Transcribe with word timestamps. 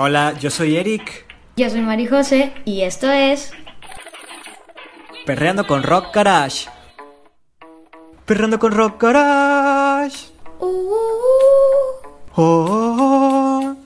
Hola, 0.00 0.32
yo 0.38 0.48
soy 0.48 0.76
Eric. 0.76 1.26
Yo 1.56 1.68
soy 1.68 1.80
Mari 1.80 2.06
José 2.06 2.52
y 2.64 2.82
esto 2.82 3.10
es 3.10 3.50
Perreando 5.26 5.66
con 5.66 5.82
Rock 5.82 6.14
Garage. 6.14 6.68
Perreando 8.24 8.60
con 8.60 8.70
Rock 8.70 9.02
Garage. 9.02 10.28
Uh, 10.60 10.66
uh, 10.66 10.94
uh. 12.36 12.40
Oh. 12.40 13.76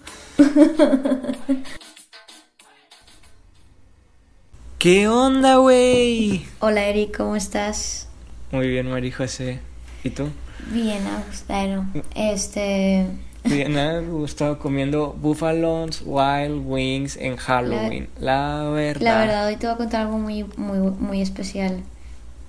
¿Qué 4.79 5.09
onda, 5.09 5.57
güey? 5.57 6.45
Hola 6.59 6.85
Eric, 6.85 7.17
¿cómo 7.17 7.37
estás? 7.37 8.11
Muy 8.51 8.69
bien, 8.69 8.91
Mari 8.91 9.11
José. 9.13 9.61
¿Y 10.05 10.11
tú? 10.11 10.29
Bien, 10.73 11.07
Agustino. 11.07 11.91
Este. 12.15 13.07
Bien, 13.45 13.73
me 13.73 13.81
ha 13.81 14.01
gustado 14.01 14.59
comiendo 14.59 15.17
Buffalo's 15.21 16.03
Wild 16.05 16.63
Wings 16.65 17.17
en 17.17 17.37
Halloween. 17.37 18.09
La, 18.21 18.69
verdad. 18.71 19.03
La 19.03 19.19
verdad, 19.19 19.47
hoy 19.49 19.57
te 19.57 19.67
voy 19.67 19.75
a 19.75 19.77
contar 19.79 20.03
algo 20.03 20.19
muy, 20.19 20.45
muy, 20.57 20.79
muy 20.79 21.21
especial. 21.21 21.83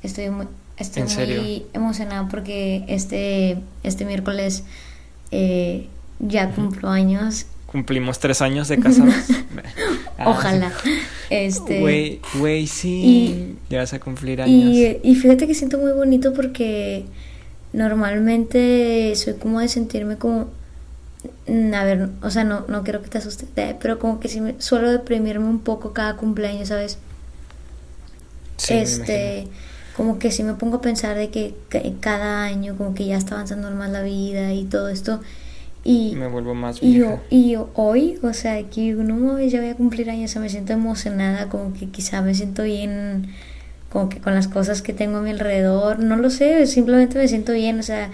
Estoy 0.03 0.29
muy, 0.29 0.47
estoy 0.77 1.03
¿En 1.03 1.29
muy 1.29 1.65
emocionada 1.73 2.27
porque 2.29 2.85
este, 2.87 3.57
este 3.83 4.05
miércoles 4.05 4.63
eh, 5.31 5.87
ya 6.19 6.51
cumplo 6.51 6.89
años. 6.89 7.47
Cumplimos 7.65 8.19
tres 8.19 8.41
años 8.41 8.67
de 8.67 8.79
casados. 8.79 9.15
Ah, 10.15 10.29
Ojalá. 10.29 10.71
Este. 11.31 11.79
Güey, 11.79 12.21
güey, 12.35 12.67
sí. 12.67 13.01
Y- 13.03 13.55
ya 13.69 13.79
vas 13.79 13.93
a 13.93 13.99
cumplir 13.99 14.43
años. 14.43 14.53
Y, 14.53 14.99
y 15.03 15.15
fíjate 15.15 15.47
que 15.47 15.55
siento 15.55 15.79
muy 15.79 15.91
bonito 15.91 16.33
porque 16.33 17.05
normalmente 17.73 19.13
soy 19.15 19.33
como 19.33 19.59
de 19.59 19.67
sentirme 19.67 20.17
como... 20.17 20.49
mm, 21.47 21.73
A 21.73 21.83
ver, 21.83 22.09
o 22.21 22.29
sea, 22.29 22.43
no, 22.43 22.65
no 22.67 22.83
quiero 22.83 23.01
que 23.01 23.09
te 23.09 23.17
asustes, 23.17 23.49
eh, 23.55 23.75
pero 23.79 23.99
como 23.99 24.19
que 24.19 24.27
sí 24.27 24.41
me, 24.41 24.59
suelo 24.59 24.91
deprimirme 24.91 25.47
un 25.47 25.59
poco 25.59 25.93
cada 25.93 26.15
cumpleaños, 26.15 26.69
¿sabes? 26.69 26.97
Sí, 28.57 28.73
este, 28.75 29.47
como 29.95 30.19
que 30.19 30.31
sí 30.31 30.43
me 30.43 30.53
pongo 30.53 30.77
a 30.77 30.81
pensar 30.81 31.15
de 31.15 31.29
que, 31.29 31.55
cada 31.99 32.43
año 32.43 32.75
como 32.77 32.93
que 32.93 33.05
ya 33.05 33.17
está 33.17 33.35
avanzando 33.35 33.69
más 33.71 33.89
la 33.89 34.01
vida 34.01 34.53
y 34.53 34.65
todo 34.65 34.89
esto. 34.89 35.21
Y, 35.83 36.15
Me 36.15 36.27
vuelvo 36.27 36.53
más 36.53 36.81
y 36.81 36.93
vieja. 36.93 37.15
yo, 37.15 37.19
y 37.29 37.51
yo 37.51 37.69
hoy, 37.75 38.17
o 38.23 38.33
sea, 38.33 38.61
que 38.69 38.93
no 38.93 39.39
ya 39.39 39.59
voy 39.59 39.69
a 39.69 39.75
cumplir 39.75 40.09
años, 40.09 40.31
o 40.31 40.33
sea, 40.33 40.41
me 40.41 40.49
siento 40.49 40.73
emocionada, 40.73 41.49
como 41.49 41.73
que 41.73 41.89
quizá 41.89 42.21
me 42.21 42.33
siento 42.33 42.63
bien, 42.63 43.33
como 43.91 44.07
que 44.07 44.19
con 44.19 44.33
las 44.33 44.47
cosas 44.47 44.81
que 44.81 44.93
tengo 44.93 45.17
a 45.17 45.21
mi 45.21 45.31
alrededor, 45.31 45.99
no 45.99 46.15
lo 46.15 46.29
sé, 46.29 46.65
simplemente 46.67 47.17
me 47.17 47.27
siento 47.27 47.51
bien, 47.51 47.79
o 47.79 47.83
sea, 47.83 48.11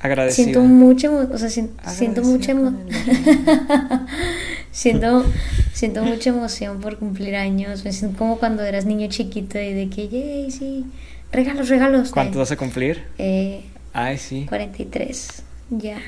Agradecida. 0.00 0.44
siento 0.44 0.60
mucha, 0.62 1.08
emo- 1.08 1.28
o 1.32 1.38
sea, 1.38 1.48
sien- 1.48 1.70
siento 1.86 2.22
mucha, 2.22 2.52
Agradecida 2.52 2.70
emo- 2.70 3.52
con 3.84 3.98
el- 4.00 4.00
siento, 4.72 5.24
siento 5.72 6.04
mucha 6.04 6.30
emoción 6.30 6.80
por 6.80 6.98
cumplir 6.98 7.36
años, 7.36 7.84
me 7.84 7.92
siento 7.92 8.18
como 8.18 8.38
cuando 8.38 8.62
eras 8.64 8.84
niño 8.86 9.08
chiquito 9.08 9.58
y 9.58 9.72
de 9.74 9.88
que, 9.88 10.08
yay, 10.08 10.50
sí, 10.50 10.86
regalos, 11.32 11.68
regalos. 11.68 12.10
¿Cuánto 12.10 12.38
vas 12.38 12.50
a 12.52 12.56
cumplir? 12.56 13.04
eh, 13.18 13.62
Ay, 13.92 14.18
sí. 14.18 14.46
43, 14.48 15.42
ya. 15.70 15.98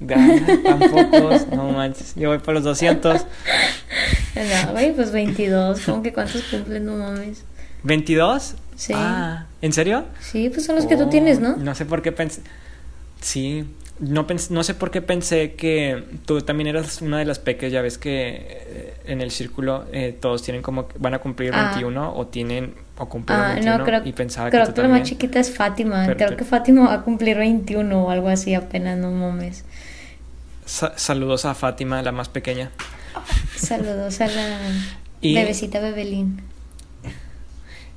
Ya, 0.00 0.16
tampoco, 0.62 1.30
no 1.56 1.72
manches. 1.72 2.14
Yo 2.14 2.28
voy 2.28 2.38
por 2.38 2.54
los 2.54 2.64
200. 2.64 3.26
No, 4.36 4.70
güey, 4.72 4.94
pues 4.94 5.10
22. 5.10 5.80
¿Cómo 5.80 6.00
que 6.00 6.12
cuántos 6.12 6.42
cumplen? 6.44 6.84
No 6.86 6.96
mames. 6.96 7.42
¿22? 7.82 8.52
Sí. 8.76 8.92
Ah, 8.94 9.46
¿en 9.62 9.72
serio? 9.72 10.04
Sí, 10.20 10.48
pues 10.48 10.64
son 10.64 10.76
los 10.76 10.86
que 10.86 10.96
tú 10.96 11.04
Oh, 11.04 11.08
tienes, 11.08 11.40
¿no? 11.40 11.56
No 11.56 11.74
sé 11.74 11.84
por 11.86 12.02
qué 12.02 12.12
pensé. 12.12 12.42
Sí, 13.20 13.64
no, 14.00 14.26
no 14.50 14.62
sé 14.62 14.74
por 14.74 14.90
qué 14.90 15.02
pensé 15.02 15.54
que 15.54 16.04
tú 16.24 16.40
también 16.42 16.68
eras 16.68 17.02
una 17.02 17.18
de 17.18 17.24
las 17.24 17.38
peques. 17.38 17.72
Ya 17.72 17.82
ves 17.82 17.98
que 17.98 18.36
eh, 18.38 18.94
en 19.06 19.20
el 19.20 19.30
círculo 19.30 19.86
eh, 19.92 20.16
todos 20.20 20.42
tienen 20.42 20.62
como 20.62 20.86
que 20.88 20.96
van 20.98 21.14
a 21.14 21.18
cumplir 21.18 21.52
Ah. 21.54 21.70
21 21.72 22.14
o 22.16 22.26
tienen 22.28 22.74
o 22.96 23.08
cumplieron 23.08 23.44
Ah, 23.46 23.52
21 23.54 23.78
no, 23.78 23.84
creo, 23.84 24.02
y 24.04 24.12
pensaba 24.12 24.50
creo 24.50 24.62
que 24.62 24.68
que, 24.68 24.72
tú 24.74 24.80
la 24.82 24.88
también. 24.88 25.02
más 25.02 25.08
chiquita 25.08 25.40
es 25.40 25.54
Fátima. 25.54 26.04
Pero- 26.06 26.16
creo 26.16 26.36
que 26.36 26.44
Fátima 26.44 26.86
va 26.86 26.94
a 26.94 27.02
cumplir 27.02 27.36
21 27.38 28.04
o 28.04 28.10
algo 28.10 28.28
así 28.28 28.54
apenas, 28.54 28.98
no 28.98 29.10
mames. 29.10 29.64
Sa- 30.64 30.96
saludos 30.98 31.44
a 31.44 31.54
Fátima, 31.54 32.02
la 32.02 32.12
más 32.12 32.28
pequeña. 32.28 32.70
Saludos 33.56 34.20
a 34.20 34.26
la 34.28 34.58
Y- 35.20 35.34
bebecita 35.34 35.80
Bebelín. 35.80 36.40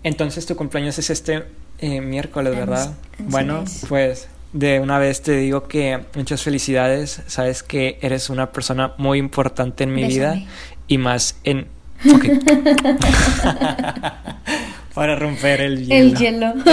Entonces 0.04 0.46
tu 0.48 0.56
cumpleaños 0.56 0.98
es 0.98 1.10
este 1.12 1.44
eh, 1.80 2.02
miércoles, 2.02 2.56
¿verdad? 2.56 2.94
así 3.14 3.24
bueno, 3.28 3.64
es. 3.64 3.86
pues 3.88 4.28
de 4.54 4.80
una 4.80 5.00
vez 5.00 5.22
te 5.22 5.36
digo 5.38 5.68
que 5.68 6.00
muchas 6.16 6.44
felicidades. 6.44 7.22
Sabes 7.28 7.64
que 7.64 7.98
eres 8.02 8.30
una 8.30 8.52
persona 8.52 8.94
muy 8.98 9.20
importante 9.20 9.84
en 9.84 9.94
mi 9.94 10.04
vida 10.04 10.42
y 10.88 10.98
más 10.98 11.38
en... 11.44 11.68
Ok. 12.14 12.26
Para 14.94 15.16
romper 15.16 15.62
el 15.62 15.86
hielo. 15.86 15.96
El 15.96 16.18
hielo. 16.18 16.54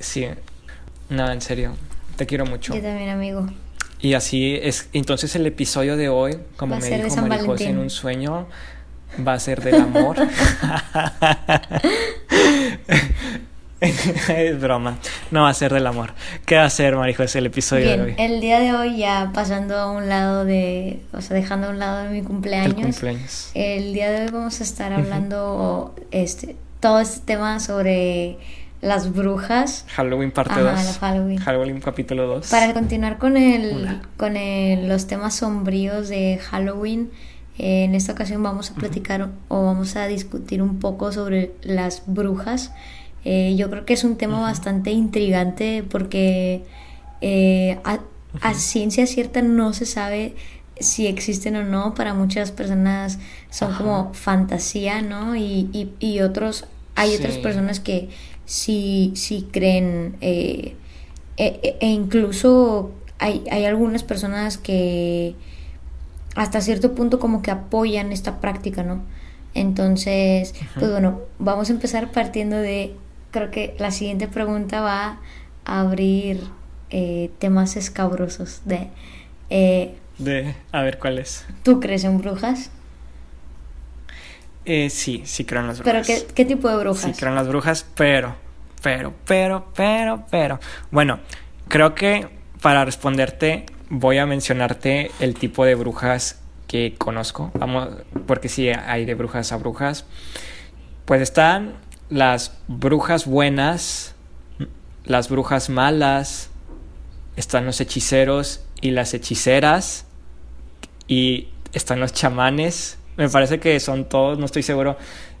Sí. 0.00 0.26
No, 1.08 1.30
en 1.30 1.40
serio. 1.40 1.74
Te 2.16 2.24
quiero 2.24 2.46
mucho. 2.46 2.72
Yo 2.72 2.80
también, 2.80 3.08
amigo. 3.08 3.48
Y 4.00 4.14
así 4.14 4.58
es. 4.62 4.88
Entonces 4.92 5.34
el 5.34 5.44
episodio 5.46 5.96
de 5.96 6.08
hoy, 6.08 6.38
como 6.56 6.74
Va 6.74 6.80
me 6.80 7.02
dijo 7.02 7.16
María 7.16 7.44
José 7.44 7.70
en 7.70 7.78
un 7.78 7.90
sueño, 7.90 8.46
va 9.26 9.32
a 9.34 9.40
ser 9.40 9.60
del 9.62 9.74
amor. 9.74 10.16
es 14.28 14.60
broma. 14.60 14.98
No 15.30 15.42
va 15.42 15.50
a 15.50 15.54
ser 15.54 15.72
del 15.72 15.86
amor. 15.86 16.12
¿Qué 16.46 16.56
va 16.56 16.64
a 16.64 16.70
ser, 16.70 16.96
María 16.96 17.16
José, 17.16 17.38
el 17.38 17.46
episodio 17.46 17.88
de 17.90 17.96
Bien, 17.96 18.06
hoy? 18.08 18.14
el 18.18 18.40
día 18.40 18.58
de 18.60 18.72
hoy 18.72 18.96
ya 18.98 19.30
pasando 19.32 19.76
a 19.76 19.90
un 19.90 20.08
lado 20.08 20.44
de, 20.44 21.00
o 21.12 21.20
sea, 21.20 21.36
dejando 21.36 21.68
a 21.68 21.70
un 21.70 21.78
lado 21.78 22.02
de 22.04 22.10
mi 22.10 22.18
El 22.18 22.24
cumpleaños. 22.24 23.50
El 23.54 23.92
día 23.92 24.10
de 24.10 24.24
hoy 24.24 24.30
vamos 24.32 24.60
a 24.60 24.64
estar 24.64 24.92
hablando 24.92 25.94
este 26.10 26.56
todo 26.80 27.00
este 27.00 27.20
tema 27.26 27.58
sobre 27.60 28.36
las 28.80 29.12
brujas 29.12 29.84
Halloween 29.88 30.30
parte 30.30 30.52
Ajá, 30.52 30.60
2. 30.74 30.84
la 30.84 30.92
Halloween. 30.94 31.38
Halloween 31.38 31.80
capítulo 31.80 32.26
2. 32.28 32.46
para 32.48 32.72
continuar 32.72 33.18
con 33.18 33.36
el 33.36 34.00
con 34.16 34.36
el- 34.36 34.88
los 34.88 35.06
temas 35.08 35.34
sombríos 35.34 36.08
de 36.08 36.38
Halloween. 36.38 37.10
eh, 37.58 37.82
en 37.84 37.96
esta 37.96 38.12
ocasión 38.12 38.40
vamos 38.44 38.70
a 38.70 38.74
platicar 38.74 39.30
o 39.48 39.64
vamos 39.64 39.96
a 39.96 40.06
discutir 40.06 40.62
un 40.62 40.78
poco 40.78 41.10
sobre 41.10 41.50
las 41.62 42.04
brujas. 42.06 42.70
Eh, 43.24 43.54
yo 43.56 43.68
creo 43.70 43.84
que 43.84 43.94
es 43.94 44.04
un 44.04 44.16
tema 44.16 44.40
bastante 44.40 44.90
intrigante 44.90 45.82
porque 45.88 46.64
eh, 47.20 47.78
a, 47.84 48.00
a 48.40 48.54
ciencia 48.54 49.06
cierta 49.06 49.42
no 49.42 49.72
se 49.72 49.86
sabe 49.86 50.34
si 50.80 51.06
existen 51.06 51.56
o 51.56 51.64
no. 51.64 51.94
Para 51.94 52.14
muchas 52.14 52.52
personas 52.52 53.18
son 53.50 53.70
Ajá. 53.72 53.78
como 53.78 54.14
fantasía, 54.14 55.02
¿no? 55.02 55.36
Y, 55.36 55.68
y, 55.72 55.92
y 56.00 56.20
otros, 56.20 56.66
hay 56.94 57.14
otras 57.16 57.38
personas 57.38 57.80
que 57.80 58.08
sí, 58.44 59.12
sí 59.16 59.48
creen. 59.52 60.16
eh, 60.20 60.74
e, 61.36 61.60
e- 61.62 61.76
e 61.80 61.86
incluso 61.88 62.90
hay, 63.18 63.44
hay 63.50 63.64
algunas 63.64 64.02
personas 64.02 64.58
que 64.58 65.34
hasta 66.34 66.60
cierto 66.60 66.94
punto 66.94 67.18
como 67.18 67.42
que 67.42 67.50
apoyan 67.50 68.12
esta 68.12 68.40
práctica, 68.40 68.82
¿no? 68.82 69.02
Entonces, 69.54 70.54
pues 70.78 70.90
bueno, 70.90 71.20
vamos 71.38 71.68
a 71.70 71.72
empezar 71.72 72.12
partiendo 72.12 72.56
de, 72.56 72.94
creo 73.30 73.50
que 73.50 73.74
la 73.78 73.90
siguiente 73.90 74.28
pregunta 74.28 74.80
va 74.80 75.18
a 75.64 75.80
abrir 75.80 76.40
eh, 76.90 77.30
temas 77.38 77.76
escabrosos 77.76 78.62
de, 78.64 78.88
eh, 79.50 79.94
De, 80.18 80.54
a 80.72 80.82
ver 80.82 80.98
cuál 80.98 81.18
es. 81.18 81.46
¿tú 81.62 81.80
crees 81.80 82.04
en 82.04 82.18
brujas? 82.18 82.70
Eh, 84.64 84.90
sí, 84.90 85.22
sí 85.24 85.44
creo 85.44 85.62
en 85.62 85.68
las 85.68 85.78
brujas. 85.78 86.06
¿Pero 86.06 86.26
qué, 86.26 86.34
qué 86.34 86.44
tipo 86.44 86.68
de 86.68 86.76
brujas? 86.76 87.04
Sí, 87.04 87.12
creo 87.12 87.30
en 87.30 87.36
las 87.36 87.48
brujas, 87.48 87.86
pero, 87.94 88.36
pero, 88.82 89.14
pero, 89.24 89.72
pero, 89.74 90.24
pero. 90.30 90.60
Bueno, 90.90 91.20
creo 91.68 91.94
que 91.94 92.28
para 92.60 92.84
responderte 92.84 93.66
voy 93.88 94.18
a 94.18 94.26
mencionarte 94.26 95.10
el 95.20 95.34
tipo 95.34 95.64
de 95.64 95.74
brujas 95.74 96.40
que 96.66 96.94
conozco. 96.98 97.50
Vamos, 97.54 97.88
porque 98.26 98.48
sí 98.48 98.68
hay 98.68 99.04
de 99.04 99.14
brujas 99.14 99.52
a 99.52 99.56
brujas. 99.56 100.04
Pues 101.06 101.22
están 101.22 101.74
las 102.10 102.52
brujas 102.68 103.26
buenas, 103.26 104.14
las 105.04 105.28
brujas 105.28 105.68
malas, 105.70 106.50
están 107.36 107.66
los 107.66 107.80
hechiceros 107.80 108.60
y 108.80 108.90
las 108.90 109.14
hechiceras, 109.14 110.06
y 111.06 111.48
están 111.72 112.00
los 112.00 112.12
chamanes. 112.12 112.98
Me 113.16 113.28
parece 113.28 113.58
que 113.58 113.78
son 113.80 114.08
todos, 114.08 114.38
no 114.38 114.46
estoy 114.46 114.62
seguro 114.62 114.96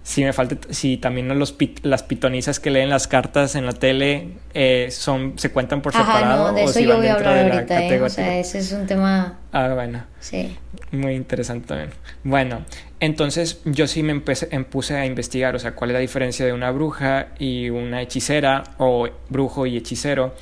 si 0.08 0.24
me 0.24 0.32
falta, 0.32 0.56
si 0.72 0.96
también 0.96 1.28
los 1.38 1.52
pit- 1.52 1.80
las 1.84 2.02
pitonizas 2.02 2.60
que 2.60 2.70
leen 2.70 2.88
las 2.88 3.06
cartas 3.08 3.54
en 3.56 3.66
la 3.66 3.74
tele 3.74 4.28
eh, 4.54 4.88
son 4.90 5.34
se 5.38 5.50
cuentan 5.50 5.82
por 5.82 5.94
Ajá, 5.94 6.06
separado 6.14 6.48
no, 6.48 6.54
de 6.54 6.62
o 6.62 6.70
eso 6.70 6.78
si 6.78 6.84
yo 6.84 6.88
van 6.92 6.98
voy 7.00 7.08
a 7.08 7.14
hablar 7.14 7.34
de 7.34 7.48
la 7.50 7.54
ahorita, 7.56 7.74
¿eh? 7.74 7.76
O 7.76 7.82
categoría. 7.82 8.08
sea, 8.08 8.38
ese 8.38 8.58
es 8.60 8.72
un 8.72 8.86
tema, 8.86 9.38
Ah, 9.52 9.68
bueno. 9.74 10.04
sí. 10.18 10.56
Muy 10.92 11.12
interesante 11.14 11.66
también. 11.68 11.90
Bueno, 12.24 12.64
entonces 13.00 13.60
yo 13.66 13.86
sí 13.86 14.02
me 14.02 14.12
empecé, 14.12 14.48
em, 14.50 14.64
puse 14.64 14.96
a 14.96 15.04
investigar, 15.04 15.54
o 15.54 15.58
sea, 15.58 15.74
cuál 15.74 15.90
es 15.90 15.94
la 15.94 16.00
diferencia 16.00 16.46
de 16.46 16.54
una 16.54 16.70
bruja 16.70 17.28
y 17.38 17.68
una 17.68 18.00
hechicera 18.00 18.64
o 18.78 19.08
brujo 19.28 19.66
y 19.66 19.76
hechicero. 19.76 20.34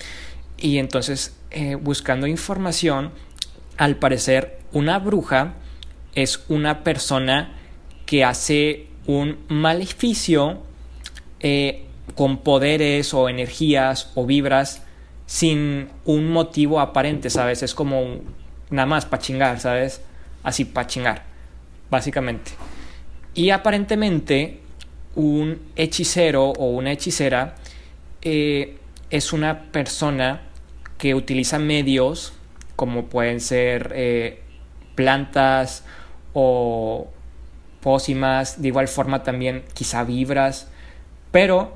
Y 0.58 0.78
entonces, 0.78 1.36
eh, 1.50 1.74
buscando 1.74 2.28
información, 2.28 3.10
al 3.78 3.96
parecer 3.96 4.58
una 4.72 5.00
bruja 5.00 5.54
es 6.14 6.44
una 6.48 6.84
persona 6.84 7.52
que 8.06 8.22
hace 8.24 8.86
un 9.06 9.38
maleficio 9.48 10.58
eh, 11.40 11.84
con 12.14 12.38
poderes 12.38 13.14
o 13.14 13.28
energías 13.28 14.12
o 14.14 14.26
vibras 14.26 14.82
sin 15.26 15.88
un 16.04 16.30
motivo 16.30 16.80
aparente, 16.80 17.30
¿sabes? 17.30 17.62
Es 17.62 17.74
como 17.74 18.20
nada 18.70 18.86
más 18.86 19.06
para 19.06 19.22
chingar, 19.22 19.60
¿sabes? 19.60 20.00
Así 20.42 20.64
para 20.64 20.86
chingar, 20.86 21.24
básicamente. 21.90 22.52
Y 23.34 23.50
aparentemente 23.50 24.60
un 25.14 25.60
hechicero 25.76 26.50
o 26.50 26.70
una 26.70 26.92
hechicera 26.92 27.56
eh, 28.22 28.78
es 29.10 29.32
una 29.32 29.62
persona 29.72 30.42
que 30.98 31.14
utiliza 31.14 31.58
medios 31.58 32.32
como 32.76 33.06
pueden 33.06 33.40
ser 33.40 33.92
eh, 33.94 34.42
plantas 34.94 35.84
o 36.32 37.08
pócimas, 37.80 38.60
de 38.60 38.68
igual 38.68 38.88
forma 38.88 39.22
también 39.22 39.64
quizá 39.74 40.04
vibras, 40.04 40.68
pero 41.30 41.74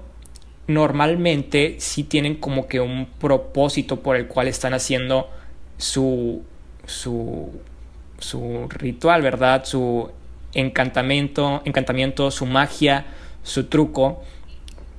normalmente 0.67 1.77
sí 1.79 2.05
tienen 2.05 2.37
como 2.37 2.69
que 2.69 2.81
un 2.81 3.07
propósito 3.07 4.01
por 4.01 4.17
el 4.17 4.29
cual 4.29 4.49
están 4.49 4.75
haciendo 4.75 5.29
su, 5.79 6.43
su, 6.87 7.51
su 8.19 8.69
ritual, 8.69 9.23
¿verdad? 9.23 9.65
Su 9.65 10.11
encantamiento, 10.55 11.63
encantamiento, 11.65 12.31
su 12.31 12.47
magia, 12.47 13.07
su 13.43 13.65
truco. 13.65 14.23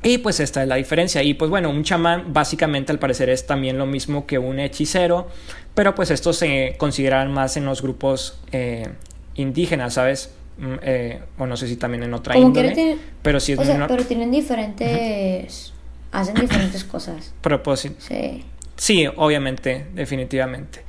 Y 0.04 0.18
pues 0.18 0.40
esta 0.40 0.64
es 0.64 0.68
la 0.68 0.76
diferencia. 0.76 1.22
Y 1.24 1.36
pues 1.36 1.50
bueno, 1.52 1.70
un 1.70 1.84
chamán 1.84 2.34
básicamente 2.34 2.92
al 2.92 3.00
parecer 3.00 3.30
es 3.30 3.46
también 3.46 3.78
lo 3.78 3.86
mismo 3.86 4.26
que 4.26 4.40
un 4.40 4.60
hechicero, 4.60 5.28
pero 5.76 5.94
pues 5.96 6.10
estos 6.12 6.38
se 6.38 6.76
consideran 6.78 7.32
más 7.32 7.56
en 7.56 7.66
los 7.66 7.82
grupos 7.82 8.40
eh, 8.52 8.90
indígenas, 9.36 9.94
¿sabes? 9.94 10.34
Mm, 10.62 10.76
eh, 10.84 11.20
o 11.40 11.48
no 11.48 11.58
sé 11.58 11.68
si 11.68 11.76
también 11.76 12.04
en 12.04 12.14
otra 12.14 12.38
índole, 12.38 12.98
pero 13.24 13.40
sí 13.40 13.54
es 13.54 13.60
o 13.60 13.64
sea, 13.64 13.88
pero 13.88 14.06
tienen 14.06 14.30
diferentes 14.30 15.74
hacen 16.12 16.36
diferentes 16.36 16.84
cosas. 16.84 17.34
Propósitos. 17.42 18.04
Sí. 18.04 18.44
Sí, 18.76 19.08
obviamente, 19.16 19.88
definitivamente. 19.94 20.84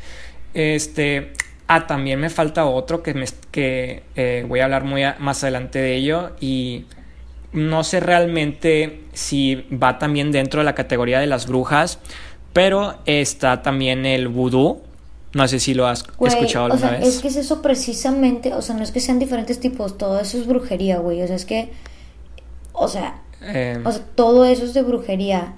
Este, 0.53 1.33
ah, 1.69 1.87
también 1.87 2.21
me 2.21 2.29
falta 2.29 2.67
otro 2.67 3.03
que 3.03 3.15
me 3.15 3.25
que 3.51 4.03
eh, 4.15 4.45
voy 4.47 4.61
a 4.61 4.65
hablar 4.65 4.85
muy 4.85 5.03
más 5.19 5.43
adelante 5.43 5.79
de 5.79 5.97
ello 5.97 6.33
y 6.39 6.85
no 7.53 7.83
sé 7.83 8.01
realmente 8.01 9.01
si 9.15 9.67
va 9.71 9.99
también 9.99 10.33
dentro 10.33 10.61
de 10.61 10.65
la 10.65 10.75
categoría 10.75 11.19
de 11.19 11.27
las 11.27 11.47
brujas, 11.47 11.99
pero 12.53 12.99
está 13.07 13.63
también 13.63 14.05
el 14.05 14.29
vudú. 14.29 14.83
No 15.35 15.49
sé 15.49 15.61
si 15.61 15.73
lo 15.73 15.87
has 15.87 16.05
escuchado 16.21 16.67
alguna 16.67 16.87
o 16.87 16.91
sea, 16.91 16.99
Es 16.99 17.21
que 17.21 17.29
es 17.29 17.37
eso 17.37 17.63
precisamente, 17.63 18.53
o 18.53 18.61
sea, 18.61 18.77
no 18.77 18.83
es 18.83 18.91
que 18.91 19.01
sean 19.01 19.19
diferentes 19.19 19.61
tipos, 19.61 19.97
todo 19.97 20.21
eso 20.21 20.39
es 20.39 20.47
brujería, 20.47 20.99
güey. 20.99 21.23
O 21.23 21.27
sea, 21.27 21.37
es 21.37 21.47
que, 21.47 21.73
o 22.73 22.87
sea, 22.87 23.23
eh, 23.41 23.81
o 23.85 23.91
sea 23.91 24.05
todo 24.15 24.45
eso 24.45 24.65
es 24.65 24.75
de 24.75 24.83
brujería. 24.83 25.55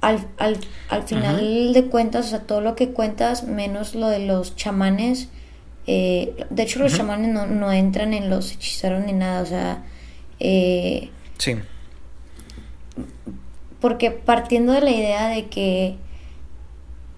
Al, 0.00 0.26
al, 0.36 0.58
al 0.90 1.02
final 1.04 1.72
de 1.72 1.86
cuentas, 1.86 2.26
o 2.26 2.28
sea, 2.30 2.40
todo 2.40 2.60
lo 2.60 2.74
que 2.74 2.90
cuentas, 2.90 3.44
menos 3.44 3.94
lo 3.94 4.08
de 4.08 4.18
los 4.18 4.54
chamanes. 4.56 5.28
Eh, 5.86 6.34
de 6.50 6.62
hecho, 6.62 6.78
los 6.80 6.94
chamanes 6.94 7.32
no, 7.32 7.46
no, 7.46 7.72
entran 7.72 8.12
en 8.12 8.28
los 8.28 8.52
hechiceros 8.52 9.04
ni 9.04 9.12
nada, 9.12 9.40
o 9.40 9.46
sea. 9.46 9.84
Eh, 10.40 11.10
sí. 11.38 11.56
Porque 13.80 14.10
partiendo 14.10 14.72
de 14.72 14.80
la 14.80 14.90
idea 14.90 15.28
de 15.28 15.46
que 15.46 15.96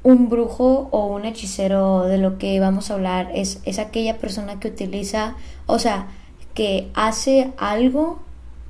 un 0.06 0.28
brujo 0.28 0.88
o 0.92 1.06
un 1.06 1.24
hechicero 1.24 2.04
de 2.04 2.16
lo 2.16 2.38
que 2.38 2.60
vamos 2.60 2.92
a 2.92 2.94
hablar 2.94 3.28
es, 3.34 3.58
es 3.64 3.80
aquella 3.80 4.18
persona 4.18 4.60
que 4.60 4.68
utiliza, 4.68 5.34
o 5.66 5.80
sea, 5.80 6.06
que 6.54 6.86
hace 6.94 7.50
algo 7.56 8.20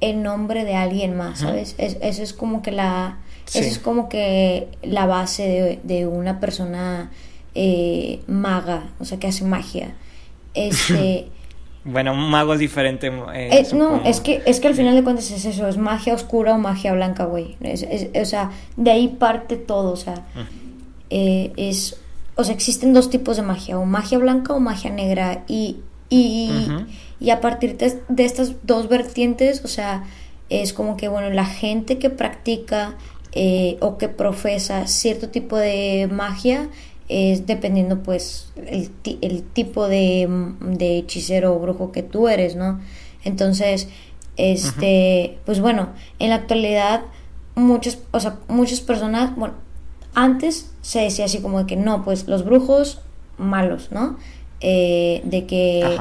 en 0.00 0.22
nombre 0.22 0.64
de 0.64 0.76
alguien 0.76 1.14
más, 1.14 1.40
¿sabes? 1.40 1.74
eso 1.76 2.22
es 2.22 2.32
como 2.32 2.62
que 2.62 2.72
la, 2.72 3.18
eso 3.48 3.58
es 3.58 3.78
como 3.78 4.08
que 4.08 4.68
la 4.82 5.04
base 5.04 5.78
de, 5.82 6.06
una 6.06 6.40
persona 6.40 7.10
eh, 7.54 8.22
maga, 8.26 8.84
o 8.98 9.04
sea, 9.04 9.18
que 9.18 9.26
hace 9.26 9.44
magia. 9.44 9.92
Este, 10.54 11.28
bueno, 11.84 12.14
un 12.14 12.30
mago 12.30 12.54
es 12.54 12.60
diferente. 12.60 13.12
Eh, 13.34 13.66
no, 13.74 14.02
es 14.06 14.20
que, 14.20 14.42
es 14.46 14.58
que 14.58 14.68
al 14.68 14.74
final 14.74 14.94
de 14.94 15.04
cuentas 15.04 15.30
es 15.30 15.44
eso, 15.44 15.68
es 15.68 15.76
magia 15.76 16.14
oscura 16.14 16.54
o 16.54 16.58
magia 16.58 16.94
blanca, 16.94 17.26
güey. 17.26 17.58
o 17.60 18.24
sea, 18.24 18.52
de 18.78 18.90
ahí 18.90 19.08
parte 19.08 19.56
todo, 19.56 19.92
o 19.92 19.96
sea. 19.96 20.24
Eh, 21.10 21.52
es, 21.56 21.96
o 22.34 22.44
sea, 22.44 22.54
existen 22.54 22.92
dos 22.92 23.10
tipos 23.10 23.36
de 23.36 23.42
magia, 23.42 23.78
o 23.78 23.84
magia 23.84 24.18
blanca 24.18 24.52
o 24.52 24.60
magia 24.60 24.90
negra, 24.90 25.44
y, 25.48 25.78
y, 26.10 26.68
y 27.20 27.30
a 27.30 27.40
partir 27.40 27.76
de, 27.76 28.24
estas 28.24 28.54
dos 28.62 28.88
vertientes, 28.88 29.64
o 29.64 29.68
sea, 29.68 30.04
es 30.48 30.72
como 30.72 30.96
que, 30.96 31.08
bueno, 31.08 31.30
la 31.30 31.46
gente 31.46 31.98
que 31.98 32.10
practica 32.10 32.94
eh, 33.32 33.76
o 33.80 33.98
que 33.98 34.08
profesa 34.08 34.86
cierto 34.86 35.28
tipo 35.28 35.56
de 35.56 36.08
magia 36.10 36.68
es 37.08 37.46
dependiendo 37.46 38.02
pues 38.02 38.52
el, 38.66 38.90
el 39.20 39.42
tipo 39.42 39.88
de, 39.88 40.28
de, 40.60 40.98
hechicero 40.98 41.54
o 41.54 41.58
brujo 41.58 41.92
que 41.92 42.02
tú 42.02 42.28
eres, 42.28 42.56
¿no? 42.56 42.80
Entonces, 43.24 43.88
este, 44.36 45.38
pues 45.44 45.60
bueno, 45.60 45.90
en 46.18 46.30
la 46.30 46.36
actualidad 46.36 47.02
muchas, 47.54 47.98
o 48.10 48.20
sea, 48.20 48.38
muchas 48.48 48.80
personas, 48.80 49.34
bueno, 49.36 49.54
antes 50.16 50.72
se 50.80 51.00
decía 51.00 51.26
así 51.26 51.40
como 51.40 51.60
de 51.60 51.66
que 51.66 51.76
no, 51.76 52.02
pues 52.02 52.26
los 52.26 52.44
brujos 52.44 53.00
malos, 53.36 53.92
¿no? 53.92 54.16
Eh, 54.60 55.20
de 55.24 55.44
que 55.44 56.00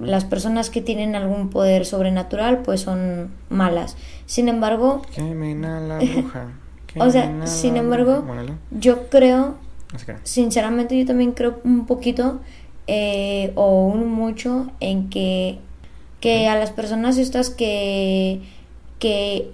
las 0.00 0.24
personas 0.24 0.70
que 0.70 0.80
tienen 0.80 1.14
algún 1.14 1.50
poder 1.50 1.84
sobrenatural 1.84 2.62
pues 2.62 2.80
son 2.80 3.30
malas. 3.50 3.96
Sin 4.24 4.48
embargo... 4.48 5.02
la 5.80 5.98
bruja. 6.14 6.48
o 6.98 7.10
sea, 7.10 7.46
sin 7.46 7.76
embargo, 7.76 8.24
yo 8.70 9.08
creo, 9.10 9.56
sinceramente 10.22 10.98
yo 10.98 11.04
también 11.04 11.32
creo 11.32 11.60
un 11.62 11.84
poquito 11.84 12.40
eh, 12.86 13.52
o 13.54 13.86
un 13.86 14.10
mucho 14.10 14.70
en 14.80 15.10
que, 15.10 15.58
que 16.20 16.48
a 16.48 16.56
las 16.56 16.70
personas 16.70 17.18
estas 17.18 17.50
que, 17.50 18.40
que 18.98 19.50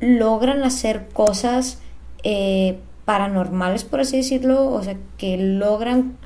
logran 0.00 0.62
hacer 0.62 1.08
cosas 1.14 1.78
eh, 2.22 2.78
paranormales, 3.04 3.84
por 3.84 4.00
así 4.00 4.16
decirlo, 4.16 4.72
o 4.72 4.82
sea, 4.82 4.96
que 5.18 5.36
logran 5.36 6.16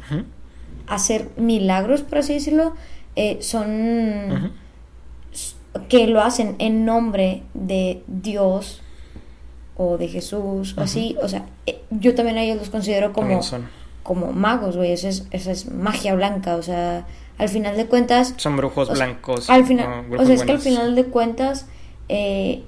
hacer 0.86 1.28
milagros, 1.36 2.02
por 2.02 2.18
así 2.18 2.34
decirlo, 2.34 2.74
eh, 3.16 3.38
son 3.40 4.52
que 5.88 6.06
lo 6.06 6.22
hacen 6.22 6.56
en 6.58 6.84
nombre 6.84 7.42
de 7.54 8.02
Dios 8.06 8.82
o 9.76 9.96
de 9.96 10.08
Jesús 10.08 10.74
o 10.76 10.80
así, 10.80 11.16
o 11.22 11.28
sea, 11.28 11.46
eh, 11.66 11.82
yo 11.90 12.14
también 12.14 12.38
a 12.38 12.42
ellos 12.42 12.58
los 12.58 12.70
considero 12.70 13.12
como, 13.12 13.40
como 14.02 14.32
magos, 14.32 14.76
güey, 14.76 14.92
esa 14.92 15.08
es, 15.08 15.26
esa 15.30 15.52
es 15.52 15.70
magia 15.70 16.14
blanca, 16.14 16.56
o 16.56 16.62
sea, 16.62 17.06
al 17.38 17.48
final 17.48 17.76
de 17.76 17.86
cuentas... 17.86 18.34
Son 18.38 18.56
brujos 18.56 18.90
blancos. 18.90 19.48
Al 19.50 19.64
final, 19.64 20.06
o 20.18 20.24
sea, 20.24 20.34
es 20.34 20.42
que 20.42 20.52
al 20.52 20.60
final 20.60 20.94
de 20.94 21.04
cuentas... 21.04 21.66
Eh, 22.08 22.64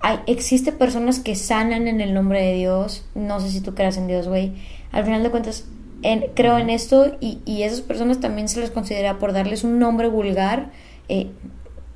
hay, 0.00 0.18
existe 0.26 0.72
personas 0.72 1.20
que 1.20 1.36
sanan 1.36 1.88
en 1.88 2.00
el 2.00 2.14
nombre 2.14 2.42
de 2.42 2.54
Dios. 2.54 3.04
No 3.14 3.40
sé 3.40 3.50
si 3.50 3.60
tú 3.60 3.74
creas 3.74 3.96
en 3.96 4.06
Dios, 4.06 4.28
güey. 4.28 4.54
Al 4.92 5.04
final 5.04 5.22
de 5.22 5.30
cuentas, 5.30 5.66
creo 6.34 6.58
en 6.58 6.70
esto 6.70 7.16
y, 7.20 7.38
y 7.44 7.62
esas 7.62 7.82
personas 7.82 8.20
también 8.20 8.48
se 8.48 8.60
les 8.60 8.70
considera 8.70 9.18
por 9.18 9.32
darles 9.32 9.64
un 9.64 9.78
nombre 9.78 10.08
vulgar 10.08 10.70
eh, 11.08 11.30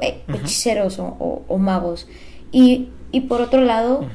eh, 0.00 0.22
hechiceros 0.28 0.98
o, 0.98 1.58
magos. 1.58 2.08
Y, 2.52 2.88
y, 3.12 3.22
por 3.22 3.40
otro 3.40 3.60
lado... 3.62 4.06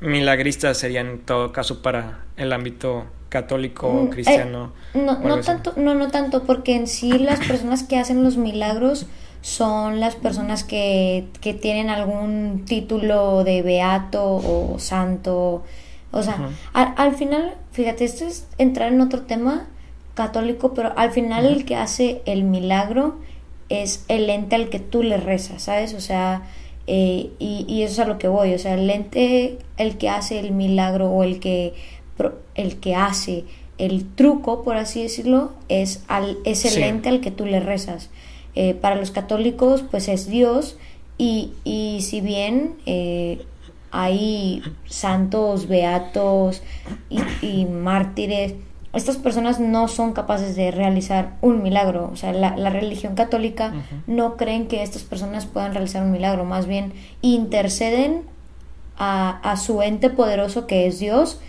Milagristas 0.00 0.78
serían 0.78 1.06
en 1.06 1.18
todo 1.20 1.52
caso 1.52 1.80
para 1.80 2.24
el 2.36 2.52
ámbito 2.52 3.04
católico 3.28 3.86
o 3.86 4.04
mm, 4.04 4.08
cristiano. 4.08 4.72
Eh, 4.94 5.02
no, 5.04 5.18
no 5.20 5.40
tanto, 5.40 5.74
no, 5.76 5.94
no 5.94 6.08
tanto, 6.08 6.44
porque 6.44 6.74
en 6.74 6.86
sí 6.86 7.18
las 7.18 7.46
personas 7.46 7.82
que 7.82 7.98
hacen 7.98 8.24
los 8.24 8.36
milagros 8.36 9.06
son 9.42 9.98
las 9.98 10.14
personas 10.14 10.62
que, 10.64 11.26
que 11.40 11.52
tienen 11.52 11.90
algún 11.90 12.64
título 12.64 13.44
de 13.44 13.60
beato 13.62 14.24
o 14.24 14.78
santo. 14.78 15.64
O 16.12 16.22
sea, 16.22 16.50
al, 16.72 17.14
final, 17.16 17.54
fíjate, 17.72 18.04
esto 18.04 18.24
es 18.24 18.46
entrar 18.56 18.92
en 18.92 19.00
otro 19.00 19.22
tema 19.22 19.66
católico, 20.14 20.74
pero 20.74 20.96
al 20.96 21.10
final 21.10 21.46
el 21.46 21.64
que 21.64 21.74
hace 21.74 22.22
el 22.24 22.44
milagro 22.44 23.16
es 23.68 24.04
el 24.08 24.30
ente 24.30 24.54
al 24.54 24.68
que 24.68 24.78
tú 24.78 25.02
le 25.02 25.16
rezas, 25.16 25.64
¿sabes? 25.64 25.94
O 25.94 26.00
sea, 26.00 26.42
eh, 26.86 27.30
y, 27.38 27.64
y, 27.66 27.82
eso 27.82 27.94
es 27.94 27.98
a 28.00 28.04
lo 28.04 28.18
que 28.18 28.28
voy, 28.28 28.54
o 28.54 28.58
sea, 28.58 28.74
el 28.74 28.88
ente, 28.90 29.58
el 29.76 29.98
que 29.98 30.08
hace 30.08 30.38
el 30.38 30.52
milagro 30.52 31.10
o 31.10 31.24
el 31.24 31.40
que, 31.40 31.74
el 32.54 32.78
que 32.78 32.94
hace 32.94 33.44
el 33.78 34.06
truco, 34.14 34.62
por 34.62 34.76
así 34.76 35.02
decirlo, 35.02 35.52
es, 35.68 36.04
al, 36.06 36.38
es 36.44 36.64
el 36.64 36.82
ente 36.82 37.08
al 37.08 37.20
que 37.20 37.30
tú 37.30 37.46
le 37.46 37.58
rezas. 37.58 38.10
Eh, 38.54 38.74
para 38.74 38.96
los 38.96 39.10
católicos 39.10 39.82
pues 39.90 40.08
es 40.08 40.26
Dios 40.26 40.76
y, 41.16 41.52
y 41.64 42.02
si 42.02 42.20
bien 42.20 42.74
eh, 42.84 43.46
hay 43.90 44.62
santos, 44.86 45.68
beatos 45.68 46.62
y, 47.40 47.64
mártires 47.66 48.54
estas 48.92 49.16
personas 49.16 49.58
no 49.58 49.88
son 49.88 50.12
capaces 50.12 50.54
de 50.54 50.70
realizar 50.70 51.36
un 51.40 51.62
milagro. 51.62 52.10
O 52.12 52.16
sea, 52.16 52.34
la, 52.34 52.68
religión 52.68 53.14
católica 53.14 53.72
no 54.06 54.36
creen 54.36 54.68
que 54.68 54.82
estas 54.82 55.02
personas 55.02 55.46
puedan 55.46 55.72
realizar 55.72 56.02
un 56.02 56.10
milagro, 56.10 56.44
más 56.44 56.66
bien 56.66 56.92
interceden 57.22 58.24
a, 58.98 59.38
a 59.50 59.56
su 59.56 59.80
ente 59.80 60.10
poderoso 60.10 60.66
que 60.66 60.86
es 60.86 60.98
Dios 60.98 61.40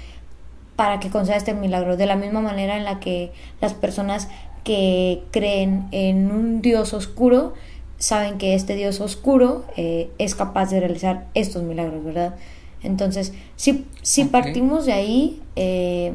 para 0.78 1.02
que 1.02 1.10
conceda 1.10 1.36
este 1.36 1.54
milagro. 1.54 1.98
De 1.98 2.06
la 2.06 2.16
misma 2.16 2.40
manera 2.40 2.78
en 2.78 2.86
la 2.86 3.02
que 3.02 3.34
las 3.60 3.74
personas 3.74 4.30
que 4.64 5.24
creen 5.32 5.88
en 5.92 6.32
un 6.32 6.62
Dios 6.62 6.94
oscuro 6.94 7.54
saben 7.98 8.38
que 8.38 8.54
este 8.54 8.76
Dios 8.76 9.00
oscuro 9.00 9.64
eh, 9.78 10.10
es 10.18 10.36
capaz 10.36 10.70
de 10.70 10.80
realizar 10.80 11.28
estos 11.34 11.64
milagros, 11.64 12.04
¿verdad? 12.04 12.36
Entonces, 12.84 13.34
si, 13.56 13.86
si 14.02 14.26
partimos 14.26 14.86
de 14.86 14.94
ahí, 14.94 15.42
eh, 15.56 16.14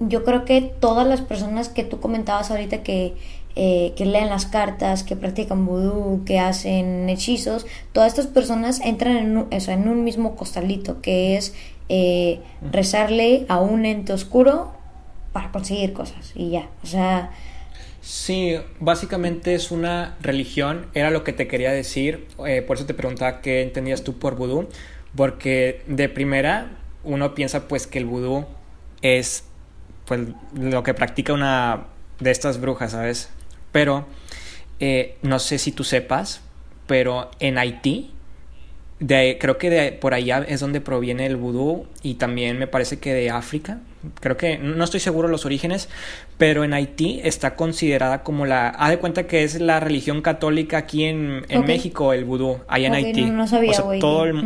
yo 0.00 0.24
creo 0.24 0.46
que 0.46 0.62
todas 0.62 1.06
las 1.06 1.20
personas 1.20 1.68
que 1.68 1.84
tú 1.84 2.00
comentabas 2.00 2.50
ahorita 2.50 2.82
que, 2.82 3.14
eh, 3.56 3.92
que 3.96 4.06
leen 4.06 4.30
las 4.30 4.46
cartas, 4.46 5.02
que 5.02 5.16
practican 5.16 5.66
vudú, 5.66 6.22
que 6.24 6.38
hacen 6.38 7.08
hechizos, 7.10 7.66
todas 7.92 8.08
estas 8.08 8.26
personas 8.26 8.80
entran 8.80 9.16
en 9.18 9.36
un, 9.36 9.48
en 9.50 9.88
un 9.88 10.02
mismo 10.02 10.34
costalito, 10.34 11.02
que 11.02 11.36
es 11.36 11.54
eh, 11.90 12.40
rezarle 12.72 13.44
a 13.48 13.60
un 13.60 13.84
ente 13.84 14.12
oscuro 14.14 14.72
para 15.32 15.50
conseguir 15.50 15.92
cosas 15.92 16.32
y 16.34 16.50
ya, 16.50 16.68
o 16.82 16.86
sea... 16.86 17.30
Sí, 18.02 18.56
básicamente 18.78 19.54
es 19.54 19.70
una 19.70 20.16
religión, 20.22 20.86
era 20.94 21.10
lo 21.10 21.22
que 21.22 21.34
te 21.34 21.46
quería 21.46 21.70
decir, 21.70 22.26
eh, 22.46 22.62
por 22.62 22.76
eso 22.76 22.86
te 22.86 22.94
preguntaba 22.94 23.42
qué 23.42 23.60
entendías 23.62 24.02
tú 24.02 24.18
por 24.18 24.36
vudú, 24.36 24.68
porque 25.14 25.82
de 25.86 26.08
primera 26.08 26.70
uno 27.04 27.34
piensa 27.34 27.68
pues 27.68 27.86
que 27.86 27.98
el 27.98 28.06
vudú 28.06 28.46
es 29.02 29.44
pues 30.06 30.20
lo 30.54 30.82
que 30.82 30.94
practica 30.94 31.32
una 31.32 31.86
de 32.20 32.30
estas 32.30 32.60
brujas, 32.60 32.92
¿sabes? 32.92 33.30
Pero 33.70 34.06
eh, 34.80 35.16
no 35.22 35.38
sé 35.38 35.58
si 35.58 35.72
tú 35.72 35.84
sepas, 35.84 36.40
pero 36.86 37.30
en 37.38 37.58
Haití, 37.58 38.12
de, 38.98 39.38
creo 39.40 39.58
que 39.58 39.70
de 39.70 39.92
por 39.92 40.14
allá 40.14 40.44
es 40.46 40.60
donde 40.60 40.80
proviene 40.80 41.26
el 41.26 41.36
vudú 41.36 41.86
y 42.02 42.14
también 42.14 42.58
me 42.58 42.66
parece 42.66 42.98
que 42.98 43.14
de 43.14 43.30
África. 43.30 43.80
Creo 44.20 44.36
que 44.36 44.58
no 44.58 44.82
estoy 44.82 45.00
seguro 45.00 45.28
de 45.28 45.32
los 45.32 45.44
orígenes, 45.44 45.88
pero 46.38 46.64
en 46.64 46.72
Haití 46.72 47.20
está 47.22 47.54
considerada 47.54 48.22
como 48.22 48.46
la. 48.46 48.68
Haz 48.68 48.90
de 48.90 48.98
cuenta 48.98 49.26
que 49.26 49.44
es 49.44 49.60
la 49.60 49.80
religión 49.80 50.22
católica 50.22 50.78
aquí 50.78 51.04
en, 51.04 51.44
México, 51.66 52.12
el 52.12 52.24
vudú, 52.24 52.60
allá 52.68 52.88
en 52.88 52.94
Haití. 52.94 53.24
No, 53.26 53.46
sabía, 53.46 53.72
todo, 54.00 54.24
el, 54.24 54.42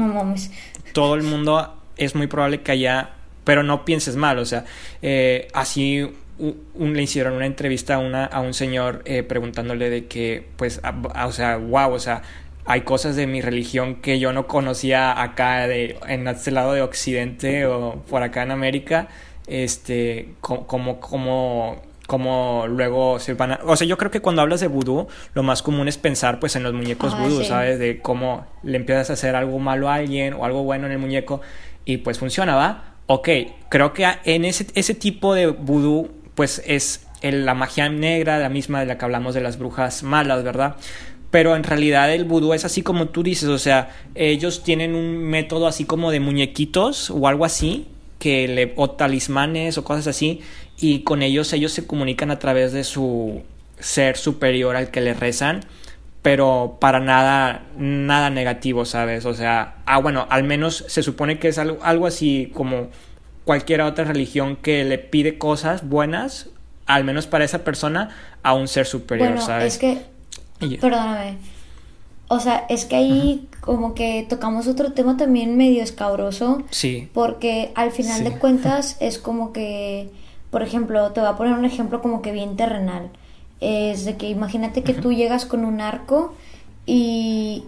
todo 0.93 1.15
el 1.15 1.23
mundo 1.23 1.75
es 1.97 2.15
muy 2.15 2.27
probable 2.27 2.63
que 2.63 2.73
allá 2.73 3.11
pero 3.45 3.63
no 3.63 3.85
pienses 3.85 4.17
mal, 4.17 4.39
o 4.39 4.45
sea, 4.45 4.65
eh, 5.03 5.49
así 5.53 6.11
un, 6.39 6.95
le 6.95 7.03
hicieron 7.03 7.35
una 7.35 7.47
entrevista 7.47 7.97
a, 7.97 7.99
una, 7.99 8.25
a 8.25 8.41
un 8.41 8.55
señor 8.55 9.03
eh, 9.05 9.23
preguntándole 9.23 9.91
de 9.91 10.07
que, 10.07 10.49
pues, 10.57 10.81
o 11.25 11.33
sea, 11.33 11.59
wow, 11.59 11.93
o 11.93 11.99
sea, 11.99 12.23
hay 12.65 12.81
cosas 12.81 13.15
de 13.15 13.27
mi 13.27 13.41
religión 13.41 13.97
que 13.97 14.19
yo 14.19 14.33
no 14.33 14.47
conocía 14.47 15.23
acá 15.23 15.69
de, 15.69 15.99
en 16.09 16.27
este 16.27 16.51
lado 16.51 16.73
de 16.73 16.83
Occidente 16.83 17.67
o 17.67 18.03
por 18.09 18.23
acá 18.23 18.43
en 18.43 18.51
América, 18.51 19.09
este, 19.47 20.35
como, 20.41 20.67
como, 21.01 21.77
como 22.07 22.67
luego 22.69 23.19
se 23.19 23.35
van 23.35 23.53
a... 23.53 23.61
O 23.65 23.77
sea, 23.77 23.87
yo 23.87 23.99
creo 23.99 24.11
que 24.11 24.21
cuando 24.21 24.43
hablas 24.43 24.61
de 24.61 24.69
vudú, 24.69 25.09
lo 25.35 25.43
más 25.43 25.63
común 25.63 25.89
es 25.89 25.99
pensar 25.99 26.41
pues 26.41 26.57
en 26.57 26.63
los 26.63 26.73
muñecos 26.73 27.15
ah, 27.15 27.23
vudú, 27.23 27.45
¿sabes? 27.45 27.79
De 27.79 28.01
cómo 28.01 28.47
le 28.63 28.77
empiezas 28.77 29.11
a 29.11 29.13
hacer 29.15 29.37
algo 29.37 29.59
malo 29.59 29.89
a 29.89 29.95
alguien 29.95 30.35
o 30.35 30.45
algo 30.45 30.63
bueno 30.63 30.87
en 30.87 30.93
el 30.93 30.99
muñeco 30.99 31.41
y 31.85 31.99
pues 31.99 32.19
funciona, 32.19 32.55
¿va? 32.55 32.95
ok, 33.07 33.29
creo 33.69 33.93
que 33.93 34.07
en 34.25 34.45
ese, 34.45 34.67
ese 34.75 34.95
tipo 34.95 35.35
de 35.35 35.49
vudú, 35.49 36.11
pues 36.35 36.63
es 36.67 37.07
la 37.23 37.55
magia 37.55 37.89
negra, 37.89 38.39
la 38.39 38.49
misma 38.49 38.81
de 38.81 38.87
la 38.87 38.99
que 38.99 39.05
hablamos 39.05 39.35
de 39.35 39.41
las 39.41 39.59
brujas 39.59 40.03
malas, 40.03 40.43
¿verdad? 40.45 40.77
Pero 41.31 41.57
en 41.57 41.65
realidad 41.65 42.13
el 42.13 42.25
vudú 42.25 42.55
es 42.55 42.65
así 42.65 42.83
como 42.83 43.09
tú 43.09 43.23
dices, 43.23 43.49
o 43.49 43.59
sea, 43.59 43.91
ellos 44.15 44.63
tienen 44.63 44.95
un 44.95 45.19
método 45.19 45.67
así 45.67 45.85
como 45.85 46.11
de 46.11 46.21
muñequitos 46.21 47.11
o 47.11 47.27
algo 47.27 47.45
así, 47.45 47.89
que 48.25 48.49
le, 48.49 48.73
o 48.77 48.89
talismanes 48.89 49.77
o 49.77 49.85
cosas 49.85 50.07
así, 50.07 50.41
y 50.79 51.01
con 51.01 51.21
ellos 51.21 51.53
ellos 51.53 51.73
se 51.73 51.87
comunican 51.87 52.31
a 52.31 52.39
través 52.39 52.73
de 52.73 52.83
su 52.83 53.43
ser 53.79 54.17
superior 54.17 54.77
al 54.77 54.91
que 54.91 55.03
le 55.03 55.13
rezan 55.13 55.61
pero 56.23 56.79
para 56.81 57.01
nada, 57.01 57.65
nada 57.77 58.31
negativo, 58.31 58.87
¿sabes? 58.87 59.27
O 59.27 59.35
sea, 59.35 59.75
ah, 59.85 59.99
bueno, 59.99 60.27
al 60.31 60.43
menos 60.43 60.87
se 60.89 61.03
supone 61.03 61.39
que 61.39 61.49
es 61.49 61.59
algo, 61.59 61.77
algo 61.83 62.07
así 62.07 62.51
como 62.55 62.89
cualquier 63.45 63.83
otra 63.83 64.07
religión 64.07 64.57
que 64.57 64.85
le 64.85 64.97
pide 64.97 65.37
cosas 65.37 65.87
buenas, 65.87 66.49
al 66.87 67.05
menos 67.05 67.27
para 67.27 67.45
esa 67.45 67.63
persona, 67.63 68.09
a 68.43 68.55
un 68.55 68.69
ser 68.69 68.87
superior, 68.87 69.33
bueno, 69.33 69.45
¿sabes? 69.45 69.75
Es 69.75 69.79
que, 69.79 70.79
perdóname, 70.79 71.37
o 72.29 72.41
sea, 72.41 72.67
es 72.69 72.85
que 72.85 72.97
ahí 72.97 73.49
como 73.61 73.95
que 73.95 74.27
tocamos 74.29 74.67
otro 74.67 74.93
tema 74.93 75.17
también 75.17 75.57
medio 75.57 75.83
escabroso. 75.83 76.63
Sí. 76.71 77.09
Porque 77.13 77.73
al 77.75 77.91
final 77.93 78.25
de 78.25 78.39
cuentas 78.39 78.97
es 79.01 79.19
como 79.19 79.53
que, 79.53 80.11
por 80.51 80.63
ejemplo, 80.63 81.13
te 81.13 81.21
voy 81.21 81.29
a 81.29 81.37
poner 81.37 81.55
un 81.55 81.65
ejemplo 81.65 82.03
como 82.03 82.23
que 82.23 82.33
bien 82.33 82.57
terrenal 82.57 83.11
es 83.65 84.05
de 84.05 84.17
que 84.17 84.29
imagínate 84.29 84.83
que 84.83 84.93
tú 84.95 85.13
llegas 85.13 85.47
con 85.47 85.65
un 85.65 85.81
arco 85.81 86.35
y 86.87 87.65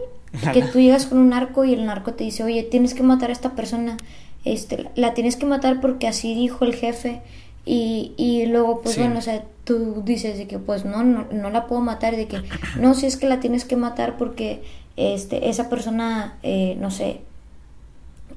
que 0.53 0.63
tú 0.63 0.79
llegas 0.79 1.07
con 1.07 1.19
un 1.19 1.33
arco 1.33 1.65
y 1.65 1.73
el 1.73 1.87
narco 1.87 2.13
te 2.13 2.25
dice, 2.25 2.45
oye, 2.45 2.63
tienes 2.63 2.93
que 2.93 3.03
matar 3.03 3.31
a 3.31 3.33
esta 3.33 3.53
persona, 3.53 3.97
este, 4.45 4.91
la 4.95 5.15
tienes 5.15 5.37
que 5.37 5.47
matar 5.47 5.81
porque 5.81 6.07
así 6.07 6.35
dijo 6.35 6.65
el 6.65 6.75
jefe. 6.75 7.23
Y, 7.69 8.15
y 8.17 8.47
luego, 8.47 8.81
pues 8.81 8.97
bueno, 8.97 9.19
o 9.19 9.23
sea, 9.23 9.45
tú 9.65 10.03
dices 10.05 10.39
de 10.39 10.47
que 10.47 10.61
pues 10.61 10.85
no, 10.85 11.03
no, 11.03 11.51
la 11.51 11.67
puedo 11.67 11.83
matar, 11.83 12.15
de 12.15 12.29
que 12.29 12.41
no, 12.79 12.95
si 12.95 13.07
es 13.07 13.17
que 13.17 13.27
la 13.27 13.41
tienes 13.41 13.65
que 13.65 13.75
matar 13.75 14.17
porque 14.17 14.63
este, 14.97 15.51
esa 15.51 15.69
persona, 15.69 16.39
eh, 16.45 16.79
no 16.81 16.93
sé, 16.93 17.23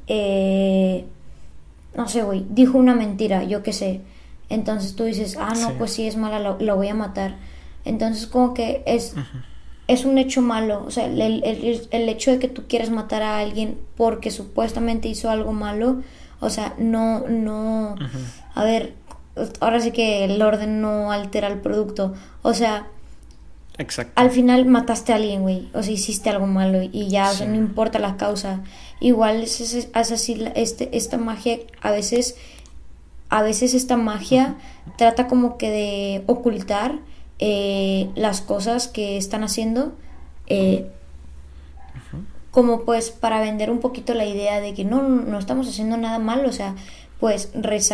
eh, 0.07 1.05
no 1.95 2.07
sé, 2.07 2.23
güey, 2.23 2.45
dijo 2.49 2.79
una 2.79 2.95
mentira, 2.95 3.43
yo 3.43 3.61
qué 3.61 3.73
sé. 3.73 4.01
Entonces 4.49 4.95
tú 4.95 5.03
dices, 5.03 5.37
ah, 5.39 5.53
no, 5.61 5.73
pues 5.73 5.93
sí 5.93 6.07
es 6.07 6.17
mala, 6.17 6.39
lo, 6.39 6.75
voy 6.75 6.87
a 6.87 6.95
matar. 6.95 7.35
Entonces 7.85 8.25
como 8.25 8.55
que 8.55 8.81
es, 8.87 9.13
es 9.87 10.05
un 10.05 10.17
hecho 10.17 10.41
malo. 10.41 10.83
O 10.85 10.91
sea, 10.91 11.05
el, 11.05 11.43
el, 11.91 12.09
hecho 12.09 12.31
de 12.31 12.39
que 12.39 12.47
tú 12.47 12.63
quieras 12.67 12.89
matar 12.89 13.21
a 13.21 13.37
alguien 13.37 13.77
porque 13.95 14.31
supuestamente 14.31 15.07
hizo 15.07 15.29
algo 15.29 15.53
malo, 15.53 16.01
o 16.39 16.49
sea, 16.49 16.73
no, 16.79 17.27
no, 17.27 17.95
a 18.55 18.63
ver, 18.63 18.93
ahora 19.59 19.79
sí 19.79 19.91
que 19.91 20.25
el 20.25 20.41
orden 20.41 20.81
no 20.81 21.11
altera 21.11 21.47
el 21.47 21.59
producto. 21.59 22.13
O 22.41 22.53
sea, 22.53 22.87
Exacto. 23.77 24.13
al 24.15 24.31
final 24.31 24.65
mataste 24.65 25.13
a 25.13 25.15
alguien, 25.15 25.41
güey. 25.41 25.69
O 25.73 25.83
sea, 25.83 25.93
hiciste 25.93 26.29
algo 26.29 26.47
malo 26.47 26.81
y 26.81 27.07
ya, 27.09 27.29
o 27.29 27.33
sea, 27.33 27.47
no 27.47 27.55
importa 27.55 27.99
la 27.99 28.17
causa. 28.17 28.61
Igual 28.99 29.43
es, 29.43 29.59
es, 29.61 29.89
así 29.93 30.45
este, 30.55 30.95
esta 30.97 31.17
magia 31.17 31.59
a 31.81 31.91
veces 31.91 32.35
a 33.29 33.43
veces 33.43 33.75
esta 33.75 33.95
magia 33.95 34.55
trata 34.97 35.27
como 35.27 35.57
que 35.57 35.69
de 35.69 36.23
ocultar 36.25 36.99
eh, 37.37 38.09
las 38.15 38.41
cosas 38.41 38.87
que 38.87 39.17
están 39.17 39.43
haciendo 39.43 39.93
eh, 40.47 40.89
como 42.51 42.81
pues 42.81 43.11
para 43.11 43.39
vender 43.39 43.69
un 43.69 43.79
poquito 43.79 44.13
la 44.13 44.25
idea 44.25 44.59
de 44.59 44.73
que 44.73 44.83
no, 44.83 45.03
no 45.03 45.37
estamos 45.37 45.67
haciendo 45.67 45.97
nada 45.97 46.17
mal, 46.17 46.45
o 46.45 46.51
sea, 46.51 46.75
pues 47.19 47.51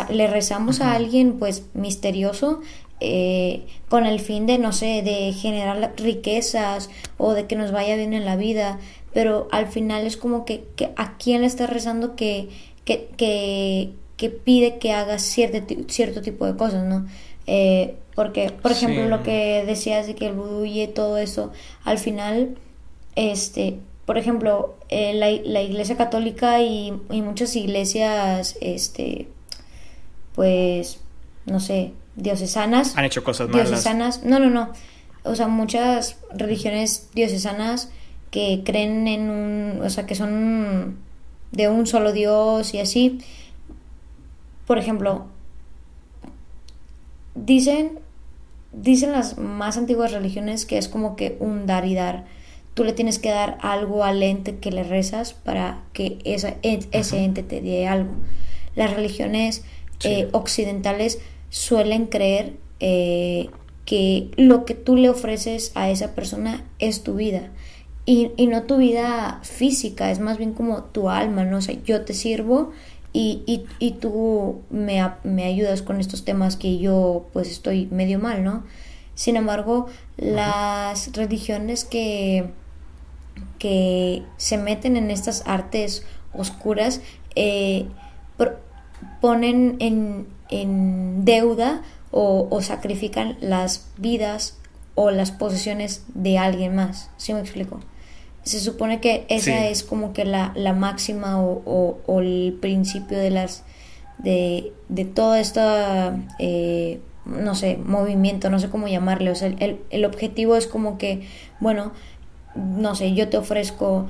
le 0.10 0.27
rezamos 0.27 0.82
a 0.82 0.94
alguien 0.94 1.39
pues 1.39 1.63
misterioso 1.74 2.62
eh, 3.00 3.65
con 3.89 4.05
el 4.05 4.20
fin 4.20 4.46
de, 4.46 4.58
no 4.58 4.72
sé, 4.72 5.01
de 5.03 5.34
generar 5.34 5.94
riquezas 5.98 6.89
o 7.17 7.34
de 7.34 7.46
que 7.46 7.55
nos 7.55 7.72
vaya 7.72 7.96
bien 7.96 8.13
en 8.13 8.24
la 8.24 8.36
vida, 8.36 8.79
pero 9.13 9.48
al 9.51 9.67
final 9.67 10.05
es 10.05 10.15
como 10.15 10.46
que, 10.46 10.63
que 10.75 10.91
a 10.96 11.17
quién 11.17 11.41
le 11.41 11.48
está 11.48 11.67
rezando 11.67 12.15
que, 12.15 12.50
que, 12.86 13.10
que, 13.17 13.91
que 14.15 14.29
pide 14.29 14.77
que 14.77 14.94
hagas 14.94 15.24
cierto, 15.24 15.75
cierto 15.88 16.22
tipo 16.22 16.46
de 16.46 16.55
cosas, 16.55 16.86
¿no? 16.86 17.05
Eh, 17.48 17.96
porque, 18.15 18.50
por 18.50 18.72
ejemplo, 18.72 19.08
lo 19.10 19.24
que 19.24 19.63
decías 19.65 20.08
de 20.08 20.15
que 20.15 20.27
el 20.27 20.34
vudú 20.34 20.63
y 20.63 20.88
todo 20.88 21.17
eso, 21.17 21.51
al 21.84 21.98
final, 21.98 22.55
este, 23.15 23.79
por 24.05 24.17
ejemplo, 24.17 24.75
eh, 24.89 25.13
la, 25.13 25.31
la, 25.50 25.62
iglesia 25.62 25.97
católica 25.97 26.62
y, 26.62 26.93
y, 27.09 27.21
muchas 27.21 27.55
iglesias, 27.55 28.57
este, 28.62 29.27
pues, 30.35 31.00
no 31.45 31.59
sé, 31.59 31.93
diocesanas. 32.15 32.95
Han 32.97 33.05
hecho 33.05 33.24
cosas 33.24 33.50
malas. 33.50 33.69
Diocesanas, 33.69 34.24
no, 34.24 34.39
no, 34.39 34.50
no. 34.50 34.71
O 35.24 35.35
sea, 35.35 35.47
muchas 35.47 36.17
religiones 36.33 37.09
diocesanas 37.13 37.89
que 38.29 38.62
creen 38.63 39.07
en 39.07 39.29
un, 39.29 39.81
o 39.81 39.89
sea, 39.89 40.05
que 40.05 40.13
son 40.13 40.97
de 41.51 41.69
un 41.69 41.88
solo 41.88 42.12
Dios 42.12 42.74
y 42.74 42.79
así, 42.79 43.19
por 44.67 44.77
ejemplo, 44.77 45.25
dicen, 47.33 48.00
dicen 48.71 49.12
las 49.13 49.38
más 49.38 49.77
antiguas 49.77 50.12
religiones 50.12 50.65
que 50.65 50.77
es 50.77 50.88
como 50.88 51.15
que 51.15 51.38
un 51.39 51.65
dar 51.65 51.85
y 51.85 51.95
dar. 51.95 52.25
Tú 52.75 52.84
le 52.84 52.94
tienes 52.94 53.17
que 53.17 53.29
dar 53.29 53.58
algo 53.62 54.03
al 54.03 54.22
ente 54.22 54.58
que 54.58 54.70
le 54.70 54.84
rezas 54.84 55.34
para 55.34 55.84
que 55.94 56.20
esa, 56.24 56.55
ese 56.62 57.24
ente 57.24 57.41
te 57.41 57.62
dé 57.62 57.88
algo. 57.88 58.12
Las 58.75 58.94
religiones 58.94 59.63
eh, 60.03 60.27
occidentales 60.34 61.20
suelen 61.50 62.05
creer 62.08 62.53
eh, 62.79 63.50
que 63.86 64.29
lo 64.36 64.65
que 64.65 64.74
tú 64.75 64.96
le 64.96 65.10
ofreces 65.10 65.72
a 65.75 65.89
esa 65.89 66.13
persona 66.15 66.65
es 66.79 67.01
tu 67.01 67.15
vida. 67.15 67.51
Y, 68.05 68.32
y, 68.38 68.46
no 68.48 68.63
tu 68.63 68.77
vida 68.77 69.39
física, 69.41 70.12
es 70.12 70.20
más 70.20 70.38
bien 70.38 70.53
como 70.53 70.84
tu 70.84 71.10
alma, 71.10 71.44
¿no? 71.44 71.58
O 71.58 71.62
sea, 71.62 71.75
yo 71.86 72.01
te 72.01 72.13
sirvo 72.13 72.72
y, 73.13 73.41
y, 73.48 73.65
y 73.79 73.91
tú 73.94 74.62
me, 74.70 75.01
me, 75.24 75.46
ayudas 75.46 75.82
con 75.82 76.00
estos 76.00 76.24
temas 76.24 76.55
que 76.55 76.77
yo 76.77 77.27
pues 77.34 77.50
estoy 77.50 77.88
medio 77.88 78.20
mal, 78.20 78.44
¿no? 78.44 78.63
Sin 79.15 79.38
embargo, 79.38 79.88
las 80.17 81.13
religiones 81.13 81.86
que, 81.86 82.51
que 83.65 84.22
se 84.38 84.60
meten 84.60 84.95
en 84.95 85.10
estas 85.10 85.41
artes 85.48 86.03
oscuras 86.34 87.01
eh, 87.34 87.88
ponen 89.19 89.77
en, 89.79 90.27
en 90.50 91.25
deuda 91.25 91.81
o, 92.12 92.48
o, 92.51 92.62
sacrifican 92.62 93.38
las 93.41 93.88
vidas 93.98 94.60
o 94.93 95.10
las 95.10 95.31
posesiones 95.31 96.03
de 96.13 96.38
alguien 96.38 96.75
más. 96.75 97.10
¿Sí 97.17 97.34
me 97.34 97.39
explico? 97.39 97.79
Se 98.43 98.60
supone 98.60 99.01
que 99.01 99.25
esa 99.29 99.67
es 99.67 99.81
como 99.81 100.13
que 100.13 100.25
la, 100.25 100.51
la 100.55 100.74
máxima 100.74 101.41
o, 101.41 101.98
o, 102.05 102.22
el 102.22 102.55
principio 102.62 103.17
de 103.17 103.31
las 103.31 103.63
de, 104.19 104.74
de 104.89 105.05
toda 105.05 105.39
esta 105.39 106.19
eh, 106.38 107.00
no 107.25 107.55
sé, 107.55 107.77
movimiento, 107.77 108.51
no 108.51 108.60
sé 108.60 108.69
cómo 108.69 108.88
llamarle. 108.88 109.31
O 109.31 109.36
sea, 109.36 109.48
el, 109.48 109.79
el 109.89 110.05
objetivo 110.05 110.55
es 110.55 110.67
como 110.67 111.00
que, 111.00 111.27
bueno, 111.60 111.93
no 112.55 112.95
sé, 112.95 113.13
yo 113.13 113.29
te 113.29 113.38
ofrezco 113.38 114.07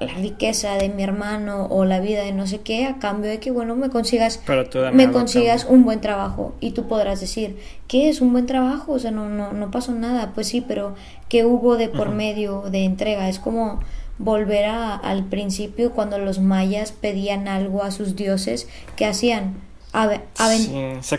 la 0.00 0.14
riqueza 0.14 0.74
de 0.74 0.88
mi 0.88 1.02
hermano 1.02 1.66
o 1.70 1.84
la 1.84 2.00
vida 2.00 2.22
de 2.22 2.32
no 2.32 2.46
sé 2.46 2.60
qué 2.60 2.86
a 2.86 2.98
cambio 2.98 3.30
de 3.30 3.38
que 3.38 3.50
bueno 3.50 3.76
me 3.76 3.90
consigas 3.90 4.40
me 4.92 5.10
consigas 5.10 5.66
un 5.68 5.84
buen 5.84 6.00
trabajo. 6.00 6.54
Y 6.60 6.72
tú 6.72 6.88
podrás 6.88 7.20
decir 7.20 7.56
qué 7.86 8.08
es 8.08 8.20
un 8.20 8.32
buen 8.32 8.46
trabajo 8.46 8.92
o 8.92 8.98
sea 8.98 9.10
no 9.10 9.28
no 9.28 9.52
no 9.52 9.70
pasó 9.70 9.92
nada. 9.92 10.32
Pues 10.34 10.48
sí 10.48 10.60
pero 10.60 10.94
qué 11.28 11.44
hubo 11.44 11.76
de 11.76 11.88
por 11.88 12.10
medio 12.10 12.62
de 12.70 12.84
entrega 12.84 13.28
es 13.28 13.38
como 13.38 13.80
volver 14.18 14.66
a, 14.66 14.94
al 14.94 15.24
principio 15.24 15.92
cuando 15.92 16.18
los 16.18 16.38
mayas 16.38 16.92
pedían 16.92 17.48
algo 17.48 17.82
a 17.82 17.90
sus 17.90 18.14
dioses 18.16 18.68
que 18.96 19.06
hacían 19.06 19.54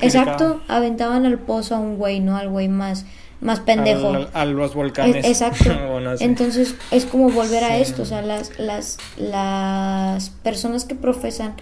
exacto 0.01 0.62
aventaban 0.67 1.25
al 1.25 1.39
pozo 1.39 1.75
a 1.75 1.79
un 1.79 1.98
güey 1.98 2.20
no 2.20 2.38
al 2.38 2.50
güey 2.50 2.67
más 2.67 3.05
más 3.46 3.62
pendejo. 3.62 4.28
a 4.34 4.46
los 4.46 4.74
volcanes. 4.74 5.25
exacto. 5.25 5.72
Entonces 6.20 6.75
es 6.92 7.06
como 7.06 7.30
volver 7.30 7.64
a 7.64 7.78
esto, 7.78 8.02
o 8.02 8.06
sea, 8.06 8.22
las, 8.22 8.58
las, 8.60 8.98
las 9.18 10.30
personas 10.30 10.86
que 10.86 10.96
profesan 10.96 11.56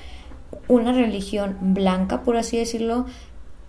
una 0.67 0.93
religión 0.93 1.57
blanca, 1.61 2.23
por 2.23 2.37
así 2.37 2.57
decirlo, 2.57 3.05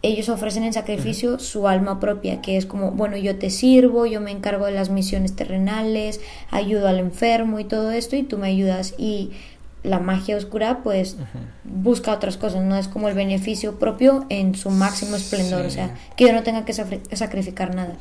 ellos 0.03 0.29
ofrecen 0.29 0.65
en 0.65 0.73
sacrificio 0.75 1.39
su 1.39 1.67
alma 1.67 1.99
propia, 1.99 2.43
que 2.43 2.59
es 2.59 2.67
como, 2.67 2.91
bueno, 2.91 3.17
yo 3.17 3.37
te 3.37 3.49
sirvo, 3.49 4.05
yo 4.05 4.21
me 4.21 4.31
encargo 4.31 4.67
de 4.67 4.73
las 4.73 4.91
misiones 4.91 5.35
terrenales, 5.35 6.21
ayudo 6.51 6.89
al 6.89 6.99
enfermo 6.99 7.59
y 7.59 7.65
todo 7.65 7.91
esto, 7.91 8.15
y 8.15 8.23
tú 8.23 8.37
me 8.37 8.49
ayudas. 8.49 8.95
Y 8.99 9.31
la 9.85 10.01
magia 10.01 10.37
oscura 10.37 10.81
pues 10.83 11.17
busca 11.63 12.13
otras 12.13 12.37
cosas, 12.37 12.65
no 12.65 12.77
es 12.77 12.89
como 12.89 13.09
el 13.09 13.15
beneficio 13.15 13.79
propio 13.79 14.27
en 14.31 14.57
su 14.57 14.71
máximo 14.71 15.15
esplendor, 15.15 15.65
o 15.67 15.71
sea, 15.71 15.95
que 16.17 16.25
yo 16.25 16.33
no 16.33 16.43
tenga 16.43 16.65
que 16.65 16.73
sacrificar 16.73 17.75
nada. 17.75 17.97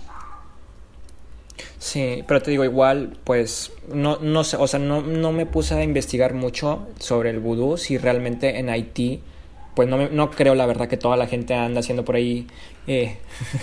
Sí, 1.77 2.23
pero 2.27 2.41
te 2.41 2.49
digo 2.49 2.63
igual, 2.63 3.17
pues 3.25 3.71
no, 3.93 4.17
no 4.19 4.45
sé, 4.45 4.55
o 4.55 4.67
sea, 4.67 4.79
no, 4.79 5.01
no 5.01 5.33
me 5.33 5.45
puse 5.45 5.75
a 5.75 5.83
investigar 5.83 6.33
mucho 6.33 6.87
sobre 6.97 7.29
el 7.29 7.39
vudú, 7.39 7.77
si 7.77 7.97
realmente 7.97 8.57
en 8.57 8.69
Haití, 8.69 9.21
pues 9.75 9.89
no, 9.89 10.07
no 10.09 10.31
creo 10.31 10.55
la 10.55 10.65
verdad 10.65 10.87
que 10.87 10.95
toda 10.95 11.17
la 11.17 11.27
gente 11.27 11.53
anda 11.53 11.81
haciendo 11.81 12.05
por 12.05 12.15
ahí 12.15 12.47
eh, 12.87 13.17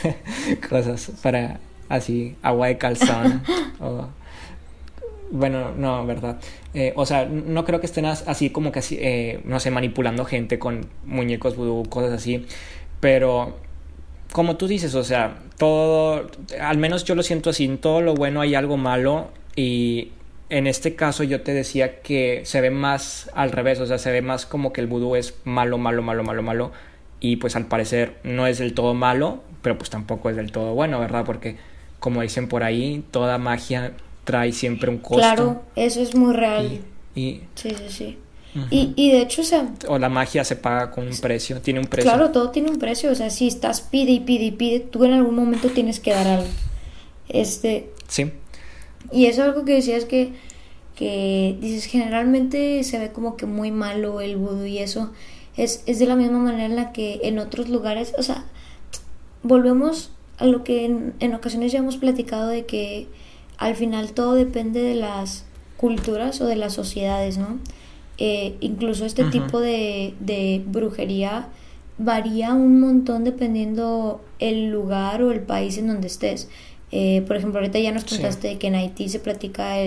cosas 0.69 1.13
para 1.23 1.61
así, 1.89 2.37
agua 2.43 2.67
de 2.67 2.77
calzón 2.79 3.43
o 3.81 4.09
bueno, 5.31 5.73
no, 5.77 6.05
verdad. 6.07 6.39
Eh, 6.75 6.93
o 6.97 7.07
sea, 7.07 7.27
no 7.27 7.65
creo 7.65 7.81
que 7.81 7.87
estén 7.87 8.07
así 8.07 8.51
como 8.51 8.73
que 8.73 8.81
así, 8.81 8.99
eh, 9.01 9.41
no 9.45 9.61
sé, 9.61 9.71
manipulando 9.71 10.25
gente 10.25 10.59
con 10.59 10.87
muñecos 11.05 11.57
vudú, 11.57 11.89
cosas 11.89 12.13
así. 12.13 12.47
Pero, 13.01 13.57
como 14.33 14.57
tú 14.57 14.67
dices, 14.67 14.95
o 14.95 15.05
sea, 15.05 15.39
todo, 15.59 16.31
al 16.61 16.79
menos 16.79 17.05
yo 17.05 17.15
lo 17.15 17.23
siento 17.23 17.51
así, 17.51 17.65
en 17.65 17.79
todo 17.79 18.01
lo 18.01 18.15
bueno 18.15 18.41
hay 18.41 18.55
algo 18.55 18.77
malo 18.77 19.31
y 19.57 20.13
en 20.51 20.67
este 20.67 20.97
caso 20.97 21.23
yo 21.23 21.43
te 21.43 21.55
decía 21.55 22.01
que 22.01 22.43
se 22.45 22.61
ve 22.61 22.71
más 22.71 23.31
al 23.35 23.53
revés, 23.53 23.81
o 23.81 23.87
sea, 23.87 23.99
se 23.99 24.11
ve 24.11 24.23
más 24.23 24.47
como 24.47 24.73
que 24.73 24.81
el 24.81 24.89
vudú 24.89 25.17
es 25.17 25.35
malo, 25.45 25.79
malo, 25.79 26.03
malo, 26.03 26.25
malo, 26.25 26.43
malo 26.43 26.73
y 27.21 27.37
pues 27.37 27.55
al 27.57 27.67
parecer 27.67 28.17
no 28.25 28.47
es 28.47 28.59
del 28.59 28.75
todo 28.75 28.95
malo, 28.95 29.43
pero 29.63 29.79
pues 29.79 29.91
tampoco 29.91 30.31
es 30.31 30.37
del 30.37 30.53
todo 30.53 30.75
bueno, 30.75 30.99
¿verdad? 30.99 31.25
Porque 31.25 31.57
como 32.01 32.23
dicen 32.23 32.49
por 32.49 32.65
ahí, 32.65 33.05
toda 33.11 33.39
magia 33.39 33.93
trae 34.25 34.53
siempre 34.53 34.91
un 34.91 34.99
costo. 34.99 35.19
Claro, 35.19 35.63
eso 35.77 36.01
es 36.01 36.15
muy 36.15 36.35
real. 36.35 36.81
Y, 37.15 37.41
sí, 37.55 37.71
sí, 37.71 37.85
sí. 37.89 38.19
y, 38.71 38.93
y, 38.97 39.13
de 39.13 39.23
hecho, 39.23 39.43
o 39.43 39.45
sea... 39.45 39.69
O 39.89 39.99
la 39.99 40.09
magia 40.09 40.45
se 40.45 40.57
paga 40.57 40.91
con 40.91 41.07
un 41.07 41.17
precio, 41.17 41.61
tiene 41.61 41.81
un 41.81 41.87
precio. 41.87 42.11
Claro, 42.11 42.31
todo 42.31 42.51
tiene 42.51 42.71
un 42.71 42.79
precio, 42.79 43.11
o 43.11 43.15
sea, 43.15 43.31
si 43.31 43.49
estás 43.49 43.81
pide 43.81 44.13
y 44.13 44.21
pide 44.21 44.45
y 44.45 44.51
pide, 44.53 44.81
tú 44.81 45.05
en 45.05 45.13
algún 45.13 45.35
momento 45.35 45.69
tienes 45.69 46.01
que 46.01 46.13
dar 46.13 46.27
algo. 46.27 46.49
Este... 47.29 47.91
Sí. 48.09 48.33
Y 49.13 49.27
eso 49.27 49.43
es 49.43 49.49
algo 49.49 49.65
que 49.65 49.75
decías 49.75 50.05
que, 50.05 50.33
que 50.95 51.57
dices, 51.61 51.87
generalmente 51.87 52.85
se 52.85 52.99
ve 52.99 53.11
como 53.13 53.37
que 53.37 53.47
muy 53.47 53.71
malo 53.71 54.21
el 54.21 54.37
vudú 54.37 54.67
y 54.67 54.79
eso 54.79 55.11
es, 55.57 55.83
es 55.87 55.99
de 55.99 56.07
la 56.07 56.17
misma 56.17 56.39
manera 56.39 56.67
en 56.67 56.77
la 56.77 56.93
que 56.93 57.21
en 57.25 57.39
otros 57.39 57.69
lugares, 57.69 58.13
o 58.19 58.23
sea, 58.23 58.45
volvemos 59.43 60.13
a 60.39 60.47
lo 60.47 60.65
que 60.65 60.85
en, 60.85 61.15
en 61.21 61.35
ocasiones 61.35 61.73
ya 61.73 61.79
hemos 61.79 61.97
platicado 61.97 62.49
de 62.49 62.67
que 62.67 63.09
al 63.61 63.77
final 63.77 64.13
todo 64.13 64.35
depende 64.35 64.81
de 64.81 64.95
las 64.95 65.45
culturas 65.77 66.41
o 66.41 66.47
de 66.47 66.57
las 66.57 66.73
sociedades, 66.73 67.39
¿no? 67.39 67.59
Eh, 68.19 68.57
incluso 68.61 69.07
este 69.07 69.25
tipo 69.25 69.61
de, 69.61 70.15
de, 70.21 70.63
brujería 70.67 71.49
varía 71.97 72.53
un 72.53 72.81
montón 72.81 73.25
dependiendo 73.25 74.23
el 74.39 74.71
lugar 74.71 75.23
o 75.23 75.31
el 75.31 75.41
país 75.41 75.79
en 75.79 75.89
donde 75.89 76.09
estés. 76.09 76.49
Eh, 76.91 77.23
por 77.27 77.37
ejemplo, 77.37 77.61
ahorita 77.61 77.79
ya 77.79 77.93
nos 77.93 78.05
contaste 78.05 78.59
que 78.59 78.67
en 78.67 78.75
Haití 78.75 79.09
se 79.09 79.21
practica 79.21 79.79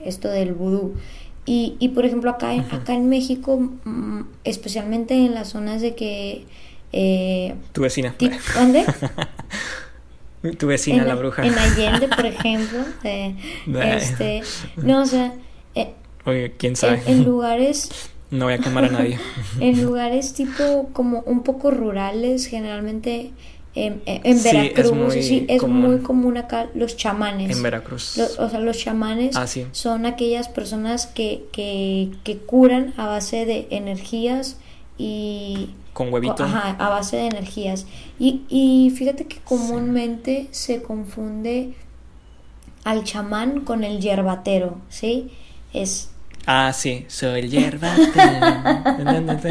esto 0.00 0.28
del 0.28 0.54
vudú. 0.54 0.94
Y, 1.46 1.76
y 1.78 1.90
por 1.90 2.06
ejemplo, 2.06 2.30
acá, 2.30 2.52
acá 2.70 2.94
en 2.94 3.08
México, 3.08 3.58
mm, 3.84 4.22
especialmente 4.44 5.14
en 5.14 5.34
las 5.34 5.48
zonas 5.48 5.82
de 5.82 5.94
que... 5.94 6.46
Eh, 6.92 7.54
tu 7.72 7.82
vecina. 7.82 8.14
¿Dónde? 8.54 8.84
Tu 10.52 10.66
vecina, 10.66 11.04
la 11.04 11.14
bruja. 11.14 11.44
En 11.44 11.58
Allende, 11.58 12.08
por 12.08 12.26
ejemplo. 12.26 12.80
este, 13.82 14.42
no, 14.76 15.02
o 15.02 15.06
sea. 15.06 15.32
Eh, 15.74 15.92
Oye, 16.26 16.54
quién 16.58 16.76
sabe. 16.76 17.02
En, 17.06 17.24
lugares. 17.24 17.90
No 18.30 18.46
voy 18.46 18.54
a 18.54 18.58
quemar 18.58 18.86
a 18.86 18.88
nadie. 18.88 19.20
en 19.60 19.84
lugares 19.84 20.32
tipo 20.32 20.88
como 20.92 21.20
un 21.20 21.44
poco 21.44 21.70
rurales, 21.70 22.46
generalmente 22.46 23.30
en, 23.76 24.02
en 24.06 24.42
Veracruz. 24.42 24.42
Sí, 24.42 24.72
es, 24.76 24.92
muy, 24.92 25.22
sí, 25.22 25.46
es 25.48 25.60
común. 25.60 25.80
muy 25.80 25.98
común 25.98 26.36
acá 26.36 26.68
los 26.74 26.96
chamanes. 26.96 27.56
En 27.56 27.62
Veracruz. 27.62 28.18
o 28.18 28.48
sea, 28.48 28.58
los 28.58 28.78
chamanes 28.78 29.36
ah, 29.36 29.46
son 29.70 30.06
aquellas 30.06 30.48
personas 30.48 31.06
que, 31.06 31.44
que, 31.52 32.10
que 32.24 32.38
curan 32.38 32.92
a 32.96 33.06
base 33.06 33.46
de 33.46 33.68
energías 33.70 34.56
y 34.98 35.74
con 35.92 36.12
huevitos. 36.12 36.40
Ajá, 36.40 36.76
a 36.78 36.88
base 36.88 37.16
de 37.16 37.26
energías. 37.26 37.86
Y, 38.18 38.42
y 38.48 38.92
fíjate 38.96 39.26
que 39.26 39.38
comúnmente 39.38 40.48
se 40.50 40.82
confunde 40.82 41.74
al 42.84 43.04
chamán 43.04 43.60
con 43.60 43.84
el 43.84 44.00
yerbatero, 44.00 44.78
¿sí? 44.88 45.30
Es... 45.72 46.10
Ah, 46.46 46.72
sí, 46.74 47.06
soy 47.08 47.40
el 47.40 47.50
yerbatero. 47.50 48.12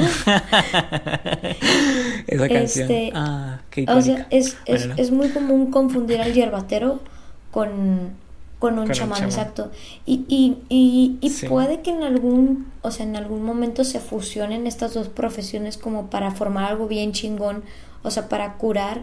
Esa 2.27 2.47
canción. 2.47 2.91
Este, 2.91 3.11
ah, 3.15 3.61
qué 3.71 3.85
o 3.87 4.01
sea, 4.01 4.27
es, 4.29 4.57
es, 4.65 4.89
es 4.95 5.11
muy 5.11 5.29
común 5.29 5.71
confundir 5.71 6.21
al 6.21 6.33
yerbatero 6.33 7.01
con 7.49 8.11
con 8.63 8.79
un 8.79 8.89
chamán, 8.91 9.25
exacto. 9.25 9.71
Y, 10.05 10.23
y, 10.29 10.57
y, 10.69 11.17
y 11.19 11.47
puede 11.47 11.81
que 11.81 11.89
en 11.89 12.01
algún, 12.01 12.71
o 12.81 12.91
sea, 12.91 13.05
en 13.05 13.17
algún 13.17 13.43
momento 13.43 13.83
se 13.83 13.99
fusionen 13.99 14.67
estas 14.67 14.93
dos 14.93 15.09
profesiones 15.09 15.75
como 15.75 16.09
para 16.09 16.31
formar 16.31 16.71
algo 16.71 16.87
bien 16.87 17.11
chingón, 17.11 17.65
o 18.03 18.09
sea, 18.09 18.29
para 18.29 18.53
curar 18.53 19.01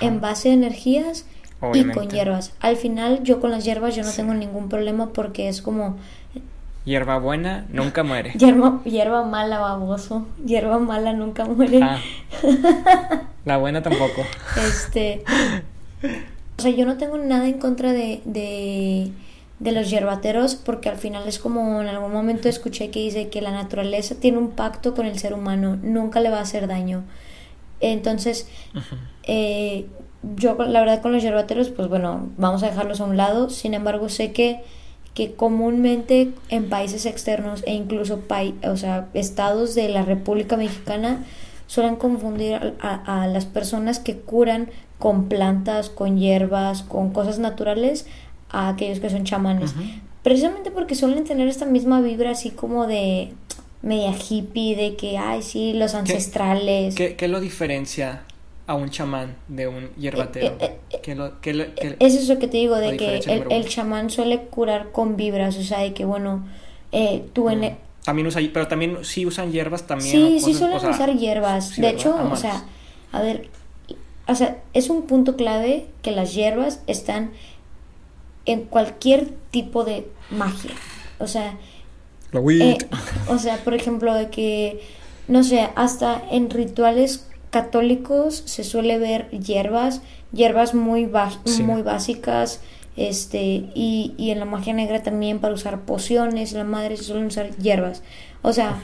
en 0.00 0.22
base 0.22 0.48
de 0.48 0.54
energías 0.54 1.26
y 1.74 1.84
con 1.84 2.08
hierbas. 2.08 2.54
Al 2.60 2.76
final 2.78 3.22
yo 3.22 3.38
con 3.38 3.50
las 3.50 3.66
hierbas 3.66 3.94
yo 3.94 4.02
no 4.02 4.10
tengo 4.10 4.32
ningún 4.32 4.70
problema 4.70 5.10
porque 5.10 5.50
es 5.50 5.60
como... 5.60 5.98
Hierba 6.86 7.18
buena 7.18 7.66
nunca 7.68 8.02
muere. 8.02 8.32
Hierba, 8.38 8.80
hierba 8.86 9.26
mala, 9.26 9.58
baboso. 9.58 10.26
Hierba 10.42 10.78
mala 10.78 11.12
nunca 11.12 11.44
muere. 11.44 11.80
Ah. 11.82 12.00
La 13.44 13.58
buena 13.58 13.82
tampoco. 13.82 14.22
Este... 14.56 15.22
O 16.58 16.62
sea, 16.62 16.70
yo 16.70 16.86
no 16.86 16.96
tengo 16.96 17.18
nada 17.18 17.46
en 17.48 17.58
contra 17.58 17.92
de, 17.92 18.22
de, 18.24 19.12
de 19.58 19.72
los 19.72 19.90
yerbateros 19.90 20.54
porque 20.54 20.88
al 20.88 20.96
final 20.96 21.26
es 21.28 21.38
como 21.38 21.80
en 21.80 21.88
algún 21.88 22.12
momento 22.12 22.48
escuché 22.48 22.90
que 22.90 23.00
dice 23.00 23.28
que 23.28 23.42
la 23.42 23.50
naturaleza 23.50 24.14
tiene 24.14 24.38
un 24.38 24.50
pacto 24.50 24.94
con 24.94 25.06
el 25.06 25.18
ser 25.18 25.34
humano, 25.34 25.78
nunca 25.82 26.20
le 26.20 26.30
va 26.30 26.38
a 26.38 26.42
hacer 26.42 26.66
daño. 26.66 27.04
Entonces, 27.80 28.48
eh, 29.24 29.86
yo 30.36 30.56
la 30.56 30.80
verdad 30.80 31.02
con 31.02 31.12
los 31.12 31.22
yerbateros, 31.22 31.68
pues 31.68 31.88
bueno, 31.88 32.30
vamos 32.36 32.62
a 32.62 32.70
dejarlos 32.70 33.00
a 33.00 33.04
un 33.04 33.16
lado. 33.16 33.50
Sin 33.50 33.74
embargo, 33.74 34.08
sé 34.08 34.32
que, 34.32 34.60
que 35.14 35.34
comúnmente 35.34 36.32
en 36.48 36.68
países 36.68 37.06
externos 37.06 37.62
e 37.66 37.74
incluso 37.74 38.20
o 38.64 38.76
sea, 38.76 39.08
estados 39.14 39.74
de 39.74 39.88
la 39.88 40.02
República 40.02 40.56
Mexicana 40.56 41.24
suelen 41.66 41.96
confundir 41.96 42.74
a, 42.80 43.26
las 43.26 43.44
personas 43.44 43.98
que 43.98 44.16
curan 44.16 44.70
con 44.98 45.28
plantas, 45.28 45.90
con 45.90 46.18
hierbas, 46.18 46.82
con 46.82 47.10
cosas 47.10 47.38
naturales 47.38 48.06
a 48.50 48.68
aquellos 48.68 49.00
que 49.00 49.10
son 49.10 49.24
chamanes. 49.24 49.74
Precisamente 50.22 50.70
porque 50.70 50.94
suelen 50.94 51.24
tener 51.24 51.48
esta 51.48 51.66
misma 51.66 52.00
vibra 52.00 52.30
así 52.30 52.50
como 52.50 52.86
de 52.86 53.32
media 53.82 54.12
hippie, 54.12 54.74
de 54.74 54.96
que, 54.96 55.18
ay, 55.18 55.42
sí, 55.42 55.72
los 55.72 55.94
ancestrales. 55.94 56.94
¿Qué, 56.94 57.28
lo 57.28 57.40
diferencia 57.40 58.24
a 58.66 58.74
un 58.74 58.90
chamán 58.90 59.36
de 59.48 59.68
un 59.68 59.90
hierbatero? 59.94 60.56
Eh, 60.58 60.78
eh, 60.90 61.16
eh, 61.44 61.96
es 62.00 62.14
eso 62.14 62.38
que 62.38 62.48
te 62.48 62.56
digo, 62.56 62.76
de 62.76 62.96
que 62.96 63.18
el, 63.50 63.68
chamán 63.68 64.10
suele 64.10 64.40
curar 64.42 64.90
con 64.90 65.16
vibras, 65.16 65.56
o 65.58 65.62
sea, 65.62 65.80
de 65.80 65.92
que, 65.92 66.04
bueno, 66.04 66.46
tú 67.32 67.48
en... 67.48 67.76
También 68.06 68.28
usa, 68.28 68.40
pero 68.52 68.68
también 68.68 69.04
sí 69.04 69.26
usan 69.26 69.50
hierbas 69.50 69.84
también. 69.84 70.12
Sí, 70.12 70.38
sí 70.40 70.54
suelen 70.54 70.76
usar 70.76 71.12
hierbas. 71.16 71.76
de 71.76 71.88
hecho, 71.88 72.16
o 72.30 72.36
sea, 72.36 72.64
a 73.10 73.20
ver, 73.20 73.50
o 74.28 74.34
sea, 74.36 74.62
es 74.74 74.90
un 74.90 75.02
punto 75.02 75.34
clave 75.34 75.88
que 76.02 76.12
las 76.12 76.32
hierbas 76.32 76.80
están 76.86 77.32
en 78.44 78.62
cualquier 78.62 79.30
tipo 79.50 79.82
de 79.82 80.06
magia. 80.30 80.70
O 81.18 81.26
sea, 81.26 81.58
eh, 82.32 82.78
o 83.28 83.38
sea, 83.38 83.56
por 83.64 83.74
ejemplo, 83.74 84.14
de 84.14 84.30
que, 84.30 84.82
no 85.26 85.42
sé, 85.42 85.68
hasta 85.74 86.22
en 86.30 86.48
rituales 86.50 87.26
católicos 87.50 88.44
se 88.46 88.62
suele 88.62 88.98
ver 88.98 89.28
hierbas, 89.30 90.00
hierbas 90.32 90.74
muy, 90.74 91.10
muy 91.64 91.82
básicas, 91.82 92.60
este, 92.96 93.64
y, 93.74 94.14
y, 94.16 94.30
en 94.30 94.38
la 94.38 94.44
magia 94.44 94.72
negra 94.72 95.02
también 95.02 95.38
para 95.38 95.54
usar 95.54 95.82
pociones, 95.82 96.52
la 96.52 96.64
madre 96.64 96.96
se 96.96 97.04
suelen 97.04 97.26
usar 97.26 97.50
hierbas. 97.56 98.02
O 98.42 98.52
sea, 98.52 98.80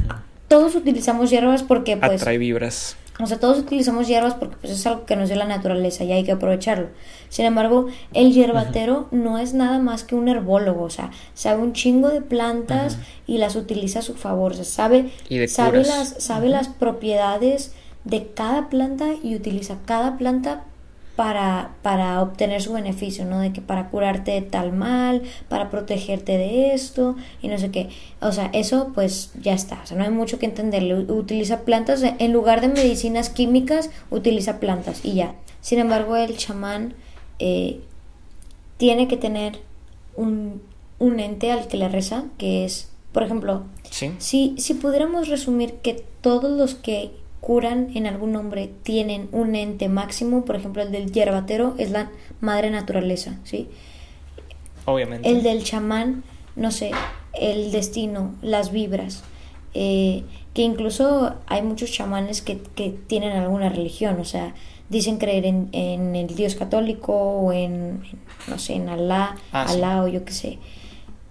todos 0.49 0.75
utilizamos 0.75 1.31
hierbas 1.31 1.63
porque 1.63 1.97
pues... 1.97 2.21
Atrae 2.21 2.39
vibras. 2.39 2.97
O 3.21 3.27
sea, 3.27 3.39
todos 3.39 3.59
utilizamos 3.59 4.09
hierbas 4.09 4.35
porque 4.35 4.57
pues, 4.61 4.73
es 4.73 4.87
algo 4.87 5.05
que 5.05 5.17
nos 5.17 5.29
dio 5.29 5.37
la 5.37 5.45
naturaleza 5.47 6.05
y 6.05 6.13
hay 6.13 6.25
que 6.25 6.33
aprovecharlo. 6.33 6.89
Sin 7.29 7.45
embargo, 7.45 7.87
el 8.15 8.33
hierbatero 8.33 9.09
no 9.11 9.39
es 9.39 9.55
nada 9.55 9.79
más 9.79 10.05
que 10.05 10.15
un 10.15 10.29
herbólogo, 10.29 10.85
o 10.85 10.91
sea, 10.91 11.11
sabe 11.35 11.63
un 11.63 11.73
chingo 11.73 12.09
de 12.09 12.21
plantas 12.21 12.99
y 13.27 13.39
las 13.39 13.55
utiliza 13.57 14.01
a 14.01 14.03
su 14.03 14.15
favor, 14.15 14.53
o 14.53 14.55
sea, 14.55 14.65
sabe, 14.65 15.11
sabe, 15.47 15.85
las, 15.85 16.17
sabe 16.19 16.49
las 16.49 16.69
propiedades 16.69 17.73
de 18.05 18.29
cada 18.35 18.69
planta 18.69 19.11
y 19.23 19.37
utiliza 19.37 19.79
cada 19.87 20.17
planta 20.19 20.65
para, 21.17 21.75
para 21.83 22.23
obtener 22.23 22.63
su 22.63 22.73
beneficio, 22.73 23.25
¿no? 23.25 23.41
De 23.41 23.53
que 23.53 23.61
para 23.61 23.91
curarte 23.91 24.31
de 24.31 24.43
tal 24.43 24.73
mal, 24.73 25.23
para 25.49 25.71
protegerte 25.71 26.39
de 26.39 26.73
esto 26.75 27.17
y 27.43 27.49
no 27.49 27.59
sé 27.59 27.71
qué. 27.71 27.91
O 28.21 28.33
sea, 28.33 28.51
eso 28.53 28.93
pues 28.95 29.31
ya 29.41 29.53
está, 29.53 29.81
o 29.83 29.87
sea, 29.87 29.97
no 29.97 30.05
hay 30.05 30.11
mucho 30.11 30.39
que 30.39 30.47
entenderle. 30.47 30.95
Utiliza 31.13 31.61
plantas, 31.61 32.03
en 32.03 32.33
lugar 32.33 32.61
de 32.61 32.69
medicinas 32.69 33.29
químicas, 33.29 33.91
utiliza 34.11 34.59
plantas 34.59 35.05
y 35.05 35.15
ya. 35.15 35.35
Sin 35.61 35.79
embargo, 35.79 36.17
el 36.17 36.37
chamán 36.37 36.95
eh, 37.39 37.81
tiene 38.79 39.07
que 39.07 39.17
tener 39.17 39.61
un, 40.17 40.63
un 40.99 41.21
ente 41.21 41.53
al 41.53 41.69
que 41.69 41.77
le 41.77 41.89
reza, 41.89 42.25
que 42.39 42.65
es, 42.65 42.91
por 43.13 43.23
ejemplo, 43.23 43.65
si, 44.19 44.55
si 44.57 44.75
pudiéramos 44.75 45.29
resumir 45.29 45.75
que 45.75 46.05
todos 46.23 46.51
los 46.51 46.75
que 46.75 47.13
curan 47.43 47.91
en 47.97 48.07
algún 48.07 48.31
nombre 48.31 48.71
tienen 48.85 49.29
un 49.33 49.57
ente 49.57 49.89
máximo, 49.89 50.45
por 50.45 50.55
ejemplo 50.55 50.81
el 50.81 50.93
del 50.93 51.11
hierbatero 51.11 51.75
es 51.77 51.91
la 51.91 52.09
madre 52.41 52.71
naturaleza, 52.71 53.41
¿sí? 53.43 53.69
Obviamente. 54.85 55.29
El 55.29 55.43
del 55.43 55.65
chamán, 55.65 56.23
no 56.55 56.71
sé, 56.71 56.93
el 57.33 57.73
destino, 57.73 58.33
las 58.43 58.71
vibras, 58.71 59.25
eh, 59.75 60.23
que 60.55 60.63
incluso 60.63 61.35
hay 61.49 61.63
muchos 61.63 61.91
chamanes 61.91 62.43
que, 62.43 62.59
que, 62.77 62.91
tienen 62.91 63.33
alguna 63.33 63.71
religión, 63.71 64.21
o 64.21 64.25
sea, 64.25 64.55
dicen 64.89 65.19
creer 65.19 65.45
en, 65.45 65.69
en 65.73 66.15
el 66.15 66.37
Dios 66.37 66.55
católico 66.55 67.13
o 67.13 67.53
en, 67.53 68.03
no 68.47 68.59
sé, 68.61 68.75
en 68.75 68.89
Alá, 68.89 69.35
ah, 69.51 69.65
Alá 69.69 70.05
o 70.05 70.07
yo 70.07 70.25
qué 70.25 70.33
sé. 70.33 70.59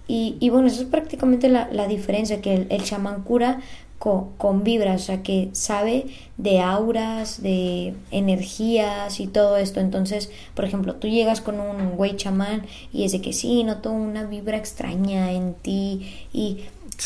Y, 0.10 0.36
y, 0.42 0.50
bueno, 0.50 0.68
eso 0.68 0.82
es 0.82 0.90
prácticamente 0.90 1.48
la, 1.48 1.70
la 1.72 1.88
diferencia, 1.88 2.42
que 2.42 2.54
el, 2.54 2.68
el 2.70 2.84
chamán 2.84 3.24
cura 3.24 3.62
con, 4.02 4.64
vibras, 4.64 5.04
o 5.04 5.06
sea, 5.06 5.22
que 5.22 5.50
sabe 5.52 6.08
de 6.38 6.60
auras, 6.60 7.44
de 7.44 7.94
energías 8.10 9.20
y 9.20 9.28
todo 9.28 9.58
esto. 9.58 9.80
Entonces, 9.80 10.32
por 10.56 10.66
ejemplo, 10.66 10.96
tú 10.96 11.08
llegas 11.08 11.40
con 11.40 11.60
un 11.60 11.92
güey 11.92 12.16
chamán 12.16 12.66
y 12.92 13.04
es 13.04 13.12
de 13.12 13.22
que 13.22 13.32
sí, 13.32 13.64
noto 13.64 13.92
una 13.92 14.24
vibra 14.24 14.58
extraña 14.58 15.32
en 15.34 15.54
ti. 15.54 16.28
Y, 16.34 16.62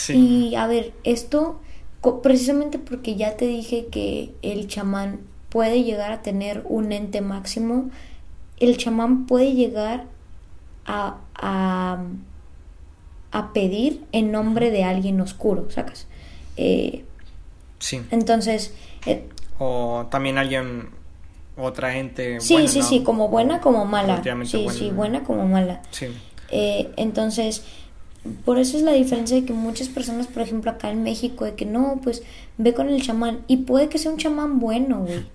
y 0.08 0.56
a 0.56 0.68
ver, 0.68 0.94
esto 1.04 1.60
precisamente 2.24 2.80
porque 2.80 3.16
ya 3.16 3.36
te 3.36 3.46
dije 3.46 3.88
que 3.88 4.34
el 4.42 4.70
chamán 4.70 5.20
puede 5.50 5.84
llegar 5.84 6.14
a 6.14 6.22
tener 6.22 6.64
un 6.64 6.94
ente 6.94 7.20
máximo, 7.20 7.90
el 8.62 8.78
chamán 8.78 9.26
puede 9.26 9.52
llegar 9.52 10.06
a, 10.86 11.18
a, 11.34 12.06
a 13.32 13.52
pedir 13.52 14.06
en 14.14 14.32
nombre 14.32 14.72
de 14.72 14.86
alguien 14.86 15.20
oscuro, 15.20 15.70
¿sacas? 15.72 16.08
Eh, 16.58 17.04
sí. 17.80 18.02
Entonces... 18.12 18.74
Eh, 19.06 19.28
o 19.58 20.08
también 20.10 20.38
alguien, 20.38 20.90
otra 21.58 21.98
ente. 21.98 22.42
Sí, 22.42 22.68
sí, 22.68 22.82
sí, 22.82 23.04
como 23.04 23.30
buena 23.30 23.62
como 23.62 23.86
mala. 23.86 24.22
Sí, 24.46 24.68
sí, 24.70 24.92
buena 24.92 25.24
como 25.24 25.48
mala. 25.48 25.82
Sí. 25.92 26.08
Eh, 26.52 26.92
entonces, 26.98 27.64
por 28.44 28.60
eso 28.60 28.78
es 28.78 28.84
la 28.84 28.92
diferencia 28.92 29.38
de 29.38 29.46
que 29.46 29.54
muchas 29.54 29.88
personas, 29.88 30.28
por 30.28 30.42
ejemplo, 30.42 30.72
acá 30.72 30.92
en 30.92 31.04
México, 31.04 31.46
de 31.46 31.56
que 31.56 31.66
no, 31.66 32.00
pues 32.04 32.24
ve 32.58 32.74
con 32.74 32.90
el 32.90 33.02
chamán. 33.02 33.42
Y 33.48 33.58
puede 33.58 33.88
que 33.88 33.98
sea 33.98 34.12
un 34.12 34.18
chamán 34.18 34.60
bueno, 34.60 35.02
güey. 35.02 35.26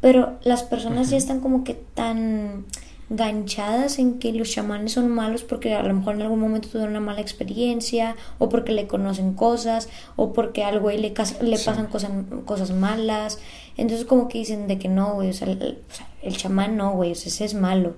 Pero 0.00 0.38
las 0.42 0.62
personas 0.62 1.10
ya 1.10 1.16
están 1.16 1.40
como 1.40 1.62
que 1.62 1.74
tan 1.74 2.64
ganchadas 3.10 3.98
en 3.98 4.20
que 4.20 4.32
los 4.32 4.48
chamanes 4.50 4.92
son 4.92 5.10
malos 5.10 5.42
porque 5.42 5.74
a 5.74 5.82
lo 5.82 5.92
mejor 5.92 6.14
en 6.14 6.22
algún 6.22 6.38
momento 6.38 6.68
tuvieron 6.68 6.92
una 6.92 7.00
mala 7.00 7.20
experiencia 7.20 8.14
o 8.38 8.48
porque 8.48 8.70
le 8.70 8.86
conocen 8.86 9.34
cosas 9.34 9.88
o 10.14 10.32
porque 10.32 10.62
algo 10.62 10.82
güey 10.82 10.98
le, 10.98 11.12
le 11.42 11.58
pasan 11.58 11.88
cosas, 11.88 12.12
cosas 12.44 12.70
malas. 12.70 13.40
Entonces 13.76 14.06
como 14.06 14.28
que 14.28 14.38
dicen 14.38 14.68
de 14.68 14.78
que 14.78 14.88
no, 14.88 15.14
güey, 15.14 15.30
o 15.30 15.32
sea, 15.32 15.48
el, 15.48 16.36
chamán 16.36 16.76
no, 16.76 16.92
güey, 16.92 17.12
o 17.12 17.14
sea, 17.16 17.28
ese 17.28 17.44
es 17.44 17.54
malo. 17.54 17.96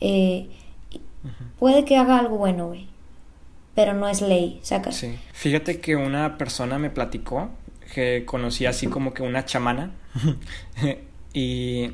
Eh, 0.00 0.48
puede 1.58 1.86
que 1.86 1.96
haga 1.96 2.18
algo 2.18 2.36
bueno, 2.36 2.66
güey, 2.68 2.88
pero 3.74 3.94
no 3.94 4.06
es 4.06 4.20
ley, 4.20 4.60
saca 4.62 4.92
Sí. 4.92 5.18
Fíjate 5.32 5.80
que 5.80 5.96
una 5.96 6.36
persona 6.36 6.78
me 6.78 6.90
platicó 6.90 7.48
que 7.94 8.24
conocía 8.26 8.70
así 8.70 8.86
como 8.86 9.14
que 9.14 9.22
una 9.22 9.46
chamana 9.46 9.92
y 11.32 11.92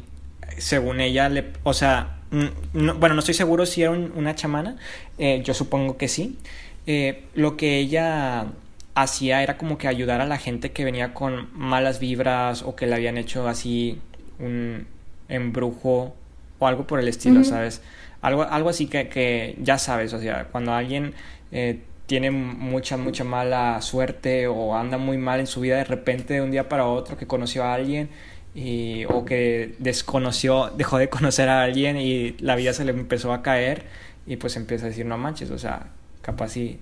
según 0.57 1.01
ella, 1.01 1.29
le, 1.29 1.53
o 1.63 1.73
sea, 1.73 2.18
Mm, 2.31 2.99
bueno, 2.99 3.15
no 3.15 3.21
estoy 3.21 3.35
seguro 3.35 3.67
si 3.67 3.83
era 3.83 3.93
una 3.93 4.35
chamana, 4.35 4.77
eh, 5.19 5.43
yo 5.45 5.55
supongo 5.55 5.97
que 5.97 6.09
sí. 6.09 6.39
Eh, 6.87 7.25
lo 7.35 7.57
que 7.57 7.79
ella 7.79 8.47
hacía 8.95 9.43
era 9.43 9.57
como 9.59 9.79
que 9.79 9.89
ayudar 9.89 10.21
a 10.21 10.27
la 10.27 10.39
gente 10.39 10.73
que 10.73 10.85
venía 10.85 11.15
con 11.15 11.49
malas 11.53 12.01
vibras 12.01 12.63
o 12.63 12.75
que 12.77 12.87
le 12.87 12.95
habían 12.95 13.19
hecho 13.19 13.47
así 13.47 14.01
un 14.39 14.87
embrujo 15.29 16.15
o 16.59 16.67
algo 16.67 16.87
por 16.87 16.99
el 16.99 17.09
estilo, 17.09 17.45
¿sabes? 17.45 17.83
Algo, 18.21 18.43
algo 18.43 18.71
así 18.71 18.87
que, 18.87 19.09
que, 19.09 19.57
ya 19.63 19.79
sabes, 19.79 20.13
o 20.13 20.21
sea, 20.21 20.49
cuando 20.51 20.73
alguien 20.73 21.15
eh, 21.53 21.81
tiene 22.07 22.31
mucha, 22.31 22.97
mucha 22.97 23.23
mala 23.23 23.81
suerte 23.81 24.49
o 24.49 24.75
anda 24.75 24.99
muy 24.99 25.19
mal 25.19 25.41
en 25.41 25.47
su 25.47 25.61
vida, 25.61 25.77
de 25.77 25.85
repente 25.85 26.35
de 26.35 26.43
un 26.43 26.51
día 26.51 26.69
para 26.69 26.87
otro 26.87 27.17
que 27.17 27.27
conoció 27.27 27.65
a 27.65 27.75
alguien 27.75 28.09
y, 28.55 29.05
o 29.07 29.25
que 29.25 29.75
desconoció, 29.79 30.71
dejó 30.77 30.99
de 30.99 31.09
conocer 31.09 31.49
a 31.49 31.63
alguien 31.63 31.97
y 31.97 32.37
la 32.39 32.57
vida 32.57 32.73
se 32.73 32.85
le 32.85 32.93
empezó 32.93 33.33
a 33.33 33.43
caer 33.43 33.85
y 34.27 34.37
pues 34.37 34.57
empieza 34.57 34.87
a 34.87 34.89
decir, 34.89 35.07
no 35.07 35.19
manches, 35.19 35.51
o 35.51 35.59
sea, 35.59 35.89
capaz 36.23 36.51
si 36.51 36.81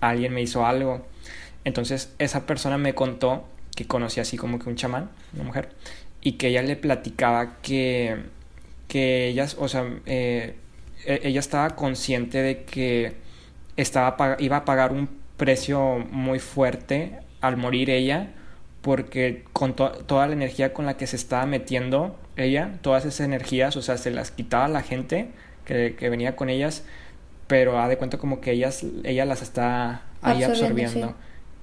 alguien 0.00 0.32
me 0.32 0.42
hizo 0.42 0.66
algo. 0.66 1.06
Entonces 1.64 2.14
esa 2.18 2.46
persona 2.46 2.78
me 2.78 2.94
contó 2.94 3.44
que 3.74 3.86
conocía 3.86 4.22
así 4.22 4.36
como 4.36 4.58
que 4.58 4.68
un 4.68 4.76
chamán, 4.76 5.10
una 5.34 5.44
mujer, 5.44 5.70
y 6.20 6.32
que 6.32 6.48
ella 6.48 6.62
le 6.62 6.76
platicaba 6.76 7.56
que, 7.60 8.16
que 8.88 9.28
ella, 9.28 9.46
o 9.58 9.68
sea, 9.68 9.84
eh, 10.06 10.56
e-, 11.06 11.20
ella 11.24 11.40
estaba 11.40 11.70
consciente 11.70 12.38
de 12.38 12.64
que 12.64 13.14
estaba, 13.76 14.36
iba 14.38 14.58
a 14.58 14.64
pagar 14.64 14.92
un 14.92 15.08
precio 15.36 15.98
muy 16.10 16.38
fuerte 16.38 17.18
al 17.40 17.56
morir 17.56 17.90
ella 17.90 18.30
porque 18.84 19.44
con 19.54 19.74
toda 19.74 20.26
la 20.28 20.34
energía 20.34 20.74
con 20.74 20.84
la 20.86 20.96
que 20.98 21.06
se 21.08 21.16
estaba 21.16 21.46
metiendo 21.46 22.16
ella, 22.36 22.78
todas 22.82 23.06
esas 23.06 23.22
energías, 23.26 23.76
o 23.76 23.82
sea, 23.82 23.96
se 23.96 24.10
las 24.12 24.30
quitaba 24.30 24.68
la 24.68 24.82
gente 24.82 25.30
que, 25.64 25.96
venía 26.10 26.36
con 26.36 26.50
ellas, 26.50 26.84
pero 27.46 27.80
ha 27.80 27.88
de 27.88 27.96
cuenta 27.96 28.18
como 28.18 28.42
que 28.42 28.52
ellas, 28.52 28.84
ella 29.04 29.24
las 29.24 29.40
está 29.42 30.02
ahí 30.22 30.42
absorbiendo, 30.52 31.14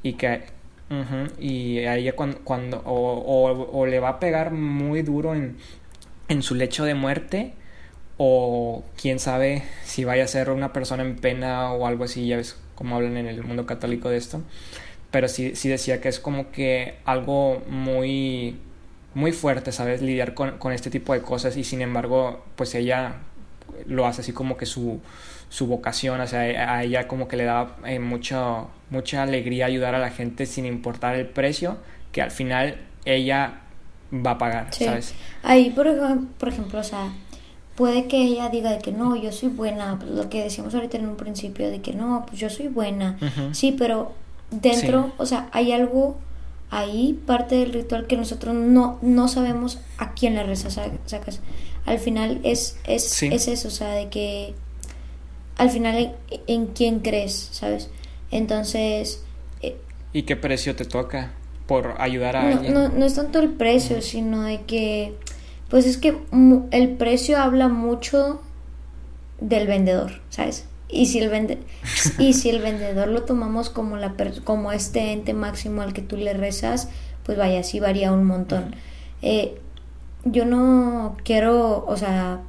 y 0.03 0.13
que 0.13 0.41
Y 1.39 1.79
a 1.85 1.95
ella 1.97 2.13
cuando, 2.15 2.39
cuando 2.43 2.79
o, 2.85 3.13
o- 3.19 3.79
o 3.79 3.85
le 3.85 3.99
va 3.99 4.09
a 4.09 4.19
pegar 4.19 4.51
muy 4.51 5.03
duro 5.03 5.35
en, 5.35 5.57
en 6.27 6.41
su 6.41 6.55
lecho 6.55 6.85
de 6.85 6.95
muerte, 6.95 7.53
o 8.17 8.83
quién 9.01 9.19
sabe 9.19 9.63
si 9.85 10.03
vaya 10.05 10.23
a 10.25 10.27
ser 10.27 10.49
una 10.49 10.73
persona 10.73 11.03
en 11.03 11.15
pena 11.17 11.71
o 11.73 11.87
algo 11.87 12.03
así, 12.05 12.27
ya 12.27 12.37
ves 12.37 12.57
cómo 12.75 12.95
hablan 12.95 13.17
en 13.17 13.27
el 13.27 13.43
mundo 13.43 13.65
católico 13.65 14.09
de 14.09 14.17
esto. 14.17 14.41
Pero 15.11 15.27
sí, 15.27 15.55
sí 15.55 15.67
decía 15.69 15.99
que 16.01 16.09
es 16.09 16.19
como 16.19 16.51
que 16.51 16.95
algo 17.05 17.61
muy, 17.69 18.57
muy 19.13 19.31
fuerte, 19.33 19.71
¿sabes? 19.71 20.01
Lidiar 20.01 20.33
con, 20.33 20.57
con 20.57 20.71
este 20.71 20.89
tipo 20.89 21.13
de 21.13 21.21
cosas 21.21 21.57
y 21.57 21.63
sin 21.63 21.81
embargo, 21.81 22.43
pues 22.55 22.73
ella 22.75 23.15
lo 23.85 24.05
hace 24.07 24.21
así 24.21 24.31
como 24.31 24.55
que 24.57 24.65
su, 24.65 24.99
su 25.49 25.67
vocación, 25.67 26.21
o 26.21 26.27
sea, 26.27 26.41
a 26.75 26.83
ella 26.83 27.07
como 27.07 27.27
que 27.27 27.35
le 27.35 27.43
da 27.43 27.75
eh, 27.85 27.99
mucho, 27.99 28.69
mucha 28.89 29.23
alegría 29.23 29.65
ayudar 29.65 29.95
a 29.95 29.99
la 29.99 30.11
gente 30.11 30.45
sin 30.45 30.65
importar 30.65 31.15
el 31.15 31.25
precio, 31.27 31.77
que 32.13 32.21
al 32.21 32.31
final 32.31 32.77
ella 33.05 33.61
va 34.13 34.31
a 34.31 34.37
pagar, 34.37 34.67
Sí. 34.71 34.85
¿sabes? 34.85 35.13
Ahí, 35.43 35.71
por 35.71 35.87
ejemplo, 35.87 36.27
por 36.37 36.49
ejemplo, 36.49 36.79
o 36.79 36.83
sea, 36.83 37.11
puede 37.75 38.07
que 38.07 38.17
ella 38.21 38.49
diga 38.49 38.71
de 38.71 38.79
que 38.79 38.91
no, 38.91 39.15
yo 39.15 39.31
soy 39.31 39.49
buena, 39.49 39.99
lo 40.05 40.29
que 40.29 40.43
decíamos 40.43 40.73
ahorita 40.75 40.97
en 40.97 41.07
un 41.07 41.15
principio, 41.17 41.69
de 41.69 41.81
que 41.81 41.93
no, 41.93 42.25
pues 42.27 42.39
yo 42.39 42.49
soy 42.49 42.67
buena. 42.67 43.17
Sí, 43.53 43.75
pero 43.77 44.13
dentro, 44.51 45.05
Sí. 45.07 45.13
o 45.17 45.25
sea, 45.25 45.49
hay 45.51 45.71
algo 45.71 46.17
ahí, 46.69 47.19
parte 47.25 47.55
del 47.55 47.73
ritual 47.73 48.07
que 48.07 48.15
nosotros 48.17 48.53
no, 48.55 48.97
no 49.01 49.27
sabemos 49.27 49.79
a 49.97 50.13
quién 50.13 50.35
le 50.35 50.43
reza, 50.43 50.69
sa- 50.69 50.91
sacas. 51.05 51.39
Al 51.85 51.99
final 51.99 52.39
es, 52.43 52.77
es, 52.85 53.03
Sí. 53.09 53.27
es 53.31 53.47
eso, 53.47 53.67
o 53.67 53.71
sea, 53.71 53.89
de 53.89 54.09
que 54.09 54.53
al 55.57 55.69
final 55.69 55.95
en, 55.97 56.11
en 56.47 56.65
quién 56.67 56.99
crees, 56.99 57.49
¿sabes? 57.51 57.89
Entonces, 58.31 59.23
eh, 59.61 59.75
¿Y 60.13 60.23
qué 60.23 60.35
precio 60.35 60.75
te 60.75 60.85
toca 60.85 61.33
por 61.67 61.95
ayudar 61.99 62.35
a 62.37 62.43
no, 62.43 62.57
alguien? 62.57 62.73
no, 62.73 62.89
no 62.89 63.05
es 63.05 63.15
tanto 63.15 63.39
el 63.39 63.49
precio, 63.49 64.01
sino 64.01 64.43
de 64.43 64.61
que, 64.61 65.15
pues 65.69 65.85
es 65.85 65.97
que 65.97 66.17
el 66.71 66.89
precio 66.97 67.37
habla 67.37 67.67
mucho 67.67 68.41
del 69.39 69.67
vendedor, 69.67 70.21
¿sabes? 70.29 70.65
Y 70.91 71.05
si 71.05 71.19
el 71.19 71.29
vende 71.29 71.57
y 72.19 72.33
si 72.33 72.49
el 72.49 72.61
vendedor 72.61 73.07
lo 73.07 73.23
tomamos 73.23 73.69
como 73.69 73.95
la 73.97 74.13
per- 74.13 74.43
como 74.43 74.71
este 74.71 75.13
ente 75.13 75.33
máximo 75.33 75.81
al 75.81 75.93
que 75.93 76.01
tú 76.01 76.17
le 76.17 76.33
rezas, 76.33 76.89
pues 77.23 77.37
vaya, 77.37 77.63
sí 77.63 77.79
varía 77.79 78.11
un 78.11 78.25
montón. 78.25 78.75
Eh, 79.21 79.57
yo 80.25 80.45
no 80.45 81.15
quiero, 81.23 81.85
o 81.87 81.95
sea, 81.97 82.41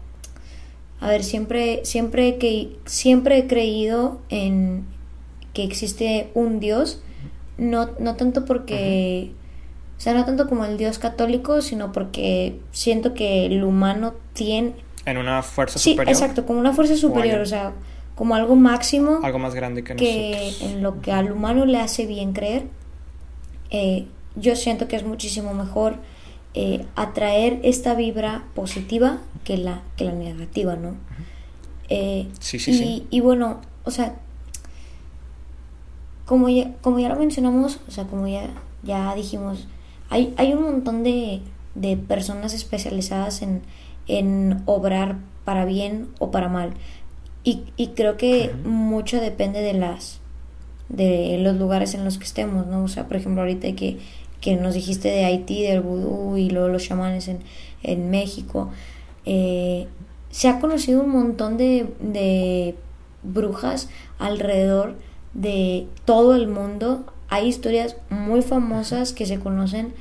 a 1.01 1.09
ver, 1.09 1.23
siempre, 1.25 1.81
siempre 1.85 2.37
que 2.39 2.77
siempre 2.85 3.39
he 3.39 3.47
creído 3.47 4.21
en 4.29 4.85
que 5.55 5.65
existe 5.65 6.31
un 6.35 6.61
Dios, 6.61 7.01
no, 7.59 7.91
no 7.99 8.17
tanto 8.17 8.45
porque, 8.45 9.31
o 9.99 10.01
sea, 10.01 10.15
no 10.15 10.25
tanto 10.25 10.49
como 10.49 10.65
el 10.65 10.79
Dios 10.79 10.99
católico, 10.99 11.61
sino 11.63 11.93
porque 11.93 12.59
siento 12.73 13.15
que 13.15 13.47
el 13.47 13.63
humano 13.65 14.15
tiene, 14.33 14.73
En 15.07 15.19
una 15.19 15.43
fuerza 15.43 15.79
sí, 15.79 15.93
superior. 15.93 16.15
exacto, 16.15 16.47
como 16.47 16.59
una 16.59 16.73
fuerza 16.73 16.97
superior, 16.97 17.41
o 17.41 17.47
sea, 17.47 17.73
como 18.23 18.37
algo 18.37 18.55
máximo 18.55 19.19
Algo 19.25 19.41
más 19.41 19.53
grande 19.53 19.83
que, 19.83 19.97
que 19.97 20.45
nosotros. 20.47 20.71
en 20.71 20.83
lo 20.85 21.01
que 21.01 21.11
al 21.11 21.33
humano 21.33 21.67
le 21.67 21.81
hace 21.81 22.07
bien 22.07 22.33
creer, 22.33 22.69
eh, 23.71 24.07
yo 24.37 24.55
siento 24.55 24.87
que 24.87 24.95
es 24.95 25.05
muchísimo 25.05 25.55
mejor 25.55 25.97
eh, 26.55 26.87
atraer 26.95 27.59
esta 27.65 27.97
vibra 27.97 28.45
positiva 28.55 29.19
que 29.43 29.57
la, 29.57 29.83
que 29.97 30.05
la 30.05 30.13
negativa, 30.13 30.77
¿no? 30.77 30.95
Eh, 31.89 32.29
Sí, 32.39 32.61
sí, 32.61 32.71
y, 32.71 32.75
sí. 32.79 33.07
y 33.11 33.19
bueno, 33.19 33.61
o 33.83 33.91
sea, 33.91 34.15
como 36.25 36.49
ya, 36.49 36.73
como 36.81 37.01
ya 37.01 37.09
lo 37.09 37.17
mencionamos, 37.17 37.81
o 37.89 37.91
sea, 37.91 38.05
como 38.05 38.29
ya, 38.29 38.51
ya 38.85 39.17
dijimos, 39.17 39.67
hay, 40.11 40.33
hay 40.37 40.53
un 40.53 40.63
montón 40.63 41.03
de, 41.03 41.41
de 41.75 41.97
personas 41.97 42.55
especializadas 42.55 43.43
en, 43.43 43.63
en 44.07 44.63
obrar 44.67 45.17
para 45.45 45.65
bien 45.65 46.07
o 46.21 46.31
para 46.31 46.49
mal. 46.49 46.75
Y, 47.45 47.65
y 47.77 47.89
creo 47.89 48.17
que 48.17 48.53
mucho 48.65 49.21
depende 49.21 49.61
de 49.61 49.73
las 49.75 50.21
de 50.89 51.39
los 51.39 51.57
lugares 51.57 51.95
en 51.95 52.05
los 52.05 52.19
que 52.19 52.25
estemos, 52.25 52.67
¿no? 52.67 52.85
O 52.85 52.89
sea, 52.89 53.09
por 53.09 53.17
ejemplo, 53.17 53.41
ahorita 53.41 53.73
que, 53.73 53.99
que 54.41 54.57
nos 54.57 54.75
dijiste 54.75 55.09
de 55.09 55.25
Haití, 55.25 55.63
del 55.63 55.81
vudú 55.81 56.37
y 56.37 56.51
luego 56.51 56.69
los 56.69 56.85
chamanes 56.85 57.29
en, 57.29 57.39
en 57.83 58.11
México, 58.11 58.71
eh, 59.25 59.87
se 60.31 60.49
ha 60.49 60.61
conocido 60.61 61.01
un 61.03 61.09
montón 61.11 61.57
de, 61.57 61.87
de 62.01 62.75
brujas 63.23 63.89
alrededor 64.19 64.97
de 65.33 65.87
todo 66.05 66.35
el 66.37 66.47
mundo. 66.49 67.07
Hay 67.31 67.49
historias 67.49 67.97
muy 68.11 68.43
famosas 68.43 69.13
que 69.15 69.25
se 69.25 69.39
conocen 69.41 69.95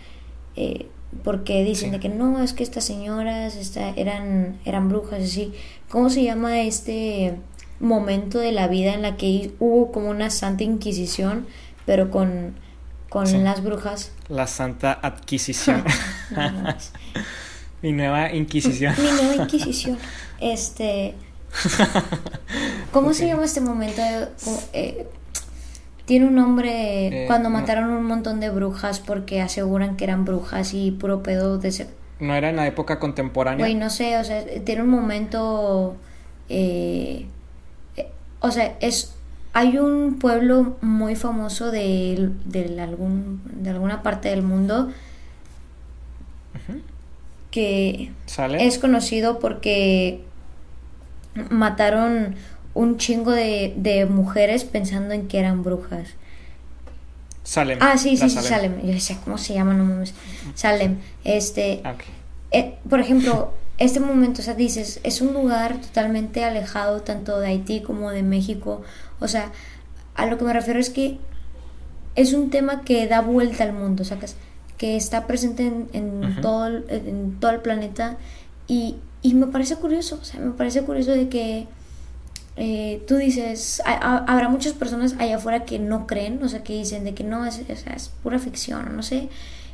eh, 0.57 0.87
porque 1.23 1.63
dicen 1.63 1.89
Sí. 1.89 1.91
de 1.95 1.99
que 2.01 2.09
no, 2.09 2.41
es 2.43 2.51
que 2.53 2.63
estas 2.63 2.83
señoras 2.83 3.55
esta- 3.55 3.91
eran, 3.91 4.57
eran 4.65 4.89
brujas, 4.89 5.21
así. 5.23 5.53
¿Cómo 5.91 6.09
se 6.09 6.23
llama 6.23 6.61
este 6.61 7.35
momento 7.79 8.39
de 8.39 8.51
la 8.51 8.67
vida 8.67 8.93
en 8.93 9.01
la 9.01 9.17
que 9.17 9.51
hubo 9.59 9.91
como 9.91 10.09
una 10.09 10.29
santa 10.29 10.63
inquisición, 10.63 11.47
pero 11.85 12.09
con, 12.11 12.55
con 13.09 13.27
Sí. 13.27 13.37
las 13.37 13.63
brujas? 13.63 14.11
La 14.29 14.47
Santa 14.47 14.97
Adquisición. 15.01 15.83
No. 16.31 16.75
Mi 17.81 17.91
nueva 17.91 18.31
Inquisición. 18.33 18.93
Mi 18.97 19.09
nueva 19.11 19.43
inquisición. 19.43 19.97
Este. 20.39 21.13
¿Cómo 22.93 23.13
se 23.13 23.27
llama 23.27 23.43
este 23.45 23.59
momento? 23.59 24.01
Eh, 24.71 25.07
tiene 26.05 26.27
un 26.27 26.35
nombre 26.35 27.23
Eh, 27.23 27.27
cuando 27.27 27.49
no. 27.49 27.57
mataron 27.57 27.89
un 27.89 28.05
montón 28.05 28.39
de 28.39 28.49
brujas 28.49 28.99
porque 28.99 29.41
aseguran 29.41 29.97
que 29.97 30.03
eran 30.05 30.23
brujas 30.25 30.73
y 30.73 30.91
puro 30.91 31.21
pedo 31.23 31.57
de 31.57 31.71
ser. 31.71 31.87
No 32.21 32.33
era 32.35 32.49
en 32.49 32.55
la 32.55 32.67
época 32.67 32.99
contemporánea. 32.99 33.65
Güey, 33.65 33.75
no 33.75 33.89
sé, 33.89 34.17
o 34.17 34.23
sea, 34.23 34.43
tiene 34.63 34.83
un 34.83 34.89
momento. 34.89 35.95
eh, 36.49 37.25
eh, 37.97 38.07
o 38.39 38.51
sea, 38.51 38.77
es. 38.79 39.13
Hay 39.53 39.77
un 39.77 40.17
pueblo 40.19 40.77
muy 40.81 41.15
famoso 41.15 41.71
de, 41.71 42.29
de, 42.45 42.81
algún, 42.81 43.41
de 43.61 43.69
alguna 43.71 44.01
parte 44.01 44.29
del 44.29 44.43
mundo 44.43 44.91
que 47.51 48.11
¿Sale? 48.25 48.65
es 48.65 48.79
conocido 48.79 49.39
porque 49.39 50.23
mataron 51.49 52.35
un 52.73 52.97
chingo 52.97 53.31
de, 53.31 53.73
de 53.77 54.05
mujeres 54.05 54.63
pensando 54.63 55.13
en 55.13 55.27
que 55.27 55.39
eran 55.39 55.63
brujas. 55.63 56.15
Salem. 57.43 57.79
Ah, 57.81 57.97
sí, 57.97 58.17
sí, 58.17 58.29
sí, 58.29 58.37
Salem. 58.39 58.81
Yo 58.81 58.93
decía, 58.93 59.17
¿cómo 59.23 59.37
se 59.37 59.53
llama? 59.53 59.73
No 59.73 59.83
mames. 59.85 60.13
Salem. 60.55 60.99
Este, 61.23 61.81
Ah, 61.83 61.95
eh, 62.51 62.75
por 62.89 62.99
ejemplo, 62.99 63.53
este 63.77 63.99
momento, 63.99 64.41
o 64.41 64.45
sea, 64.45 64.53
dices, 64.53 64.99
es 65.03 65.21
un 65.21 65.33
lugar 65.33 65.79
totalmente 65.81 66.43
alejado 66.43 67.01
tanto 67.01 67.39
de 67.39 67.47
Haití 67.47 67.81
como 67.81 68.11
de 68.11 68.21
México. 68.23 68.83
O 69.19 69.27
sea, 69.27 69.51
a 70.15 70.25
lo 70.27 70.37
que 70.37 70.43
me 70.43 70.53
refiero 70.53 70.79
es 70.79 70.89
que 70.89 71.17
es 72.15 72.33
un 72.33 72.49
tema 72.49 72.81
que 72.81 73.07
da 73.07 73.21
vuelta 73.21 73.63
al 73.63 73.73
mundo, 73.73 74.03
sacas, 74.03 74.35
que 74.77 74.95
está 74.97 75.25
presente 75.27 75.71
en, 75.93 76.41
todo, 76.41 76.67
el, 76.67 76.85
en 76.89 77.39
todo 77.39 77.51
el 77.51 77.61
planeta 77.61 78.17
y, 78.67 78.97
y 79.21 79.33
me 79.33 79.47
parece 79.47 79.75
curioso, 79.77 80.19
o 80.21 80.25
sea, 80.25 80.39
me 80.39 80.51
parece 80.51 80.81
curioso 80.83 81.11
de 81.11 81.29
que 81.29 81.67
eh, 82.57 83.01
tú 83.07 83.15
dices, 83.15 83.81
ha- 83.85 83.93
ha- 83.93 84.25
habrá 84.27 84.49
muchas 84.49 84.73
personas 84.73 85.15
allá 85.19 85.37
afuera 85.37 85.65
que 85.65 85.79
no 85.79 86.05
creen, 86.07 86.41
o 86.43 86.49
sea, 86.49 86.63
que 86.63 86.73
dicen 86.73 87.03
de 87.03 87.13
que 87.13 87.23
no, 87.23 87.45
es, 87.45 87.59
es, 87.69 87.85
es 87.87 88.09
pura 88.23 88.39
ficción, 88.39 88.95
no 88.95 89.03
sé, 89.03 89.29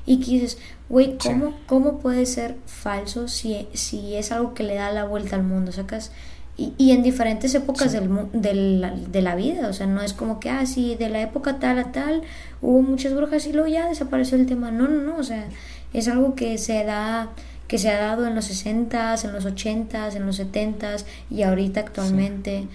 y 0.05 0.19
que 0.19 0.31
dices, 0.31 0.57
güey, 0.89 1.17
Sí. 1.19 1.29
¿cómo, 1.29 1.53
¿cómo 1.65 1.99
puede 1.99 2.25
ser 2.25 2.55
falso 2.65 3.27
si, 3.27 3.67
si 3.73 4.15
es 4.15 4.31
algo 4.31 4.53
que 4.53 4.63
le 4.63 4.75
da 4.75 4.91
la 4.91 5.05
vuelta 5.05 5.35
al 5.35 5.43
mundo, 5.43 5.71
sacas? 5.71 6.11
Y, 6.55 6.73
y 6.77 6.91
en 6.91 7.03
diferentes 7.03 7.53
épocas 7.55 7.91
Sí. 7.91 7.97
del, 7.99 8.09
de, 8.33 8.53
la, 8.53 8.91
de 8.91 9.21
la 9.21 9.35
vida, 9.35 9.67
o 9.67 9.73
sea, 9.73 9.85
no 9.85 10.01
es 10.01 10.13
como 10.13 10.39
que, 10.39 10.49
ah, 10.49 10.65
sí, 10.65 10.95
de 10.95 11.09
la 11.09 11.21
época 11.21 11.59
tal 11.59 11.77
a 11.79 11.91
tal 11.91 12.21
hubo 12.61 12.81
muchas 12.81 13.13
brujas 13.13 13.45
y 13.47 13.53
luego 13.53 13.67
ya 13.67 13.87
desapareció 13.89 14.37
el 14.37 14.45
tema, 14.47 14.71
no, 14.71 14.87
no, 14.87 15.01
no, 15.01 15.17
o 15.17 15.23
sea, 15.23 15.45
es 15.93 16.07
algo 16.07 16.33
que 16.35 16.57
se 16.57 16.83
da 16.83 17.29
que 17.67 17.77
se 17.77 17.89
ha 17.89 17.99
dado 17.99 18.25
en 18.27 18.35
los 18.35 18.45
60s, 18.49 19.25
en 19.25 19.33
los 19.33 19.45
80s, 19.45 20.15
en 20.15 20.25
los 20.25 20.39
70s 20.39 21.05
y 21.29 21.43
ahorita 21.43 21.81
actualmente. 21.81 22.67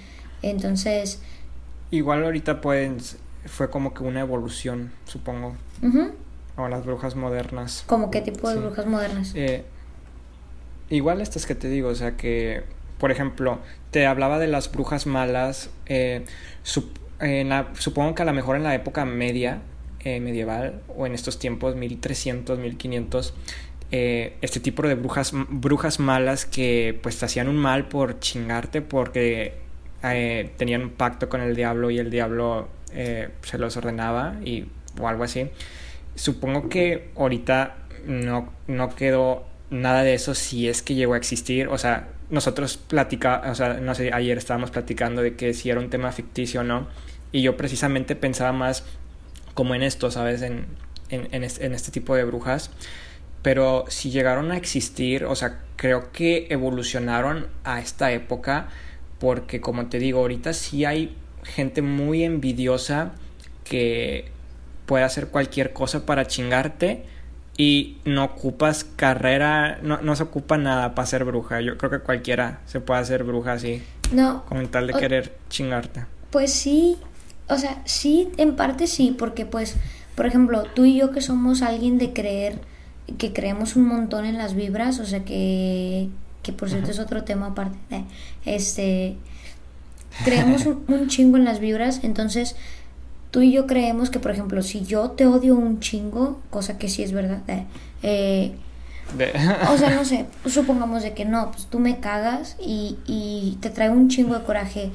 Entonces, 0.43 1.21
Igual 1.91 2.25
ahorita 2.25 2.61
pueden. 2.61 2.99
Fue 3.47 3.69
como 3.71 3.93
que 3.93 4.03
una 4.03 4.21
evolución, 4.21 4.93
supongo. 5.05 5.57
ujú, 5.83 6.13
O 6.57 6.69
las 6.69 6.85
brujas 6.85 7.17
modernas. 7.17 7.85
¿como 7.87 8.11
qué 8.11 8.21
tipo 8.21 8.49
de 8.49 8.55
Sí. 8.57 8.61
brujas 8.61 8.87
modernas? 8.87 9.33
Eh, 9.35 9.65
igual 10.91 11.21
estas 11.21 11.47
que 11.47 11.55
te 11.55 11.69
digo, 11.69 11.89
o 11.89 11.95
sea 11.95 12.17
que, 12.17 12.63
por 12.99 13.11
ejemplo, 13.11 13.59
te 13.91 14.07
hablaba 14.07 14.39
de 14.39 14.47
las 14.47 14.71
brujas 14.71 15.07
malas. 15.07 15.71
eh, 15.87 16.25
sup- 16.65 16.99
en 17.21 17.51
la- 17.51 17.69
supongo 17.79 18.15
que 18.15 18.23
a 18.23 18.25
lo 18.25 18.33
mejor 18.33 18.57
en 18.57 18.63
la 18.63 18.75
época 18.75 19.05
media, 19.05 19.61
eh, 20.01 20.21
medieval, 20.21 20.81
o 20.97 21.07
en 21.07 21.15
estos 21.15 21.39
tiempos, 21.39 21.77
1300, 21.77 22.59
1500, 22.59 23.35
eh, 23.93 24.37
este 24.41 24.59
tipo 24.59 24.83
de 24.83 24.95
brujas, 24.95 25.33
brujas 25.33 26.01
malas 26.01 26.47
que 26.47 26.99
pues 27.03 27.19
te 27.19 27.27
hacían 27.27 27.49
un 27.49 27.57
mal 27.57 27.89
por 27.89 28.19
chingarte 28.19 28.83
porque 28.83 29.55
eh, 30.03 30.51
tenían 30.57 30.83
un 30.83 30.91
pacto 30.91 31.29
con 31.29 31.41
el 31.41 31.55
diablo 31.55 31.91
y 31.91 31.99
el 31.99 32.11
diablo 32.11 32.69
eh, 32.93 33.29
se 33.43 33.59
los 33.59 33.77
ordenaba 33.77 34.37
y 34.45 34.67
o 35.01 35.09
algo 35.09 35.25
así. 35.25 35.49
Supongo 36.15 36.69
que 36.69 37.11
ahorita 37.17 37.77
no, 38.07 38.53
no 38.67 38.95
quedó 38.95 39.47
nada 39.71 40.03
de 40.03 40.15
eso 40.15 40.35
si 40.35 40.69
es 40.69 40.83
que 40.83 40.95
llegó 40.95 41.15
a 41.15 41.17
existir. 41.17 41.69
O 41.69 41.79
sea, 41.79 42.09
nosotros 42.31 42.77
platicamos, 42.79 43.47
o 43.49 43.55
sea, 43.55 43.75
no 43.75 43.95
sé, 43.95 44.13
ayer 44.13 44.39
estábamos 44.39 44.71
platicando 44.71 45.23
de 45.23 45.37
que 45.37 45.55
si 45.55 45.71
era 45.71 45.81
un 45.81 45.91
tema 45.91 46.13
ficticio 46.13 46.61
o 46.61 46.65
no. 46.65 46.89
Y 47.31 47.43
yo 47.43 47.57
precisamente 47.57 48.17
pensaba 48.17 48.53
más 48.53 48.85
como 49.55 49.75
en 49.75 49.83
esto, 49.83 50.11
¿sabes? 50.11 50.43
En, 50.43 50.67
en, 51.11 51.45
este, 51.45 51.91
tipo 51.91 52.15
de 52.17 52.25
brujas. 52.25 52.71
Pero 53.43 53.85
si 53.89 54.11
llegaron 54.11 54.53
a 54.53 54.57
existir, 54.57 55.25
o 55.25 55.35
sea, 55.35 55.61
creo 55.77 56.13
que 56.13 56.47
evolucionaron 56.51 57.49
a 57.65 57.81
esta 57.81 58.13
época 58.13 58.69
porque, 59.19 59.61
como 59.61 59.87
te 59.87 59.99
digo, 59.99 60.21
ahorita 60.21 60.53
sí 60.53 60.85
hay 60.85 61.17
gente 61.43 61.83
muy 61.83 62.25
envidiosa 62.25 63.13
que 63.65 64.31
puede 64.87 65.05
hacer 65.05 65.29
cualquier 65.29 65.73
cosa 65.73 66.07
para 66.07 66.27
chingarte 66.27 67.05
y 67.57 67.99
no 68.05 68.25
ocupas 68.25 68.85
carrera, 68.85 69.79
no, 69.83 70.01
no 70.01 70.17
se 70.17 70.23
ocupa 70.23 70.57
nada 70.57 70.95
para 70.95 71.07
ser 71.07 71.25
bruja. 71.25 71.61
Yo 71.61 71.77
creo 71.79 71.91
que 71.91 71.99
cualquiera 72.01 72.61
se 72.67 72.81
puede 72.81 73.01
hacer 73.01 73.25
bruja 73.25 73.53
así. 73.53 73.83
No. 74.13 74.45
Con 74.47 74.67
tal 74.69 74.87
de 74.87 74.95
querer 74.95 75.37
chingarte. 75.49 76.05
Pues 76.31 76.53
sí, 76.53 76.97
o 77.49 77.59
sea, 77.59 77.83
sí, 77.85 78.31
en 78.39 78.57
parte 78.57 78.87
sí, 78.87 79.15
porque 79.19 79.47
pues, 79.47 79.77
por 80.15 80.27
ejemplo, 80.27 80.65
tú 80.75 80.85
y 80.85 80.97
yo 80.97 81.11
que 81.11 81.21
somos 81.21 81.63
alguien 81.63 81.99
de 81.99 82.13
creer, 82.13 82.59
que 83.19 83.33
creemos 83.33 83.77
un 83.77 83.87
montón 83.87 84.25
en 84.25 84.39
las 84.39 84.55
vibras, 84.55 84.99
o 84.99 85.07
sea 85.07 85.25
que, 85.25 86.09
que 86.43 86.53
por 86.53 86.71
cierto 86.71 86.91
es 86.91 86.99
otro 86.99 87.25
tema 87.25 87.49
aparte, 87.49 87.79
eh, 87.91 88.05
este, 88.45 89.17
creemos 90.25 90.67
un, 90.67 91.09
chingo 91.09 91.37
en 91.37 91.45
las 91.45 91.61
vibras, 91.61 92.01
entonces 92.03 92.57
tú 93.31 93.43
y 93.43 93.53
yo 93.53 93.67
creemos 93.67 94.11
que, 94.11 94.21
por 94.21 94.31
ejemplo, 94.31 94.63
si 94.63 94.85
yo 94.85 95.11
te 95.11 95.27
odio 95.27 95.57
un 95.57 95.81
chingo, 95.81 96.41
cosa 96.51 96.79
que 96.79 96.89
sí 96.89 97.03
es 97.03 97.13
verdad, 97.13 97.43
eh, 97.49 97.67
eh 98.03 98.55
o 99.71 99.77
sea, 99.77 99.91
no 99.91 100.05
sé, 100.05 100.27
supongamos 100.47 101.03
de 101.03 101.13
que 101.13 101.25
no, 101.25 101.51
pues 101.51 101.67
tú 101.67 101.79
me 101.79 101.99
cagas 101.99 102.57
y, 102.61 102.99
y 103.07 103.59
te 103.61 103.71
trae 103.71 103.91
un 103.91 104.09
chingo 104.09 104.39
de 104.39 104.45
coraje. 104.45 104.91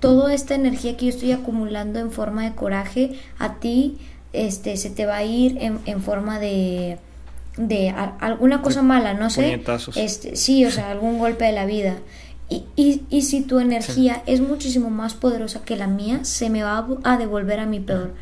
Toda 0.00 0.32
esta 0.32 0.54
energía 0.54 0.96
que 0.96 1.04
yo 1.04 1.10
estoy 1.10 1.32
acumulando 1.32 1.98
en 1.98 2.10
forma 2.10 2.44
de 2.44 2.54
coraje, 2.54 3.12
a 3.38 3.56
ti 3.56 3.98
este, 4.32 4.76
se 4.76 4.88
te 4.88 5.04
va 5.06 5.16
a 5.16 5.24
ir 5.24 5.58
en, 5.60 5.80
en 5.84 6.02
forma 6.02 6.38
de, 6.38 6.98
de 7.56 7.90
alguna 7.90 8.62
cosa 8.62 8.82
mala, 8.82 9.14
no 9.14 9.30
sé. 9.30 9.62
Este, 9.96 10.36
sí, 10.36 10.64
o 10.64 10.70
sea, 10.70 10.90
algún 10.90 11.18
golpe 11.18 11.44
de 11.44 11.52
la 11.52 11.66
vida. 11.66 11.96
Y, 12.48 12.64
y, 12.74 13.02
y 13.10 13.22
si 13.22 13.42
tu 13.42 13.60
energía 13.60 14.22
es 14.26 14.40
muchísimo 14.40 14.90
más 14.90 15.14
poderosa 15.14 15.62
que 15.64 15.76
la 15.76 15.86
mía, 15.86 16.24
se 16.24 16.50
me 16.50 16.62
va 16.62 16.86
a 17.04 17.16
devolver 17.16 17.60
a 17.60 17.66
mi 17.66 17.80
peor. 17.80 18.14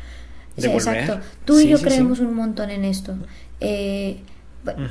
exacto. 0.57 1.19
Tú 1.45 1.59
y 1.59 1.67
yo 1.67 1.79
creemos 1.79 2.19
un 2.19 2.35
montón 2.35 2.69
en 2.69 2.85
esto. 2.85 3.15
Eh, 3.59 4.19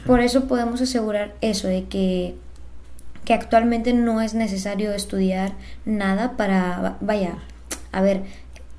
por 0.07 0.20
eso 0.20 0.44
podemos 0.46 0.81
asegurar 0.81 1.35
eso, 1.40 1.68
de 1.68 1.85
que 1.85 2.35
que 3.29 3.35
actualmente 3.35 3.92
no 3.92 4.22
es 4.22 4.33
necesario 4.33 4.90
estudiar 4.94 5.53
nada 5.85 6.38
para, 6.38 6.96
vaya, 7.03 7.35
a 7.92 8.01
ver, 8.01 8.22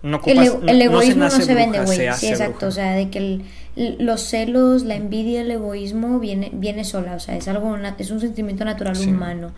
el, 0.01 0.81
egoísmo 0.81 1.25
no 1.25 1.29
se, 1.29 1.53
vende, 1.53 1.81
güey. 1.81 2.11
Sí, 2.15 2.29
exacto, 2.29 2.65
o 2.65 2.71
sea, 2.71 2.93
de 2.93 3.11
que 3.11 3.41
los 3.75 4.21
celos, 4.21 4.83
la 4.83 4.95
envidia, 4.95 5.41
el 5.41 5.51
egoísmo 5.51 6.19
viene, 6.19 6.49
viene 6.53 6.83
sola, 6.83 7.15
o 7.15 7.19
sea, 7.19 7.37
es 7.37 7.47
algo, 7.47 7.77
es 7.97 8.11
un 8.11 8.19
sentimiento 8.19 8.65
natural 8.65 8.97
humano. 9.07 9.51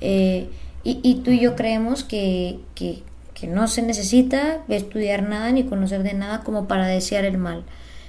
Eh, 0.00 0.48
y, 0.84 1.00
y, 1.02 1.16
tú 1.16 1.30
y 1.30 1.40
yo 1.40 1.56
creemos 1.56 2.04
que, 2.04 2.60
que, 2.74 3.02
que 3.34 3.46
no 3.46 3.66
se 3.68 3.82
necesita 3.82 4.62
estudiar 4.68 5.22
nada 5.22 5.50
ni 5.50 5.64
conocer 5.64 6.02
de 6.02 6.14
nada 6.14 6.40
como 6.40 6.68
para 6.68 6.86
desear 6.86 7.24
el 7.24 7.38
mal. 7.38 7.64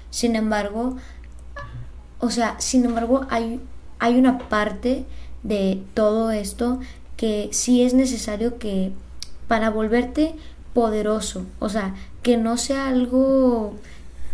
Sin 0.09 0.35
embargo, 0.35 0.97
o 2.19 2.29
sea, 2.29 2.55
sin 2.59 2.85
embargo, 2.85 3.25
hay, 3.29 3.59
hay 3.99 4.15
una 4.15 4.37
parte 4.49 5.05
de 5.43 5.81
todo 5.93 6.31
esto 6.31 6.79
que 7.15 7.49
sí 7.51 7.83
es 7.83 7.93
necesario 7.93 8.57
que 8.57 8.91
para 9.47 9.69
volverte 9.69 10.35
poderoso, 10.73 11.45
o 11.59 11.69
sea, 11.69 11.95
que 12.21 12.37
no 12.37 12.57
sea 12.57 12.87
algo 12.87 13.73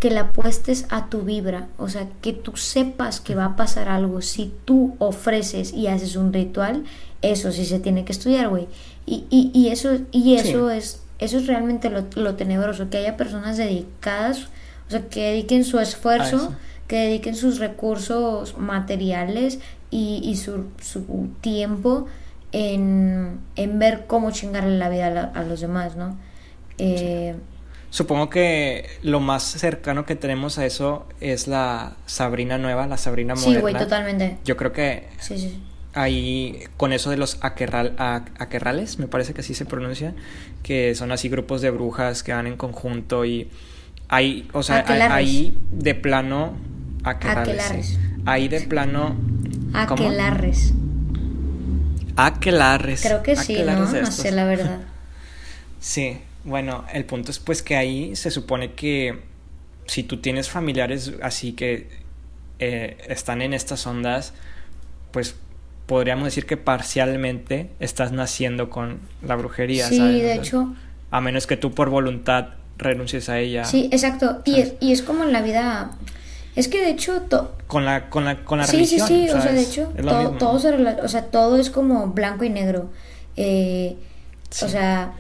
que 0.04 0.10
le 0.10 0.20
apuestes 0.20 0.86
a 0.90 1.08
tu 1.08 1.22
vibra, 1.22 1.70
o 1.78 1.88
sea, 1.88 2.10
que 2.22 2.34
tú 2.34 2.58
sepas 2.58 3.22
que 3.22 3.36
va 3.36 3.46
a 3.46 3.56
pasar 3.56 3.88
algo 3.88 4.22
si 4.22 4.54
tú 4.66 4.98
ofreces 5.00 5.72
y 5.72 5.88
haces 5.88 6.18
un 6.18 6.34
ritual, 6.34 6.84
eso 7.22 7.54
sí 7.54 7.64
se 7.64 7.80
tiene 7.80 8.04
que 8.04 8.12
estudiar, 8.12 8.50
güey. 8.50 8.68
Y, 9.06 9.24
y, 9.30 9.50
y, 9.54 9.70
eso, 9.70 10.00
y 10.12 10.36
eso 10.36 10.70
es 10.70 11.04
eso 11.20 11.38
es 11.38 11.48
realmente 11.48 11.90
lo, 11.90 12.04
lo, 12.16 12.36
tenebroso, 12.36 12.90
que 12.90 12.98
haya 12.98 13.16
personas 13.16 13.56
dedicadas, 13.56 14.50
o 14.88 14.92
sea, 14.92 15.08
que 15.08 15.22
dediquen 15.22 15.64
su 15.64 15.80
esfuerzo, 15.80 16.54
que 16.90 16.98
dediquen 16.98 17.38
sus 17.38 17.60
recursos 17.60 18.58
materiales 18.58 19.60
y, 19.90 20.36
su, 20.36 20.66
su, 20.82 21.30
tiempo 21.40 22.08
en, 22.52 23.40
ver 23.56 24.04
cómo 24.08 24.32
chingarle 24.32 24.78
la 24.78 24.90
vida 24.90 25.32
a, 25.34 25.44
los 25.44 25.62
demás, 25.62 25.96
¿no? 25.96 26.18
Eh, 26.78 27.36
Supongo 27.94 28.28
que 28.28 28.90
lo 29.04 29.20
más 29.20 29.44
cercano 29.44 30.04
que 30.04 30.16
tenemos 30.16 30.58
a 30.58 30.66
eso 30.66 31.08
es 31.22 31.48
la 31.48 31.94
Sabrina 32.08 32.58
nueva, 32.58 32.88
la 32.88 32.98
Sabrina 32.98 33.36
moderna. 33.36 33.54
Sí, 33.54 33.62
güey, 33.62 33.76
totalmente. 33.76 34.38
Yo 34.46 34.58
creo 34.58 34.74
que 34.74 35.10
sí, 35.20 35.38
sí. 35.38 35.64
ahí, 35.94 36.64
con 36.76 36.92
eso 36.92 37.12
de 37.12 37.18
los 37.18 37.38
aquerral, 37.42 37.94
aquerrales, 38.40 38.98
me 38.98 39.06
parece 39.06 39.36
que 39.36 39.42
así 39.42 39.54
se 39.54 39.66
pronuncia, 39.66 40.16
que 40.64 40.96
son 40.96 41.12
así 41.12 41.30
grupos 41.30 41.62
de 41.62 41.70
brujas 41.70 42.24
que 42.24 42.34
van 42.34 42.48
en 42.48 42.58
conjunto 42.58 43.26
y 43.26 43.52
hay, 44.08 44.50
o 44.54 44.64
sea, 44.64 44.84
ahí 45.14 45.56
de 45.70 45.94
plano 45.94 46.56
aquerrales. 47.04 48.00
Ahí 48.26 48.48
de 48.48 48.62
plano 48.62 49.16
Aquelarres. 49.72 50.74
Aquelarres. 52.16 53.04
Creo 53.04 53.22
que 53.22 53.36
sí, 53.36 53.62
¿no? 53.64 53.86
No 53.86 54.12
sé 54.12 54.32
la 54.32 54.46
verdad. 54.46 54.80
sí, 55.80 56.22
bueno, 56.44 56.86
el 56.94 57.06
punto 57.06 57.32
es 57.32 57.40
pues 57.40 57.62
que 57.62 57.76
ahí 57.76 58.16
se 58.16 58.32
supone 58.32 58.74
que 58.74 59.20
si 59.86 60.04
tú 60.04 60.18
tienes 60.18 60.50
familiares 60.50 61.14
así 61.22 61.54
que 61.54 61.90
eh, 62.60 62.98
están 63.08 63.42
en 63.42 63.54
estas 63.54 63.86
ondas, 63.88 64.34
pues 65.12 65.36
podríamos 65.86 66.26
decir 66.26 66.46
que 66.46 66.58
parcialmente 66.58 67.70
estás 67.80 68.12
naciendo 68.12 68.70
con 68.70 69.00
la 69.22 69.36
brujería. 69.36 69.88
Sí, 69.88 70.00
de 70.00 70.36
hecho. 70.36 70.74
A 71.12 71.22
menos 71.22 71.46
que 71.46 71.58
tú 71.58 71.72
por 71.72 71.90
voluntad 71.90 72.50
renuncies 72.78 73.30
a 73.30 73.40
ella. 73.40 73.66
Sí, 73.66 73.90
exacto. 73.92 74.42
Y 74.46 74.60
es, 74.60 74.74
y 74.80 74.92
es 74.92 75.02
como 75.02 75.24
en 75.24 75.32
la 75.32 75.42
vida 75.42 75.92
es 76.56 76.68
que 76.68 76.82
de 76.82 76.92
hecho... 76.92 77.24
con 77.68 77.86
la, 77.86 78.10
con 78.10 78.26
la, 78.26 78.44
con 78.44 78.60
la 78.60 78.68
sí, 78.68 78.86
Sí, 78.86 79.00
sí, 79.00 79.30
o 79.30 79.42
sea, 79.42 79.52
de 79.52 79.62
hecho, 79.62 79.92
todo, 80.02 80.32
todo, 80.32 80.60
se 80.60 80.70
o 80.70 81.08
sea, 81.08 81.26
todo 81.26 81.58
es 81.58 81.70
como 81.70 82.08
blanco 82.08 82.44
y 82.44 82.50
negro. 82.50 82.92
Eh, 83.36 83.96
O 84.62 84.68
sea, 84.68 85.14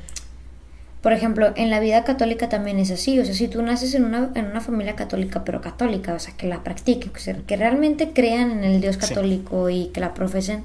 por 1.03 1.13
ejemplo, 1.13 1.53
en 1.55 1.69
la 1.69 1.79
vida 1.79 2.03
católica 2.03 2.49
también 2.49 2.79
es 2.79 2.89
así. 2.89 3.19
O 3.19 3.25
sea, 3.25 3.35
si 3.35 3.47
tú 3.47 3.61
naces 3.61 3.93
en 3.93 4.05
una, 4.05 4.31
en 4.33 4.45
una 4.45 4.61
familia 4.61 4.95
católica, 4.95 5.43
pero 5.43 5.61
católica, 5.61 6.15
o 6.15 6.19
sea, 6.19 6.33
que 6.35 6.47
la 6.47 6.63
practique, 6.63 7.11
que 7.45 7.57
realmente 7.57 8.11
crean 8.13 8.51
en 8.51 8.63
el 8.63 8.81
Dios 8.81 8.97
católico 8.97 9.69
y 9.69 9.87
que 9.87 9.99
la 9.99 10.15
profesen, 10.15 10.63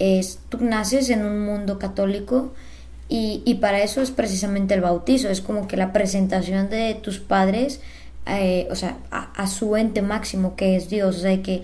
es, 0.00 0.40
tú 0.48 0.58
naces 0.64 1.10
en 1.10 1.24
un 1.24 1.44
mundo 1.44 1.78
católico 1.78 2.52
y, 3.08 3.42
y 3.44 3.56
para 3.56 3.82
eso 3.82 4.02
es 4.02 4.10
precisamente 4.10 4.74
el 4.74 4.80
bautizo. 4.80 5.28
Es 5.28 5.40
como 5.40 5.68
que 5.68 5.76
la 5.76 5.92
presentación 5.92 6.68
de 6.68 6.94
tus 6.94 7.20
padres 7.20 7.80
eh, 8.26 8.66
o 8.70 8.74
sea, 8.74 8.96
a, 9.10 9.46
su 9.46 9.76
ente 9.76 10.00
máximo 10.00 10.56
que 10.56 10.76
es 10.76 10.88
Dios, 10.88 11.16
o 11.16 11.20
sea, 11.20 11.42
que 11.42 11.62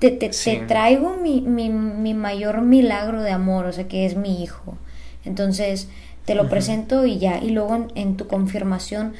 te, 0.00 0.10
te, 0.10 0.30
traigo 0.66 1.16
mi, 1.16 1.40
mi, 1.40 1.70
mi, 1.70 2.12
mayor 2.12 2.60
milagro 2.62 3.22
de 3.22 3.30
amor, 3.30 3.66
o 3.66 3.72
sea, 3.72 3.86
que 3.86 4.04
es 4.04 4.16
mi 4.16 4.42
hijo. 4.42 4.76
Entonces, 5.24 5.88
te 6.26 6.34
lo 6.34 6.48
presento 6.48 7.06
y 7.06 7.18
ya, 7.18 7.38
y 7.38 7.50
luego 7.50 7.86
en, 7.94 8.16
tu 8.16 8.26
confirmación 8.26 9.14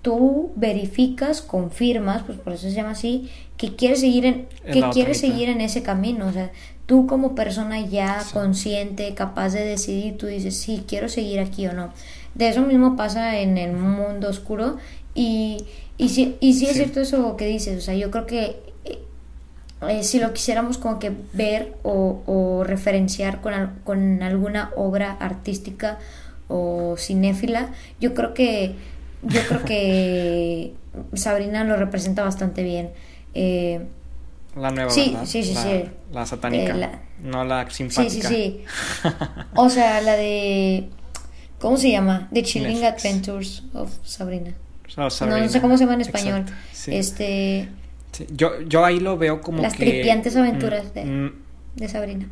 tú 0.00 0.52
verificas, 0.56 1.42
confirmas, 1.42 2.22
pues 2.22 2.38
por 2.38 2.54
eso 2.54 2.62
se 2.62 2.72
llama 2.72 2.92
así, 2.92 3.30
que 3.56 3.74
quieres 3.74 4.00
seguir 4.00 4.24
en, 4.24 4.46
que 4.72 4.82
quieres 4.92 5.18
seguir 5.18 5.48
en 5.48 5.60
ese 5.60 5.82
camino, 5.82 6.28
o 6.28 6.32
sea, 6.32 6.50
tú 6.86 7.06
como 7.06 7.34
persona 7.34 7.80
ya 7.80 8.22
consciente, 8.32 9.12
capaz 9.14 9.50
de 9.50 9.64
decidir, 9.64 10.16
tú 10.16 10.26
dices, 10.26 10.56
sí, 10.56 10.84
quiero 10.86 11.08
seguir 11.08 11.40
aquí 11.40 11.66
o 11.66 11.72
no. 11.72 11.92
De 12.34 12.48
eso 12.48 12.62
mismo 12.62 12.96
pasa 12.96 13.38
en 13.40 13.58
el 13.58 13.72
mundo 13.72 14.28
oscuro 14.28 14.78
y, 15.14 15.64
y 15.98 16.08
sí, 16.10 16.36
y 16.40 16.54
sí 16.54 16.66
es 16.66 16.76
cierto 16.76 17.00
eso 17.00 17.36
que 17.36 17.46
dices, 17.46 17.78
o 17.78 17.80
sea, 17.80 17.94
yo 17.94 18.10
creo 18.10 18.26
que 18.26 18.62
eh, 18.84 18.98
eh, 19.88 20.02
si 20.04 20.20
lo 20.20 20.32
quisiéramos 20.32 20.78
como 20.78 21.00
que 21.00 21.12
ver 21.32 21.74
o, 21.82 22.22
o 22.26 22.64
referenciar 22.64 23.40
con, 23.40 23.80
con, 23.84 24.22
alguna 24.22 24.70
obra 24.76 25.16
artística 25.18 25.98
o 26.52 26.96
cinéfila, 26.98 27.70
yo 28.00 28.12
creo 28.12 28.34
que 28.34 28.74
yo 29.22 29.40
creo 29.48 29.64
que 29.64 30.74
Sabrina 31.14 31.64
lo 31.64 31.76
representa 31.76 32.22
bastante 32.22 32.62
bien. 32.62 32.90
Eh, 33.34 33.80
la 34.56 34.70
nueva, 34.70 34.90
sí, 34.90 35.16
sí, 35.24 35.42
sí, 35.42 35.54
la, 35.54 35.62
sí. 35.62 35.84
La 36.12 36.26
satánica, 36.26 37.00
no 37.22 37.44
la 37.44 37.70
simpática. 37.70 38.10
Sí, 38.10 38.20
sí, 38.20 38.22
sí. 39.02 39.10
o 39.54 39.70
sea, 39.70 40.02
la 40.02 40.16
de... 40.16 40.88
¿Cómo 41.58 41.76
se 41.76 41.90
llama? 41.90 42.28
The 42.32 42.42
Chilling 42.42 42.84
Adventures 42.84 43.62
of 43.72 43.90
Sabrina. 44.04 44.52
no, 44.96 45.08
sé 45.10 45.60
cómo 45.60 45.78
se 45.78 45.84
llama 45.84 45.94
en 45.94 46.00
español. 46.02 46.44
Este. 46.86 47.68
Yo, 48.30 48.60
yo 48.62 48.84
ahí 48.84 49.00
lo 49.00 49.16
veo 49.16 49.40
como 49.40 49.62
Las 49.62 49.76
tripiantes 49.76 50.36
aventuras 50.36 50.86
mm, 50.86 50.94
de, 50.94 51.04
mm, 51.04 51.32
de, 51.76 51.88
Sabrina. 51.88 52.28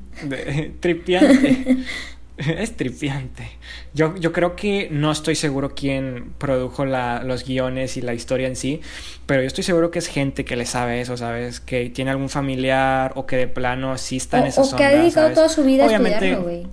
tripiante. 0.80 1.78
es 2.58 2.76
tripiante. 2.76 3.50
Yo, 3.92 4.16
yo 4.16 4.32
creo 4.32 4.56
que 4.56 4.88
no 4.90 5.12
estoy 5.12 5.34
seguro 5.34 5.74
quién 5.74 6.32
produjo 6.38 6.86
la, 6.86 7.22
los 7.22 7.44
guiones 7.44 7.96
y 7.96 8.02
la 8.02 8.14
historia 8.14 8.48
en 8.48 8.56
sí, 8.56 8.80
pero 9.26 9.42
yo 9.42 9.46
estoy 9.46 9.64
seguro 9.64 9.90
que 9.90 9.98
es 9.98 10.06
gente 10.06 10.44
que 10.44 10.56
le 10.56 10.64
sabe 10.64 11.00
eso, 11.00 11.16
¿sabes? 11.16 11.60
Que 11.60 11.90
tiene 11.90 12.10
algún 12.10 12.30
familiar 12.30 13.12
o 13.14 13.26
que 13.26 13.36
de 13.36 13.46
plano 13.46 13.98
sí 13.98 14.16
está 14.16 14.38
en 14.38 14.46
esa 14.46 14.62
O 14.62 14.76
que 14.76 14.84
ha 14.84 14.90
dedicado 14.90 15.32
toda 15.32 15.48
su 15.48 15.64
vida 15.64 15.84
a 15.84 15.92
estudiarlo, 15.92 16.42
güey. 16.42 16.66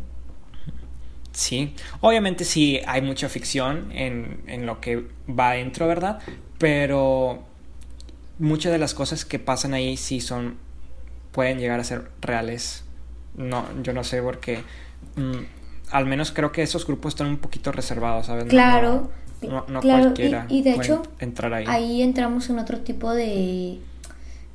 Sí, 1.34 1.74
obviamente 2.02 2.46
sí 2.46 2.80
hay 2.88 3.02
mucha 3.02 3.30
ficción 3.30 3.92
en, 3.92 4.42
en 4.48 4.66
lo 4.66 4.82
que 4.82 5.04
va 5.30 5.52
adentro, 5.52 5.86
¿verdad? 5.88 6.20
Pero 6.58 7.44
muchas 8.40 8.72
de 8.72 8.80
las 8.80 8.96
cosas 8.96 9.24
que 9.26 9.38
pasan 9.38 9.74
ahí 9.76 9.98
sí 9.98 10.20
son 10.20 10.58
pueden 11.32 11.60
llegar 11.60 11.80
a 11.80 11.84
ser 11.84 12.10
reales. 12.22 12.84
No, 13.36 13.66
yo 13.84 13.94
no 13.94 14.04
sé 14.04 14.20
por 14.24 14.40
qué. 14.40 14.64
Mm, 15.16 15.57
al 15.92 16.06
menos 16.06 16.32
creo 16.32 16.52
que 16.52 16.64
esos 16.64 16.86
grupos 16.86 17.14
están 17.14 17.28
un 17.28 17.38
poquito 17.38 17.72
reservados, 17.72 18.28
¿sabes? 18.28 18.46
Claro. 18.46 19.10
No, 19.42 19.66
no, 19.68 19.82
cualquiera 19.82 20.48
y, 20.50 20.64
de 20.64 20.72
hecho, 20.72 21.04
entrar 21.20 21.54
ahí. 21.54 21.66
Ahí 21.68 22.02
entramos 22.02 22.50
en 22.50 22.58
otro 22.58 22.80
tipo 22.80 23.14
de, 23.14 23.80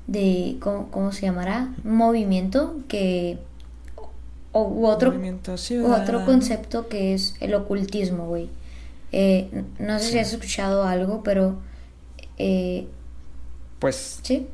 de 0.08 0.56
¿cómo, 0.60 1.12
se 1.12 1.22
llamará? 1.22 1.72
Movimiento 1.84 2.76
que... 2.88 3.38
O, 4.54 4.64
u 4.64 4.86
otro, 4.86 5.14
otro 5.86 6.26
concepto 6.26 6.88
que 6.88 7.14
es 7.14 7.36
el 7.40 7.54
ocultismo, 7.54 8.26
güey. 8.26 8.50
Eh, 9.12 9.64
no 9.78 9.98
sé 9.98 10.10
si 10.10 10.18
has 10.18 10.32
escuchado 10.32 10.84
algo, 10.84 11.22
pero... 11.22 11.56
Eh, 12.38 12.86
pues... 13.78 14.20
Sí 14.22 14.48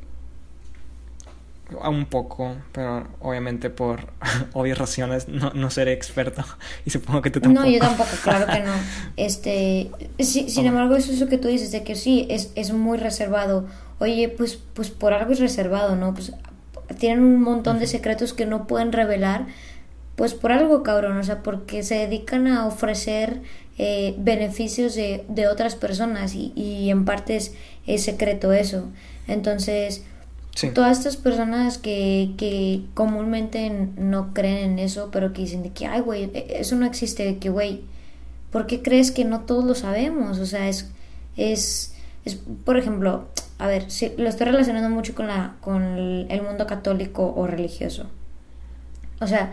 un 1.70 2.06
poco, 2.06 2.56
pero 2.72 3.06
obviamente 3.20 3.70
por 3.70 4.12
obvias 4.52 4.78
razones 4.78 5.28
no, 5.28 5.52
no, 5.54 5.70
seré 5.70 5.92
experto 5.92 6.44
y 6.84 6.90
supongo 6.90 7.22
que 7.22 7.30
tú 7.30 7.40
tampoco. 7.40 7.64
No, 7.64 7.70
yo 7.70 7.78
tampoco, 7.78 8.10
claro 8.22 8.46
que 8.46 8.60
no. 8.60 8.72
Este, 9.16 9.90
sin 10.20 10.66
embargo, 10.66 10.96
eso 10.96 11.12
es 11.12 11.20
lo 11.20 11.28
que 11.28 11.38
tú 11.38 11.48
dices, 11.48 11.72
de 11.72 11.82
que 11.82 11.94
sí, 11.94 12.26
es, 12.30 12.52
es 12.54 12.72
muy 12.72 12.98
reservado. 12.98 13.66
Oye, 13.98 14.28
pues, 14.28 14.58
pues 14.74 14.90
por 14.90 15.12
algo 15.12 15.32
es 15.32 15.40
reservado, 15.40 15.96
¿no? 15.96 16.14
Pues 16.14 16.32
tienen 16.98 17.22
un 17.22 17.42
montón 17.42 17.78
de 17.78 17.86
secretos 17.86 18.32
que 18.32 18.46
no 18.46 18.66
pueden 18.66 18.92
revelar, 18.92 19.46
pues 20.16 20.34
por 20.34 20.52
algo, 20.52 20.82
cabrón, 20.82 21.16
o 21.18 21.22
sea, 21.22 21.42
porque 21.42 21.82
se 21.82 21.96
dedican 21.96 22.46
a 22.46 22.66
ofrecer 22.66 23.42
eh, 23.76 24.14
beneficios 24.18 24.94
de, 24.94 25.24
de 25.28 25.48
otras 25.48 25.76
personas 25.76 26.34
y, 26.34 26.52
y 26.56 26.90
en 26.90 27.04
parte 27.04 27.36
es, 27.36 27.54
es 27.86 28.04
secreto 28.04 28.52
eso. 28.52 28.88
Entonces 29.26 30.04
Todas 30.74 30.98
estas 30.98 31.16
personas 31.16 31.78
que, 31.78 32.32
que 32.36 32.82
comúnmente 32.94 33.70
no 33.96 34.34
creen 34.34 34.72
en 34.72 34.78
eso, 34.80 35.11
pero 35.12 35.32
que 35.32 35.42
dicen 35.42 35.62
de 35.62 35.70
que, 35.70 35.86
ay, 35.86 36.00
güey, 36.00 36.30
e, 36.34 36.59
eso 36.59 36.74
no 36.74 36.84
existe, 36.84 37.24
de 37.24 37.38
que, 37.38 37.48
güey, 37.48 37.82
¿por 38.50 38.66
qué 38.66 38.82
crees 38.82 39.12
que 39.12 39.24
no 39.24 39.40
todos 39.40 39.64
lo 39.64 39.74
sabemos? 39.76 40.38
O 40.38 40.46
sea, 40.46 40.68
es, 40.68 40.90
es, 41.36 41.94
es 42.24 42.40
por 42.64 42.76
ejemplo, 42.76 43.28
a 43.59 43.68
ver, 43.68 43.90
si, 43.90 44.12
lo 44.16 44.28
estoy 44.28 44.46
relacionando 44.46 44.90
mucho 44.90 45.14
con, 45.14 45.28
la, 45.28 45.54
con 45.61 45.82
el 46.28 46.42
mundo 46.42 46.66
católico 46.66 47.32
o 47.36 47.46
religioso. 47.46 48.06
O 49.20 49.26
sea, 49.26 49.52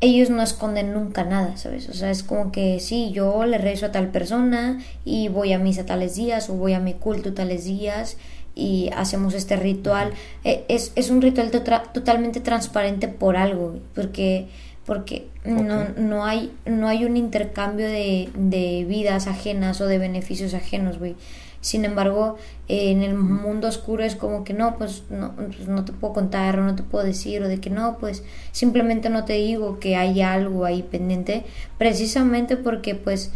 ellos 0.00 0.30
no 0.30 0.42
esconden 0.42 0.92
nunca 0.92 1.24
nada, 1.24 1.56
¿sabes? 1.56 1.88
O 1.88 1.94
sea, 1.94 2.10
es 2.10 2.22
como 2.22 2.52
que 2.52 2.80
sí, 2.80 3.10
yo 3.12 3.44
le 3.46 3.58
rezo 3.58 3.86
a 3.86 3.92
tal 3.92 4.10
persona 4.10 4.80
y 5.04 5.28
voy 5.28 5.52
a 5.52 5.58
misa 5.58 5.86
tales 5.86 6.14
días 6.16 6.50
o 6.50 6.54
voy 6.54 6.74
a 6.74 6.80
mi 6.80 6.94
culto 6.94 7.32
tales 7.32 7.64
días 7.64 8.16
y 8.56 8.90
hacemos 8.96 9.34
este 9.34 9.54
ritual. 9.54 10.12
E, 10.42 10.64
es, 10.68 10.90
es 10.96 11.10
un 11.10 11.22
ritual 11.22 11.52
totalmente 11.92 12.40
transparente 12.40 13.06
por 13.06 13.36
algo, 13.36 13.78
porque, 13.94 14.48
porque 14.84 15.28
no, 15.44 15.90
no, 15.96 16.24
hay, 16.24 16.50
no 16.64 16.88
hay 16.88 17.04
un 17.04 17.16
intercambio 17.16 17.86
de, 17.86 18.30
de 18.34 18.84
vidas 18.88 19.28
ajenas 19.28 19.80
o 19.80 19.86
de 19.86 19.98
beneficios 19.98 20.54
ajenos, 20.54 20.98
güey. 20.98 21.14
Sin 21.60 21.84
embargo, 21.84 22.36
en 22.68 23.02
el 23.02 23.14
mundo 23.14 23.66
oscuro 23.68 24.04
es 24.04 24.14
como 24.14 24.44
que 24.44 24.52
no, 24.52 24.78
pues 24.78 25.02
no, 25.10 25.34
pues 25.34 25.66
no 25.66 25.84
te 25.84 25.92
puedo 25.92 26.14
contar 26.14 26.58
o 26.58 26.64
no 26.64 26.76
te 26.76 26.84
puedo 26.84 27.04
decir 27.04 27.42
o 27.42 27.48
de 27.48 27.60
que 27.60 27.70
no, 27.70 27.98
pues 27.98 28.22
simplemente 28.52 29.10
no 29.10 29.24
te 29.24 29.32
digo 29.34 29.80
que 29.80 29.96
hay 29.96 30.22
algo 30.22 30.64
ahí 30.64 30.84
pendiente, 30.84 31.44
precisamente 31.76 32.56
porque 32.56 32.94
pues 32.94 33.32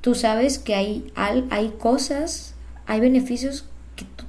tú 0.00 0.14
sabes 0.14 0.58
que 0.58 0.74
hay, 0.74 1.12
hay 1.14 1.74
cosas, 1.78 2.54
hay 2.86 3.00
beneficios 3.00 3.66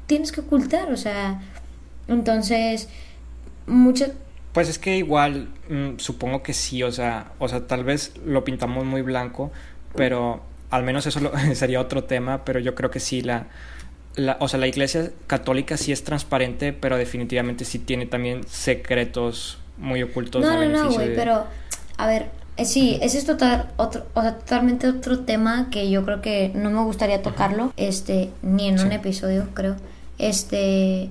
tienes 0.07 0.31
que 0.31 0.41
ocultar, 0.41 0.91
o 0.91 0.97
sea, 0.97 1.41
entonces, 2.07 2.89
muchas... 3.67 4.11
Pues 4.53 4.69
es 4.69 4.79
que 4.79 4.97
igual, 4.97 5.49
mm, 5.69 5.97
supongo 5.97 6.41
que 6.43 6.53
sí, 6.53 6.81
o 6.83 6.91
sea, 6.91 7.31
o 7.39 7.47
sea, 7.47 7.67
tal 7.67 7.83
vez 7.83 8.13
lo 8.25 8.43
pintamos 8.43 8.85
muy 8.85 9.01
blanco, 9.01 9.51
pero 9.95 10.43
al 10.69 10.83
menos 10.83 11.05
eso 11.07 11.19
sería 11.53 11.81
otro 11.81 12.03
tema, 12.03 12.45
pero 12.45 12.59
yo 12.59 12.75
creo 12.75 12.89
que 12.89 12.99
sí, 12.99 13.21
la, 13.21 13.47
la, 14.15 14.37
o 14.39 14.47
sea, 14.47 14.59
la 14.59 14.67
iglesia 14.67 15.11
católica 15.27 15.77
sí 15.77 15.91
es 15.91 16.03
transparente, 16.03 16.73
pero 16.73 16.97
definitivamente 16.97 17.65
sí 17.65 17.79
tiene 17.79 18.05
también 18.05 18.45
secretos 18.47 19.57
muy 19.77 20.03
ocultos. 20.03 20.41
No, 20.41 20.63
no, 20.63 20.69
no, 20.69 20.91
güey, 20.91 21.15
pero, 21.15 21.45
a 21.97 22.07
ver, 22.07 22.29
eh, 22.55 22.63
sí, 22.63 22.97
ese 23.01 23.17
es 23.17 23.25
total, 23.25 23.67
otro, 23.75 24.05
o 24.13 24.21
sea, 24.21 24.37
totalmente 24.37 24.87
otro 24.87 25.19
tema 25.19 25.69
que 25.69 25.89
yo 25.89 26.05
creo 26.05 26.21
que 26.21 26.51
no 26.55 26.69
me 26.69 26.81
gustaría 26.83 27.21
tocarlo, 27.21 27.73
este, 27.75 28.29
ni 28.41 28.69
en 28.69 28.79
un 28.79 28.93
episodio, 28.93 29.49
creo. 29.53 29.75
Este, 30.17 31.09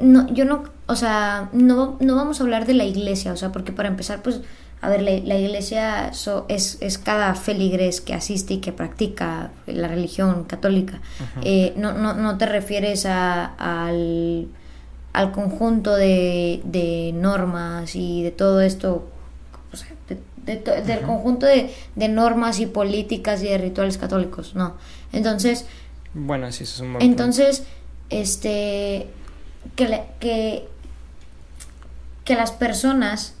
no, 0.00 0.32
yo 0.32 0.44
no, 0.44 0.64
o 0.86 0.96
sea, 0.96 1.48
no, 1.52 1.96
no 2.00 2.16
vamos 2.16 2.40
a 2.40 2.42
hablar 2.42 2.66
de 2.66 2.74
la 2.74 2.84
iglesia, 2.84 3.32
o 3.32 3.36
sea, 3.36 3.52
porque 3.52 3.72
para 3.72 3.88
empezar, 3.88 4.22
pues, 4.22 4.40
a 4.80 4.88
ver, 4.90 5.00
la, 5.00 5.38
iglesia 5.38 6.10
es, 6.48 6.78
es, 6.80 6.98
cada 6.98 7.34
feligres 7.34 8.02
que 8.02 8.12
asiste 8.12 8.54
y 8.54 8.58
que 8.58 8.70
practica 8.70 9.50
la 9.66 9.88
religión 9.88 10.44
católica. 10.44 11.00
Eh, 11.42 11.72
no, 11.76 11.94
no, 11.94 12.12
no 12.12 12.36
te 12.36 12.44
refieres 12.44 13.06
a, 13.06 13.46
al, 13.46 14.48
al 15.14 15.32
conjunto 15.32 15.94
de, 15.94 16.60
de 16.64 17.12
normas 17.14 17.96
y 17.96 18.22
de 18.22 18.30
todo 18.30 18.60
esto 18.60 19.08
del 20.44 21.00
conjunto 21.00 21.46
de, 21.46 22.08
normas 22.08 22.60
y 22.60 22.66
políticas 22.66 23.42
y 23.42 23.48
de 23.48 23.56
rituales 23.56 23.98
católicos, 23.98 24.54
no. 24.54 24.74
Entonces... 25.12 25.66
Bueno, 26.14 26.50
sí, 26.52 26.64
eso 26.64 26.74
es 26.74 26.80
un 26.80 27.02
Entonces, 27.02 27.64
este... 28.10 29.08
Que, 29.76 30.02
que, 30.20 30.68
que 32.24 32.34
las 32.34 32.52
personas 32.52 33.34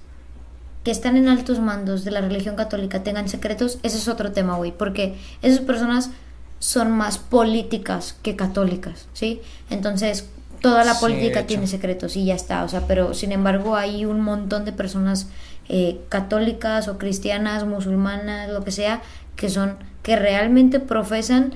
que 0.84 0.90
están 0.90 1.16
en 1.16 1.28
altos 1.28 1.60
mandos 1.60 2.04
de 2.04 2.10
la 2.10 2.20
religión 2.20 2.56
católica 2.56 3.02
tengan 3.02 3.28
secretos, 3.28 3.78
ese 3.82 3.96
es 3.96 4.08
otro 4.08 4.32
tema, 4.32 4.56
güey, 4.56 4.72
porque 4.72 5.16
esas 5.42 5.60
personas 5.60 6.10
son 6.58 6.92
más 6.92 7.18
políticas 7.18 8.16
que 8.22 8.36
católicas, 8.36 9.06
¿sí? 9.14 9.40
Entonces, 9.70 10.28
toda 10.60 10.84
la 10.84 10.98
política 10.98 11.46
tiene 11.46 11.66
secretos 11.66 12.16
y 12.16 12.26
ya 12.26 12.34
está, 12.34 12.64
o 12.64 12.68
sea, 12.68 12.86
pero 12.86 13.12
sin 13.14 13.32
embargo 13.32 13.76
hay 13.76 14.04
un 14.04 14.20
montón 14.20 14.64
de 14.64 14.72
personas 14.72 15.26
eh, 15.68 16.00
católicas 16.08 16.88
o 16.88 16.98
cristianas, 16.98 17.66
musulmanas, 17.66 18.50
lo 18.50 18.64
que 18.64 18.70
sea, 18.70 19.02
que 19.36 19.50
son, 19.50 19.76
que 20.02 20.16
realmente 20.16 20.80
profesan 20.80 21.52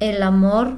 el 0.00 0.22
amor 0.22 0.76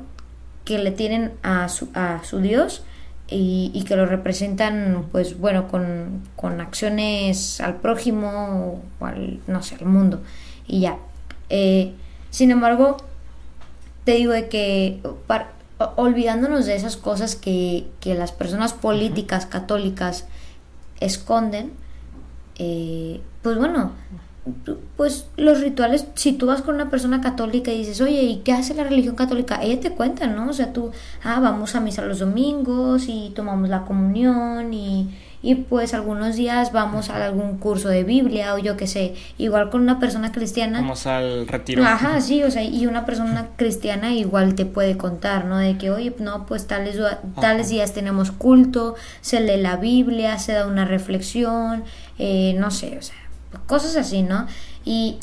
que 0.65 0.79
le 0.79 0.91
tienen 0.91 1.33
a 1.43 1.69
su, 1.69 1.89
a 1.95 2.23
su 2.25 2.41
Dios 2.41 2.83
y, 3.29 3.85
que 3.87 3.97
lo 3.97 4.07
representan, 4.07 5.07
pues 5.13 5.39
bueno, 5.39 5.69
con, 5.69 6.23
con 6.37 6.61
acciones 6.61 7.61
al 7.61 7.77
prójimo 7.77 8.83
o 8.99 9.07
al, 9.07 9.41
no 9.47 9.63
sé, 9.63 9.77
al 9.77 9.87
mundo. 9.87 10.21
Y 10.67 10.81
ya. 10.81 10.99
Eh, 11.49 11.93
sin 12.31 12.51
embargo, 12.51 12.97
te 14.05 14.13
digo 14.13 14.33
de 14.33 14.49
que 14.49 15.01
olvidándonos 15.97 16.67
de 16.67 16.75
esas 16.75 16.97
cosas 16.97 17.37
que, 17.37 17.87
que 18.01 18.15
las 18.15 18.33
personas 18.33 18.73
políticas 18.73 19.47
católicas 19.47 20.27
esconden, 21.01 21.73
eh, 22.59 23.21
pues 23.43 23.57
bueno, 23.57 23.93
pues 24.97 25.27
los 25.37 25.61
rituales, 25.61 26.07
si 26.15 26.33
tú 26.33 26.47
vas 26.47 26.63
con 26.63 26.75
una 26.75 26.91
persona 26.91 27.21
católica 27.21 27.71
y 27.71 27.79
dices, 27.79 28.01
oye, 28.01 28.23
¿y 28.23 28.37
qué 28.39 28.53
hace 28.53 28.75
la 28.75 28.85
religión 28.85 29.15
católica? 29.15 29.61
Ella 29.63 29.81
te 29.81 29.91
cuenta, 29.91 30.27
¿no? 30.27 30.49
O 30.49 30.53
sea, 30.53 30.73
tú, 30.73 30.91
ah, 31.23 31.41
vamos 31.41 31.75
a 31.75 31.81
misa 31.81 32.03
los 32.03 32.21
domingos 32.21 33.05
y 33.09 33.33
tomamos 33.35 33.69
la 33.69 33.83
comunión 33.83 34.73
y, 34.73 35.15
y 35.43 35.57
pues 35.57 35.93
algunos 35.93 36.37
días 36.37 36.73
vamos 36.73 37.11
a 37.11 37.25
algún 37.25 37.59
curso 37.59 37.89
de 37.89 38.03
Biblia 38.03 38.55
o 38.55 38.59
yo 38.59 38.79
qué 38.79 38.87
sé, 38.87 39.15
igual 39.37 39.69
con 39.69 39.83
una 39.83 39.99
persona 39.99 40.33
cristiana. 40.33 40.81
Vamos 40.81 41.07
al 41.07 41.47
retiro. 41.47 41.85
Ajá, 41.85 42.21
sí, 42.23 42.43
o 42.43 42.51
sea, 42.51 42.63
y 42.65 42.87
una 42.87 43.05
persona 43.05 43.49
cristiana 43.57 44.15
igual 44.15 44.55
te 44.55 44.65
puede 44.65 44.97
contar, 44.97 45.45
¿no? 45.45 45.59
De 45.59 45.77
que, 45.77 45.91
oye, 45.91 46.15
no, 46.19 46.47
pues 46.47 46.67
tales, 46.67 46.99
tales 47.41 47.69
días 47.69 47.93
tenemos 47.93 48.31
culto, 48.31 48.95
se 49.21 49.41
lee 49.41 49.61
la 49.61 49.77
Biblia, 49.77 50.39
se 50.39 50.55
da 50.55 50.67
una 50.67 50.87
reflexión, 50.87 51.85
eh, 52.19 52.55
no 52.59 52.71
sé, 52.71 52.97
o 52.99 53.03
sea, 53.03 53.17
cosas 53.67 53.97
así, 53.97 54.23
¿no? 54.23 54.47
Y, 54.85 55.19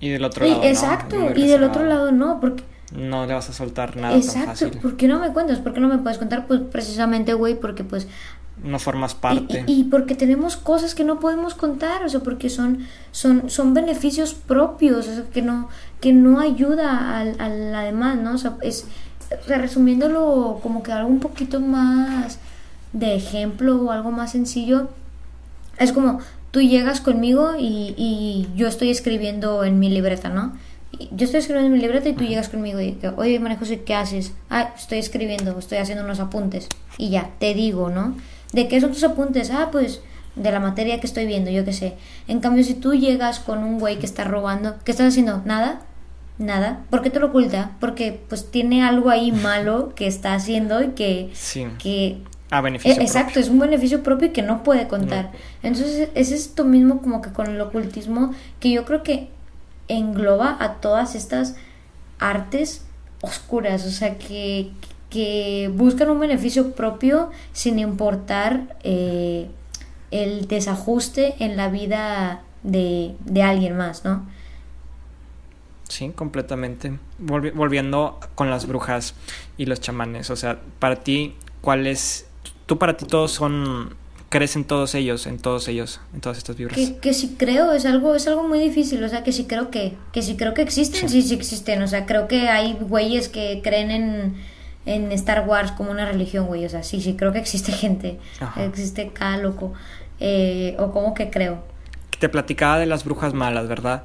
y 0.00 0.10
del 0.10 0.24
otro 0.24 0.46
lado. 0.46 0.62
Exacto, 0.62 1.16
y 1.34 1.46
del 1.46 1.62
otro 1.64 1.84
lado 1.84 2.12
no, 2.12 2.40
porque 2.40 2.62
no 2.94 3.26
le 3.26 3.34
vas 3.34 3.48
a 3.50 3.52
soltar 3.52 3.96
nada 3.96 4.10
tan 4.12 4.20
Exacto, 4.22 4.46
fácil. 4.50 4.70
¿por 4.78 4.96
qué 4.96 5.08
no 5.08 5.18
me 5.18 5.32
cuentas? 5.32 5.58
¿Por 5.58 5.74
qué 5.74 5.80
no 5.80 5.88
me 5.88 5.98
puedes 5.98 6.18
contar? 6.18 6.46
Pues 6.46 6.60
precisamente, 6.70 7.34
güey, 7.34 7.54
porque 7.58 7.84
pues... 7.84 8.06
No 8.62 8.78
formas 8.78 9.12
Y, 9.12 9.16
parte. 9.16 9.64
y- 9.66 9.80
y 9.80 9.84
porque 9.84 10.14
tenemos 10.14 10.56
cosas 10.56 10.94
que 10.94 11.04
no 11.04 11.20
podemos 11.20 11.54
contar, 11.54 12.02
o 12.04 12.08
sea, 12.08 12.20
porque 12.20 12.48
son, 12.48 12.86
son, 13.12 13.50
son 13.50 13.74
beneficios 13.74 14.32
propios, 14.32 15.06
o 15.08 15.14
sea, 15.14 15.24
que 15.24 15.42
no, 15.42 15.68
que 16.00 16.14
no 16.14 16.40
ayuda 16.40 17.18
al, 17.18 17.38
a 17.38 17.48
la 17.50 17.82
demás, 17.82 18.16
¿no? 18.16 18.32
O 18.34 18.38
sea, 18.38 18.56
es, 18.62 18.86
o 19.42 19.46
sea, 19.46 19.58
resumiéndolo 19.58 20.60
como 20.62 20.82
que 20.82 20.90
algo 20.92 21.08
un 21.10 21.20
poquito 21.20 21.60
más 21.60 22.38
de 22.94 23.14
ejemplo 23.16 23.76
o 23.82 23.90
algo 23.90 24.10
más 24.10 24.32
sencillo, 24.32 24.88
es 25.78 25.92
como 25.92 26.20
tú 26.56 26.62
llegas 26.62 27.02
conmigo 27.02 27.52
y, 27.58 27.92
y 27.98 28.48
yo 28.56 28.66
estoy 28.66 28.88
escribiendo 28.88 29.62
en 29.62 29.78
mi 29.78 29.90
libreta, 29.90 30.30
¿no? 30.30 30.56
Yo 31.10 31.26
estoy 31.26 31.40
escribiendo 31.40 31.66
en 31.66 31.72
mi 31.74 31.80
libreta 31.80 32.08
y 32.08 32.14
tú 32.14 32.24
llegas 32.24 32.48
conmigo 32.48 32.80
y 32.80 32.92
que, 32.92 33.08
oye, 33.08 33.38
María 33.38 33.58
José, 33.58 33.82
¿qué 33.82 33.94
haces? 33.94 34.32
Ah, 34.48 34.70
estoy 34.74 34.96
escribiendo, 34.96 35.58
estoy 35.58 35.76
haciendo 35.76 36.02
unos 36.02 36.18
apuntes. 36.18 36.66
Y 36.96 37.10
ya, 37.10 37.28
te 37.40 37.52
digo, 37.52 37.90
¿no? 37.90 38.16
¿De 38.54 38.68
qué 38.68 38.80
son 38.80 38.92
tus 38.92 39.04
apuntes? 39.04 39.50
Ah, 39.50 39.68
pues 39.70 40.00
de 40.34 40.50
la 40.50 40.58
materia 40.58 40.98
que 40.98 41.06
estoy 41.06 41.26
viendo, 41.26 41.50
yo 41.50 41.62
qué 41.66 41.74
sé. 41.74 41.92
En 42.26 42.40
cambio, 42.40 42.64
si 42.64 42.72
tú 42.72 42.94
llegas 42.94 43.38
con 43.38 43.58
un 43.62 43.78
güey 43.78 43.98
que 43.98 44.06
está 44.06 44.24
robando, 44.24 44.76
¿qué 44.82 44.92
estás 44.92 45.08
haciendo? 45.08 45.42
Nada, 45.44 45.82
nada. 46.38 46.84
¿Por 46.88 47.02
qué 47.02 47.10
te 47.10 47.20
lo 47.20 47.26
oculta? 47.26 47.72
Porque 47.80 48.18
pues 48.30 48.50
tiene 48.50 48.82
algo 48.82 49.10
ahí 49.10 49.30
malo 49.30 49.92
que 49.94 50.06
está 50.06 50.32
haciendo 50.32 50.82
y 50.82 50.88
que, 50.92 51.28
Sí. 51.34 51.66
que 51.78 52.16
A 52.50 52.60
beneficio 52.60 53.02
eh, 53.02 53.04
Exacto, 53.04 53.34
propio. 53.34 53.40
es 53.42 53.48
un 53.48 53.58
beneficio 53.58 54.02
propio 54.02 54.28
y 54.28 54.32
que 54.32 54.42
no 54.42 54.62
puede 54.62 54.86
contar. 54.88 55.32
Entonces 55.62 56.10
es 56.14 56.30
esto 56.32 56.64
mismo 56.64 57.02
como 57.02 57.20
que 57.22 57.32
con 57.32 57.46
el 57.48 57.60
ocultismo 57.60 58.32
que 58.60 58.70
yo 58.70 58.84
creo 58.84 59.02
que 59.02 59.28
engloba 59.88 60.56
a 60.60 60.74
todas 60.74 61.14
estas 61.14 61.56
artes 62.18 62.84
oscuras, 63.22 63.84
o 63.84 63.90
sea, 63.90 64.18
que, 64.18 64.70
que 65.10 65.70
buscan 65.74 66.10
un 66.10 66.20
beneficio 66.20 66.72
propio 66.74 67.30
sin 67.52 67.78
importar 67.78 68.76
eh, 68.84 69.48
el 70.10 70.46
desajuste 70.48 71.34
en 71.40 71.56
la 71.56 71.68
vida 71.68 72.42
de, 72.62 73.14
de 73.24 73.42
alguien 73.42 73.76
más, 73.76 74.04
¿no? 74.04 74.24
Sí, 75.88 76.10
completamente. 76.14 76.98
Volvi- 77.22 77.52
volviendo 77.54 78.18
con 78.34 78.50
las 78.50 78.66
brujas 78.66 79.14
y 79.56 79.66
los 79.66 79.80
chamanes, 79.80 80.30
o 80.30 80.36
sea, 80.36 80.60
para 80.78 80.96
ti, 80.96 81.34
¿cuál 81.60 81.86
es? 81.86 82.25
Tú 82.66 82.78
para 82.78 82.96
ti 82.96 83.04
todos 83.04 83.30
son, 83.30 83.94
crees 84.28 84.56
en 84.56 84.64
todos 84.64 84.94
ellos, 84.94 85.26
en 85.26 85.38
todos 85.38 85.68
ellos, 85.68 86.00
en 86.12 86.20
todas 86.20 86.38
estas 86.38 86.56
vibras. 86.56 86.76
Que, 86.76 86.96
que 86.96 87.14
si 87.14 87.36
creo 87.36 87.72
es 87.72 87.86
algo, 87.86 88.14
es 88.14 88.26
algo 88.26 88.46
muy 88.46 88.58
difícil, 88.58 89.02
o 89.04 89.08
sea, 89.08 89.22
que 89.22 89.32
si 89.32 89.44
creo 89.44 89.70
que, 89.70 89.94
que 90.12 90.22
si 90.22 90.36
creo 90.36 90.52
que 90.52 90.62
existen, 90.62 91.08
sí, 91.08 91.22
sí 91.22 91.34
existen, 91.34 91.80
o 91.82 91.88
sea, 91.88 92.06
creo 92.06 92.26
que 92.26 92.48
hay 92.48 92.74
güeyes 92.74 93.28
que 93.28 93.60
creen 93.62 93.90
en, 93.90 94.36
en 94.84 95.12
Star 95.12 95.46
Wars 95.48 95.72
como 95.72 95.92
una 95.92 96.06
religión, 96.06 96.46
güey, 96.46 96.64
o 96.64 96.68
sea, 96.68 96.82
sí, 96.82 97.00
sí, 97.00 97.14
creo 97.14 97.32
que 97.32 97.38
existe 97.38 97.72
gente, 97.84 98.18
Ajá. 98.40 98.64
existe 98.64 99.10
cada 99.12 99.36
loco, 99.36 99.72
eh, 100.18 100.76
o 100.78 100.90
como 100.90 101.14
que 101.14 101.30
creo. 101.30 101.62
Te 102.18 102.28
platicaba 102.28 102.78
de 102.78 102.86
las 102.86 103.04
brujas 103.04 103.32
malas, 103.32 103.68
¿verdad? 103.68 104.04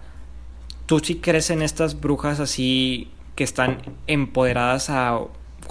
¿Tú 0.85 0.99
sí 0.99 1.15
crees 1.15 1.49
en 1.49 1.61
estas 1.61 1.99
brujas 1.99 2.39
así 2.39 3.09
que 3.35 3.43
están 3.43 3.77
empoderadas 4.07 4.89
a, 4.89 5.19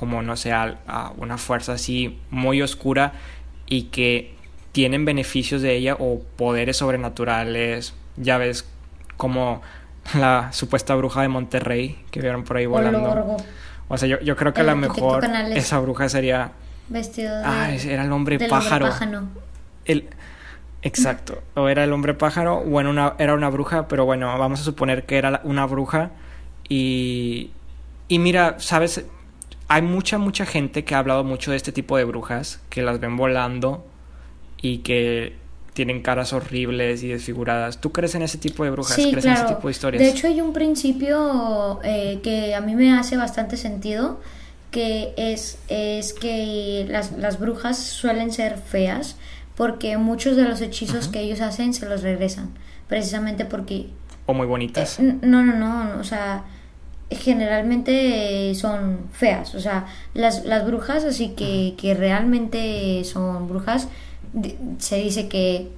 como 0.01 0.23
no 0.23 0.35
sé, 0.35 0.51
a, 0.51 0.79
a 0.87 1.13
una 1.19 1.37
fuerza 1.37 1.75
así 1.75 2.19
muy 2.31 2.63
oscura 2.63 3.13
y 3.67 3.85
que 3.85 4.35
tienen 4.73 5.05
beneficios 5.05 5.61
de 5.61 5.77
ella 5.77 5.95
o 5.99 6.23
poderes 6.37 6.79
sobrenaturales? 6.79 7.93
Ya 8.17 8.39
ves 8.39 8.67
como 9.19 9.61
la 10.15 10.55
supuesta 10.55 10.95
bruja 10.95 11.21
de 11.21 11.29
Monterrey 11.29 12.03
que 12.11 12.23
vieron 12.23 12.45
por 12.45 12.57
ahí 12.57 12.65
volando. 12.65 13.37
O 13.89 13.99
sea, 13.99 14.09
yo, 14.09 14.19
yo 14.21 14.37
creo 14.37 14.55
que 14.55 14.63
a 14.63 14.65
lo 14.65 14.75
mejor 14.75 15.23
esa 15.53 15.79
bruja 15.81 16.09
sería... 16.09 16.53
vestido 16.89 17.37
de... 17.37 17.45
Ah, 17.45 17.71
era 17.75 18.05
el 18.05 18.13
hombre 18.13 18.39
pájaro. 18.49 18.89
El... 19.85 20.09
Exacto. 20.81 21.43
O 21.57 21.69
era 21.69 21.85
el 21.85 21.93
hombre 21.93 22.15
pájaro, 22.15 22.61
o 22.61 22.79
una, 22.79 23.13
era 23.19 23.35
una 23.35 23.51
bruja, 23.51 23.87
pero 23.87 24.07
bueno, 24.07 24.39
vamos 24.39 24.61
a 24.61 24.65
suponer 24.65 25.05
que 25.05 25.19
era 25.19 25.43
una 25.45 25.67
bruja. 25.67 26.13
Y, 26.71 27.51
y 28.09 28.19
mira, 28.19 28.57
sabes, 28.61 29.05
hay 29.71 29.83
mucha, 29.83 30.19
mucha 30.19 30.47
gente 30.47 30.85
que 30.85 30.97
ha 30.97 30.99
hablado 30.99 31.23
mucho 31.23 31.53
de 31.53 31.57
este 31.57 31.71
tipo 31.71 31.97
de 31.97 32.03
brujas, 32.03 32.59
que 32.71 32.83
las 32.83 32.99
ven 32.99 33.17
volando 33.17 33.87
y 34.61 34.79
que 34.79 35.37
tienen 35.75 36.03
caras 36.03 36.33
horribles 36.33 37.05
y 37.05 37.09
desfiguradas. 37.09 37.81
¿Tú 37.81 37.93
crees 37.93 38.17
en 38.17 38.23
ese 38.23 38.37
tipo 38.37 38.65
de 38.65 38.71
brujas? 38.71 38.97
Sí, 38.97 39.13
¿Crees 39.13 39.25
en 39.27 39.33
claro. 39.33 39.47
ese 39.47 39.55
tipo 39.55 39.69
de 39.69 39.73
historias? 39.73 40.03
De 40.03 40.11
hecho, 40.11 40.27
hay 40.27 40.41
un 40.41 40.53
principio 40.53 41.79
eh, 41.85 42.19
que 42.21 42.57
a 42.57 42.61
mí 42.61 42.75
me 42.75 42.99
hace 42.99 43.17
bastante 43.17 43.57
sentido, 43.57 44.19
que 44.73 45.15
es, 45.17 45.61
es 45.69 46.15
que 46.15 46.87
las, 46.89 47.13
las 47.13 47.39
brujas 47.39 47.79
suelen 47.79 48.33
ser 48.33 48.59
feas 48.59 49.19
porque 49.55 49.97
muchos 49.99 50.35
de 50.35 50.49
los 50.49 50.61
hechizos 50.63 51.07
que 51.07 51.21
ellos 51.21 51.41
hacen 51.41 51.75
se 51.75 51.89
los 51.89 52.03
regresan, 52.03 52.51
precisamente 52.89 53.45
porque... 53.45 53.87
o 54.27 54.35
muy 54.35 54.49
bonitas. 54.49 54.99
eh, 54.99 55.17
no, 55.23 55.45
no, 55.45 55.55
no, 55.55 56.01
o 56.01 56.05
sea, 56.05 56.43
generalmente 57.11 58.51
eh, 58.51 58.55
son 58.55 59.09
feas, 59.13 59.55
o 59.55 59.61
sea, 59.61 59.87
las, 60.15 60.45
las 60.45 60.65
brujas, 60.65 61.05
así 61.05 61.31
que, 61.31 61.75
que 61.77 61.95
realmente 61.95 63.03
son 63.05 63.49
brujas, 63.49 63.89
se 64.79 64.97
dice 64.97 65.29
que 65.29 65.73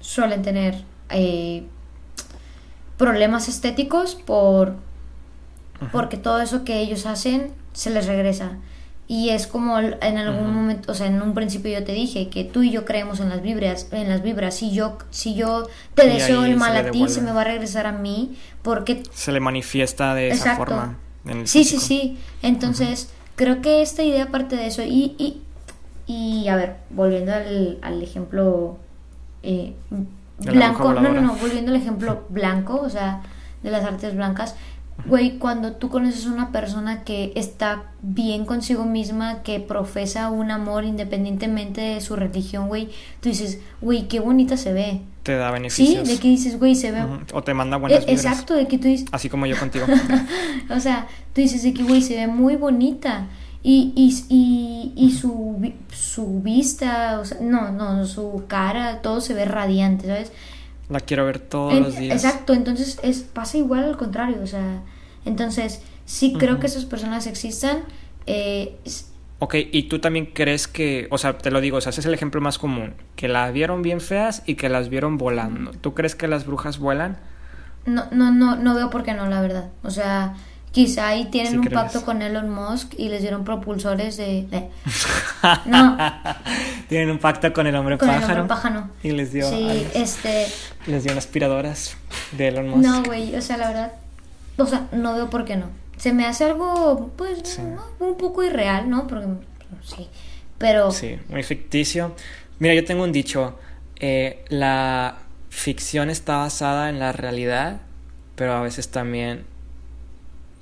suelen 0.00 0.42
tener 0.42 0.82
eh, 1.10 1.64
problemas 2.96 3.48
estéticos 3.48 4.14
por 4.14 4.74
porque 5.92 6.16
todo 6.16 6.40
eso 6.40 6.64
que 6.64 6.80
ellos 6.80 7.04
hacen 7.04 7.52
se 7.74 7.90
les 7.90 8.06
regresa 8.06 8.52
y 9.08 9.30
es 9.30 9.46
como 9.46 9.78
en 9.78 10.18
algún 10.18 10.52
momento 10.54 10.90
o 10.90 10.94
sea 10.94 11.06
en 11.06 11.22
un 11.22 11.32
principio 11.34 11.78
yo 11.78 11.84
te 11.84 11.92
dije 11.92 12.28
que 12.28 12.42
tú 12.44 12.62
y 12.62 12.70
yo 12.72 12.84
creemos 12.84 13.20
en 13.20 13.28
las 13.28 13.40
vibras 13.40 13.86
en 13.92 14.08
las 14.08 14.22
vibras 14.22 14.54
si 14.56 14.72
yo 14.72 14.98
si 15.10 15.34
yo 15.34 15.68
te 15.94 16.06
Y 16.06 16.08
deseo 16.08 16.44
el 16.44 16.56
mal 16.56 16.76
a 16.76 16.90
ti 16.90 17.08
se 17.08 17.20
me 17.22 17.32
va 17.32 17.42
a 17.42 17.44
regresar 17.44 17.86
a 17.86 17.92
mí 17.92 18.36
porque 18.62 19.02
Se 19.12 19.30
le 19.32 19.40
manifiesta 19.40 20.14
de 20.14 20.28
esa 20.30 20.52
Exacto. 20.52 20.56
forma. 20.64 20.98
en 21.24 21.38
el 21.38 21.46
Sí, 21.46 21.62
sí, 21.64 21.78
físico. 21.78 21.82
sí. 21.86 22.18
Entonces, 22.42 23.10
creo 23.36 23.60
que 23.62 23.82
esta 23.82 24.02
idea 24.02 24.26
parte 24.30 24.56
de 24.56 24.66
eso. 24.66 24.82
Y, 24.82 25.14
y, 25.18 25.42
y 26.06 26.48
a 26.48 26.56
ver, 26.56 26.76
volviendo 26.90 27.32
al, 27.32 27.78
al 27.82 28.02
ejemplo 28.02 28.78
eh, 29.42 29.74
blanco. 30.38 30.92
No, 30.94 31.00
no, 31.00 31.20
no, 31.20 31.34
volviendo 31.36 31.70
al 31.70 31.76
ejemplo 31.76 32.24
blanco, 32.28 32.80
o 32.80 32.90
sea, 32.90 33.22
de 33.62 33.70
las 33.70 33.84
artes 33.84 34.14
blancas. 34.16 34.56
Güey, 35.04 35.38
cuando 35.38 35.72
tú 35.72 35.88
conoces 35.88 36.26
a 36.26 36.30
una 36.32 36.50
persona 36.50 37.04
que 37.04 37.32
está 37.36 37.84
bien 38.02 38.44
consigo 38.44 38.84
misma, 38.84 39.42
que 39.42 39.60
profesa 39.60 40.30
un 40.30 40.50
amor 40.50 40.84
independientemente 40.84 41.80
de 41.80 42.00
su 42.00 42.16
religión, 42.16 42.66
güey, 42.68 42.88
tú 43.20 43.28
dices, 43.28 43.60
güey, 43.80 44.08
qué 44.08 44.18
bonita 44.20 44.56
se 44.56 44.72
ve. 44.72 45.02
Te 45.22 45.36
da 45.36 45.48
Sí, 45.48 45.52
beneficios. 45.54 46.08
de 46.08 46.18
que 46.18 46.28
dices, 46.28 46.58
güey, 46.58 46.74
se 46.74 46.92
ve. 46.92 47.04
O 47.32 47.42
te 47.42 47.52
manda 47.54 47.76
buenas 47.76 48.00
Eh, 48.04 48.06
vibras. 48.06 48.24
Exacto, 48.24 48.54
de 48.54 48.66
que 48.66 48.78
tú 48.78 48.88
dices, 48.88 49.06
Así 49.12 49.28
como 49.28 49.46
yo 49.46 49.56
contigo. 49.58 49.86
o 50.70 50.80
sea, 50.80 51.06
tú 51.34 51.40
dices 51.40 51.62
de 51.62 51.72
que, 51.74 51.82
güey, 51.84 52.00
se 52.02 52.16
ve 52.16 52.26
muy 52.26 52.56
bonita. 52.56 53.26
Y, 53.62 53.92
y, 53.96 54.24
y, 54.28 54.92
y 54.96 55.12
su, 55.12 55.72
su 55.92 56.40
vista, 56.40 57.18
o 57.20 57.24
sea, 57.24 57.38
no, 57.40 57.72
no, 57.72 58.06
su 58.06 58.44
cara, 58.46 59.02
todo 59.02 59.20
se 59.20 59.34
ve 59.34 59.44
radiante, 59.44 60.06
¿sabes? 60.06 60.30
La 60.88 61.00
quiero 61.00 61.24
ver 61.26 61.38
todos 61.40 61.74
En- 61.74 61.82
los 61.82 61.98
días. 61.98 62.24
Exacto, 62.24 62.52
entonces 62.52 62.98
es, 63.02 63.20
pasa 63.22 63.58
igual 63.58 63.84
al 63.84 63.96
contrario, 63.96 64.38
o 64.42 64.46
sea, 64.46 64.82
entonces 65.24 65.82
sí 66.04 66.34
creo 66.38 66.60
que 66.60 66.66
esas 66.66 66.84
personas 66.84 67.26
existan. 67.26 67.78
eh, 68.26 68.76
Ok, 69.38 69.54
y 69.70 69.82
tú 69.84 69.98
también 69.98 70.26
crees 70.26 70.66
que, 70.66 71.08
o 71.10 71.18
sea, 71.18 71.36
te 71.36 71.50
lo 71.50 71.60
digo, 71.60 71.76
o 71.76 71.80
sea, 71.82 71.90
ese 71.90 72.00
es 72.00 72.06
el 72.06 72.14
ejemplo 72.14 72.40
más 72.40 72.58
común, 72.58 72.94
que 73.16 73.28
las 73.28 73.52
vieron 73.52 73.82
bien 73.82 74.00
feas 74.00 74.42
y 74.46 74.54
que 74.54 74.68
las 74.70 74.88
vieron 74.88 75.18
volando. 75.18 75.72
¿Tú 75.72 75.92
crees 75.92 76.14
que 76.14 76.26
las 76.28 76.46
brujas 76.46 76.78
vuelan? 76.78 77.18
no, 77.84 78.04
no, 78.10 78.32
no, 78.32 78.56
no 78.56 78.74
veo 78.74 78.88
por 78.90 79.02
qué 79.04 79.12
no, 79.14 79.26
la 79.26 79.40
verdad. 79.40 79.70
O 79.84 79.90
sea, 79.90 80.34
quizá 80.76 81.08
ahí 81.08 81.24
tienen 81.30 81.52
Sí 81.52 81.58
un 81.58 81.64
pacto 81.68 82.04
con 82.04 82.20
Elon 82.20 82.50
Musk 82.50 82.92
y 82.98 83.08
les 83.08 83.22
dieron 83.22 83.44
propulsores 83.44 84.18
de... 84.18 84.42
de- 84.42 84.68
no, 85.64 85.96
Tienen 86.90 87.10
un 87.10 87.18
pacto 87.18 87.50
con 87.54 87.66
el 87.66 87.74
hombre 87.76 87.96
con 87.96 88.10
el 88.10 88.16
pájaro. 88.20 88.42
hombre 88.42 88.54
pájaro. 88.54 88.88
Y 89.02 89.12
les 89.12 89.32
dio, 89.32 89.48
Sí, 89.48 89.86
este... 89.94 90.46
les 90.86 91.04
dio 91.04 91.16
aspiradoras 91.16 91.96
de 92.32 92.48
Elon 92.48 92.68
Musk. 92.68 92.82
No, 92.86 93.02
güey, 93.04 93.34
o 93.34 93.40
sea, 93.40 93.56
la 93.56 93.68
verdad, 93.68 93.92
o 94.58 94.66
sea, 94.66 94.86
no 94.92 95.14
veo 95.14 95.30
por 95.30 95.46
qué 95.46 95.56
no. 95.56 95.70
Se 95.96 96.12
me 96.12 96.26
hace 96.26 96.44
algo, 96.44 97.10
pues, 97.16 97.38
Sí. 97.44 97.62
¿no? 97.62 97.82
un 98.06 98.18
poco 98.18 98.42
irreal, 98.44 98.90
¿no? 98.90 99.06
Porque, 99.06 99.26
sí, 99.82 100.08
pero, 100.58 100.90
Sí, 100.90 101.18
muy 101.30 101.42
ficticio. 101.42 102.14
Mira, 102.58 102.74
yo 102.74 102.84
tengo 102.84 103.02
un 103.02 103.12
dicho, 103.12 103.58
eh, 103.98 104.44
la 104.50 105.16
ficción 105.48 106.10
está 106.10 106.36
basada 106.36 106.90
en 106.90 106.98
la 106.98 107.12
realidad, 107.12 107.78
pero 108.34 108.52
a 108.52 108.60
veces 108.60 108.90
también 108.90 109.46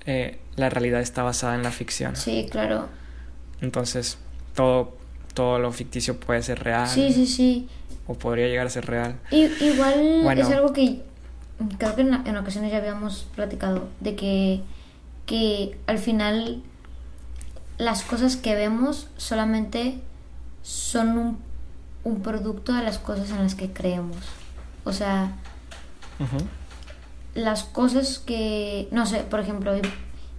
eh, 0.06 0.38
la 0.56 0.70
realidad 0.70 1.00
está 1.00 1.22
basada 1.22 1.54
en 1.54 1.62
la 1.62 1.70
ficción. 1.70 2.16
sí, 2.16 2.46
claro. 2.50 2.88
Entonces, 3.60 4.18
todo, 4.54 4.96
todo 5.34 5.58
lo 5.58 5.72
ficticio 5.72 6.18
puede 6.20 6.42
ser 6.42 6.62
real 6.62 6.86
Sí, 6.88 7.12
sí, 7.12 7.26
sí. 7.26 7.68
o 8.06 8.14
podría 8.14 8.46
llegar 8.46 8.66
a 8.66 8.70
ser 8.70 8.86
real. 8.86 9.18
Y, 9.30 9.44
igual 9.64 10.20
Bueno. 10.22 10.42
es 10.42 10.50
algo 10.50 10.72
que 10.72 11.02
creo 11.78 11.94
que 11.96 12.02
en, 12.02 12.12
en 12.26 12.36
ocasiones 12.36 12.70
ya 12.72 12.78
habíamos 12.78 13.26
platicado, 13.34 13.88
de 14.00 14.14
que 14.16 14.60
que 15.26 15.78
al 15.86 15.96
final 15.98 16.62
las 17.78 18.02
cosas 18.02 18.36
que 18.36 18.54
vemos 18.54 19.08
solamente 19.16 19.98
son 20.62 21.16
un, 21.18 21.38
un 22.04 22.20
producto 22.22 22.74
de 22.74 22.82
las 22.82 22.98
cosas 22.98 23.30
en 23.30 23.42
las 23.42 23.54
que 23.54 23.72
creemos. 23.72 24.18
O 24.84 24.92
sea, 24.92 25.32
Ujú. 26.20 26.44
Las 27.34 27.64
cosas 27.64 28.18
que, 28.18 28.88
no 28.90 29.06
sé, 29.06 29.18
por 29.20 29.40
ejemplo, 29.40 29.72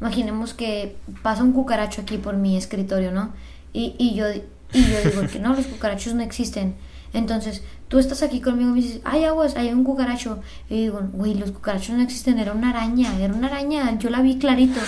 imaginemos 0.01 0.53
que 0.53 0.95
pasa 1.21 1.43
un 1.43 1.51
cucaracho 1.53 2.01
aquí 2.01 2.17
por 2.17 2.35
mi 2.35 2.57
escritorio, 2.57 3.11
¿no? 3.11 3.33
Y, 3.73 3.95
y 3.97 4.15
yo, 4.15 4.25
y 4.31 4.83
yo 4.85 5.09
digo 5.09 5.27
que 5.31 5.39
no, 5.39 5.53
los 5.53 5.65
cucarachos 5.65 6.13
no 6.13 6.23
existen. 6.23 6.75
Entonces, 7.13 7.61
tú 7.87 7.97
estás 7.99 8.23
aquí 8.23 8.41
conmigo 8.41 8.71
y 8.71 8.73
me 8.73 8.81
dices, 8.81 9.01
ay, 9.05 9.23
aguas, 9.23 9.55
hay 9.55 9.69
un 9.69 9.83
cucaracho. 9.83 10.39
Y 10.69 10.81
digo, 10.81 11.01
güey, 11.13 11.33
los 11.35 11.51
cucarachos 11.51 11.95
no 11.95 12.01
existen, 12.03 12.39
era 12.39 12.51
una 12.51 12.71
araña, 12.71 13.17
era 13.19 13.33
una 13.33 13.47
araña, 13.47 13.97
yo 13.99 14.09
la 14.09 14.21
vi 14.21 14.37
clarito. 14.37 14.79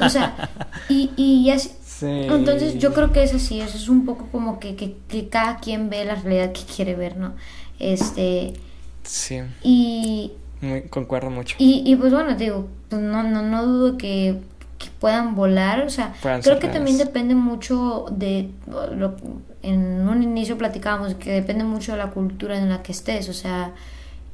O 0.00 0.08
sea, 0.08 0.50
y, 0.88 1.10
y 1.16 1.50
así, 1.50 1.70
Sí. 2.00 2.06
entonces 2.06 2.78
yo 2.78 2.94
creo 2.94 3.12
que 3.12 3.22
es 3.22 3.34
así, 3.34 3.60
eso 3.60 3.76
es 3.76 3.90
un 3.90 4.06
poco 4.06 4.26
como 4.32 4.58
que, 4.58 4.74
que, 4.74 4.96
que 5.06 5.28
cada 5.28 5.58
quien 5.58 5.90
ve 5.90 6.06
la 6.06 6.14
realidad 6.14 6.52
que 6.52 6.62
quiere 6.62 6.94
ver, 6.94 7.18
¿no? 7.18 7.34
Este, 7.78 8.54
Sí, 9.02 9.40
y, 9.62 10.32
muy- 10.60 10.82
concuerdo 10.82 11.30
mucho. 11.30 11.56
y, 11.58 11.82
y 11.86 11.96
pues 11.96 12.12
bueno, 12.12 12.36
te 12.36 12.44
digo, 12.44 12.68
pues 12.88 13.00
no, 13.02 13.22
no, 13.22 13.42
no 13.42 13.64
dudo 13.66 13.96
que, 13.96 14.40
que 14.78 14.86
puedan 14.98 15.34
volar, 15.34 15.82
o 15.82 15.90
sea, 15.90 16.14
Puedan 16.22 16.42
creo 16.42 16.58
que 16.58 16.68
también 16.68 16.98
depende 16.98 17.34
mucho 17.34 18.06
de, 18.10 18.50
lo, 18.96 19.16
en 19.62 20.08
un 20.08 20.22
inicio 20.22 20.56
platicábamos 20.58 21.14
que 21.14 21.32
depende 21.32 21.64
mucho 21.64 21.92
de 21.92 21.98
la 21.98 22.10
cultura 22.10 22.56
en 22.58 22.68
la 22.68 22.82
que 22.82 22.92
estés, 22.92 23.28
o 23.28 23.34
sea, 23.34 23.72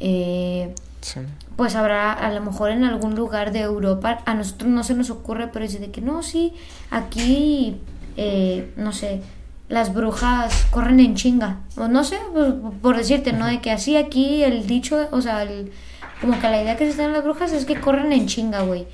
eh, 0.01 0.75
Sí. 1.01 1.21
pues 1.57 1.77
habrá 1.77 2.13
a 2.13 2.33
lo 2.33 2.41
mejor 2.41 2.71
en 2.71 2.83
algún 2.85 3.15
lugar 3.15 3.53
de 3.53 3.61
Europa, 3.61 4.19
a 4.25 4.35
nosotros 4.35 4.69
no 4.71 4.83
se 4.83 4.95
nos 4.95 5.11
ocurre, 5.11 5.49
pero 5.53 5.65
dice 5.65 5.79
de 5.79 5.91
que 5.91 6.01
no, 6.01 6.23
sí, 6.23 6.53
aquí, 6.91 7.77
eh, 8.17 8.73
no 8.77 8.93
sé, 8.93 9.21
las 9.69 9.93
brujas 9.95 10.67
corren 10.71 10.99
en 11.01 11.15
chinga, 11.15 11.61
o 11.77 11.87
no 11.89 12.03
sé, 12.05 12.19
pues, 12.33 12.55
por 12.83 12.97
decirte, 12.97 13.33
¿no? 13.33 13.47
De 13.47 13.61
que 13.61 13.71
así 13.71 13.97
aquí 13.97 14.43
el 14.43 14.67
dicho, 14.67 15.09
o 15.13 15.21
sea, 15.21 15.43
el- 15.43 15.71
como 16.27 16.41
que 16.41 16.49
la 16.49 16.61
idea 16.61 16.77
que 16.77 16.91
se 16.91 16.95
tienen 16.97 17.13
las 17.13 17.25
brujas 17.25 17.53
es 17.53 17.65
que 17.65 17.81
corren 17.81 18.13
en 18.13 18.27
chinga, 18.27 18.63
güey. 18.63 18.87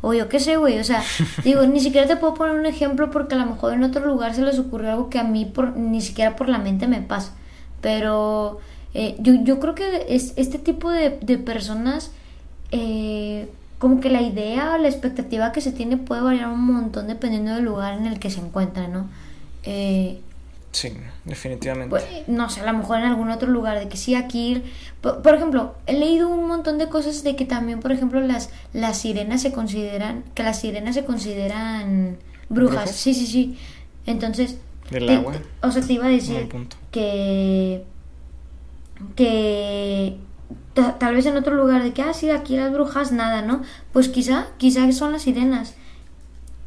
O 0.00 0.12
yo 0.14 0.28
qué 0.28 0.40
sé, 0.40 0.56
güey, 0.56 0.80
o 0.80 0.84
sea, 0.84 1.02
digo, 1.44 1.62
ni 1.66 1.80
siquiera 1.80 2.08
te 2.08 2.16
puedo 2.16 2.34
poner 2.34 2.58
un 2.58 2.66
ejemplo 2.66 3.10
porque 3.10 3.36
a 3.36 3.38
lo 3.38 3.46
mejor 3.46 3.72
en 3.72 3.84
otro 3.84 4.04
lugar 4.04 4.34
se 4.34 4.42
les 4.42 4.58
ocurrió 4.58 4.90
algo 4.90 5.08
que 5.08 5.20
a 5.20 5.24
mí 5.24 5.44
por, 5.44 5.76
ni 5.76 6.00
siquiera 6.00 6.34
por 6.34 6.48
la 6.48 6.58
mente 6.58 6.88
me 6.88 7.00
pasa. 7.00 7.34
Pero 7.80 8.58
eh, 8.94 9.16
yo, 9.20 9.34
yo 9.44 9.60
creo 9.60 9.74
que 9.74 10.06
es, 10.08 10.32
este 10.36 10.58
tipo 10.58 10.90
de, 10.90 11.18
de 11.22 11.38
personas, 11.38 12.10
eh, 12.72 13.48
como 13.78 14.00
que 14.00 14.10
la 14.10 14.22
idea 14.22 14.74
o 14.74 14.78
la 14.78 14.88
expectativa 14.88 15.52
que 15.52 15.60
se 15.60 15.70
tiene 15.70 15.96
puede 15.96 16.20
variar 16.22 16.48
un 16.48 16.64
montón 16.64 17.06
dependiendo 17.06 17.54
del 17.54 17.64
lugar 17.64 17.94
en 17.94 18.06
el 18.06 18.18
que 18.18 18.30
se 18.30 18.40
encuentra, 18.40 18.88
¿no? 18.88 19.08
Eh, 19.62 20.20
Sí, 20.72 20.92
definitivamente. 21.26 21.90
pues, 21.90 22.04
no 22.28 22.48
sé, 22.48 22.62
a 22.62 22.72
lo 22.72 22.78
mejor 22.78 22.98
en 22.98 23.04
algún 23.04 23.30
otro 23.30 23.48
lugar, 23.50 23.78
de 23.78 23.88
que 23.88 23.96
sí 23.98 24.14
aquí, 24.14 24.62
por, 25.02 25.20
por 25.22 25.34
ejemplo, 25.34 25.74
he 25.86 25.92
leído 25.92 26.28
un 26.30 26.48
montón 26.48 26.78
de 26.78 26.88
cosas 26.88 27.22
de 27.22 27.36
que 27.36 27.44
también, 27.44 27.80
por 27.80 27.92
ejemplo, 27.92 28.20
las, 28.20 28.48
las 28.72 28.96
sirenas 28.98 29.42
se 29.42 29.52
consideran, 29.52 30.24
que 30.34 30.42
las 30.42 30.58
sirenas 30.60 30.94
se 30.94 31.04
consideran 31.04 32.16
brujas, 32.48 32.74
¿Brujas? 32.84 32.96
sí, 32.96 33.12
sí, 33.12 33.26
sí, 33.26 33.58
entonces, 34.06 34.56
Del 34.90 35.06
te- 35.06 35.14
agua. 35.16 35.32
te- 35.34 35.66
o 35.66 35.70
sea, 35.70 35.82
te 35.82 35.92
iba 35.92 36.06
a 36.06 36.08
decir 36.08 36.48
que, 36.90 37.84
que 39.16 40.16
ta- 40.74 40.98
tal 40.98 41.14
vez 41.14 41.26
en 41.26 41.36
otro 41.36 41.54
lugar 41.54 41.82
de 41.82 41.92
que, 41.92 42.02
ah, 42.02 42.14
sí, 42.14 42.30
aquí 42.30 42.56
las 42.56 42.72
brujas 42.72 43.12
nada, 43.12 43.42
¿no? 43.42 43.62
Pues 43.92 44.08
quizá, 44.08 44.46
quizá 44.58 44.90
son 44.92 45.12
las 45.12 45.22
sirenas. 45.22 45.74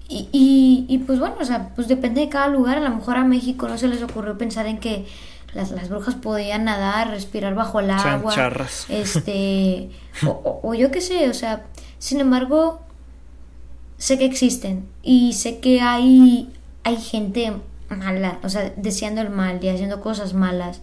Y, 0.07 0.29
y, 0.31 0.85
y, 0.87 0.97
pues 0.99 1.19
bueno, 1.19 1.35
o 1.39 1.45
sea, 1.45 1.69
pues 1.75 1.87
depende 1.87 2.21
de 2.21 2.29
cada 2.29 2.47
lugar. 2.47 2.77
A 2.77 2.81
lo 2.81 2.95
mejor 2.95 3.17
a 3.17 3.23
México 3.23 3.67
no 3.67 3.77
se 3.77 3.87
les 3.87 4.01
ocurrió 4.03 4.37
pensar 4.37 4.67
en 4.67 4.77
que 4.79 5.05
las, 5.53 5.71
las 5.71 5.89
brujas 5.89 6.15
podían 6.15 6.65
nadar, 6.65 7.09
respirar 7.09 7.55
bajo 7.55 7.79
el 7.79 7.89
agua. 7.89 8.33
charras. 8.33 8.85
Este, 8.89 9.89
o, 10.25 10.29
o- 10.29 10.59
o 10.69 10.73
yo 10.75 10.91
qué 10.91 11.01
sé, 11.01 11.27
o 11.29 11.33
sea, 11.33 11.65
sin 11.97 12.19
embargo, 12.19 12.81
sé 13.97 14.17
que 14.17 14.25
existen 14.25 14.87
y 15.01 15.33
sé 15.33 15.59
que 15.59 15.81
hay, 15.81 16.51
hay 16.83 16.97
gente 16.97 17.53
mala, 17.89 18.39
o 18.43 18.49
sea, 18.49 18.73
deseando 18.75 19.21
el 19.21 19.29
mal 19.29 19.63
y 19.63 19.69
haciendo 19.69 20.01
cosas 20.01 20.33
malas, 20.33 20.81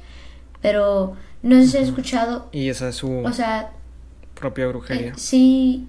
pero 0.61 1.15
no 1.43 1.57
sé 1.57 1.67
si 1.69 1.77
has 1.79 1.85
escuchado, 1.89 2.49
Y 2.53 2.69
esa 2.69 2.89
es 2.89 2.97
su 2.97 3.19
o 3.25 3.33
sea, 3.33 3.71
propia 4.35 4.67
brujería. 4.69 5.09
eh, 5.11 5.13
sí. 5.17 5.87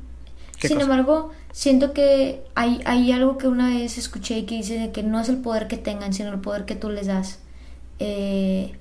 ¿Qué 0.64 0.70
Sin 0.70 0.78
cosa? 0.78 0.86
embargo, 0.86 1.32
siento 1.52 1.94
que 1.94 2.44
hay, 2.56 2.82
hay 2.86 3.12
algo 3.12 3.38
que 3.38 3.48
una 3.48 3.70
vez 3.70 3.98
escuché 3.98 4.40
y 4.40 4.46
que 4.46 4.56
dice 4.56 4.80
de 4.80 4.92
que 4.92 5.04
no 5.04 5.20
es 5.20 5.30
el 5.30 5.38
poder 5.38 5.68
que 5.68 5.78
tengan, 5.78 6.14
sino 6.14 6.32
el 6.34 6.40
poder 6.40 6.66
que 6.66 6.76
tú 6.76 6.90
les 6.90 7.08
das. 7.08 7.40
Eh, 8.00 8.78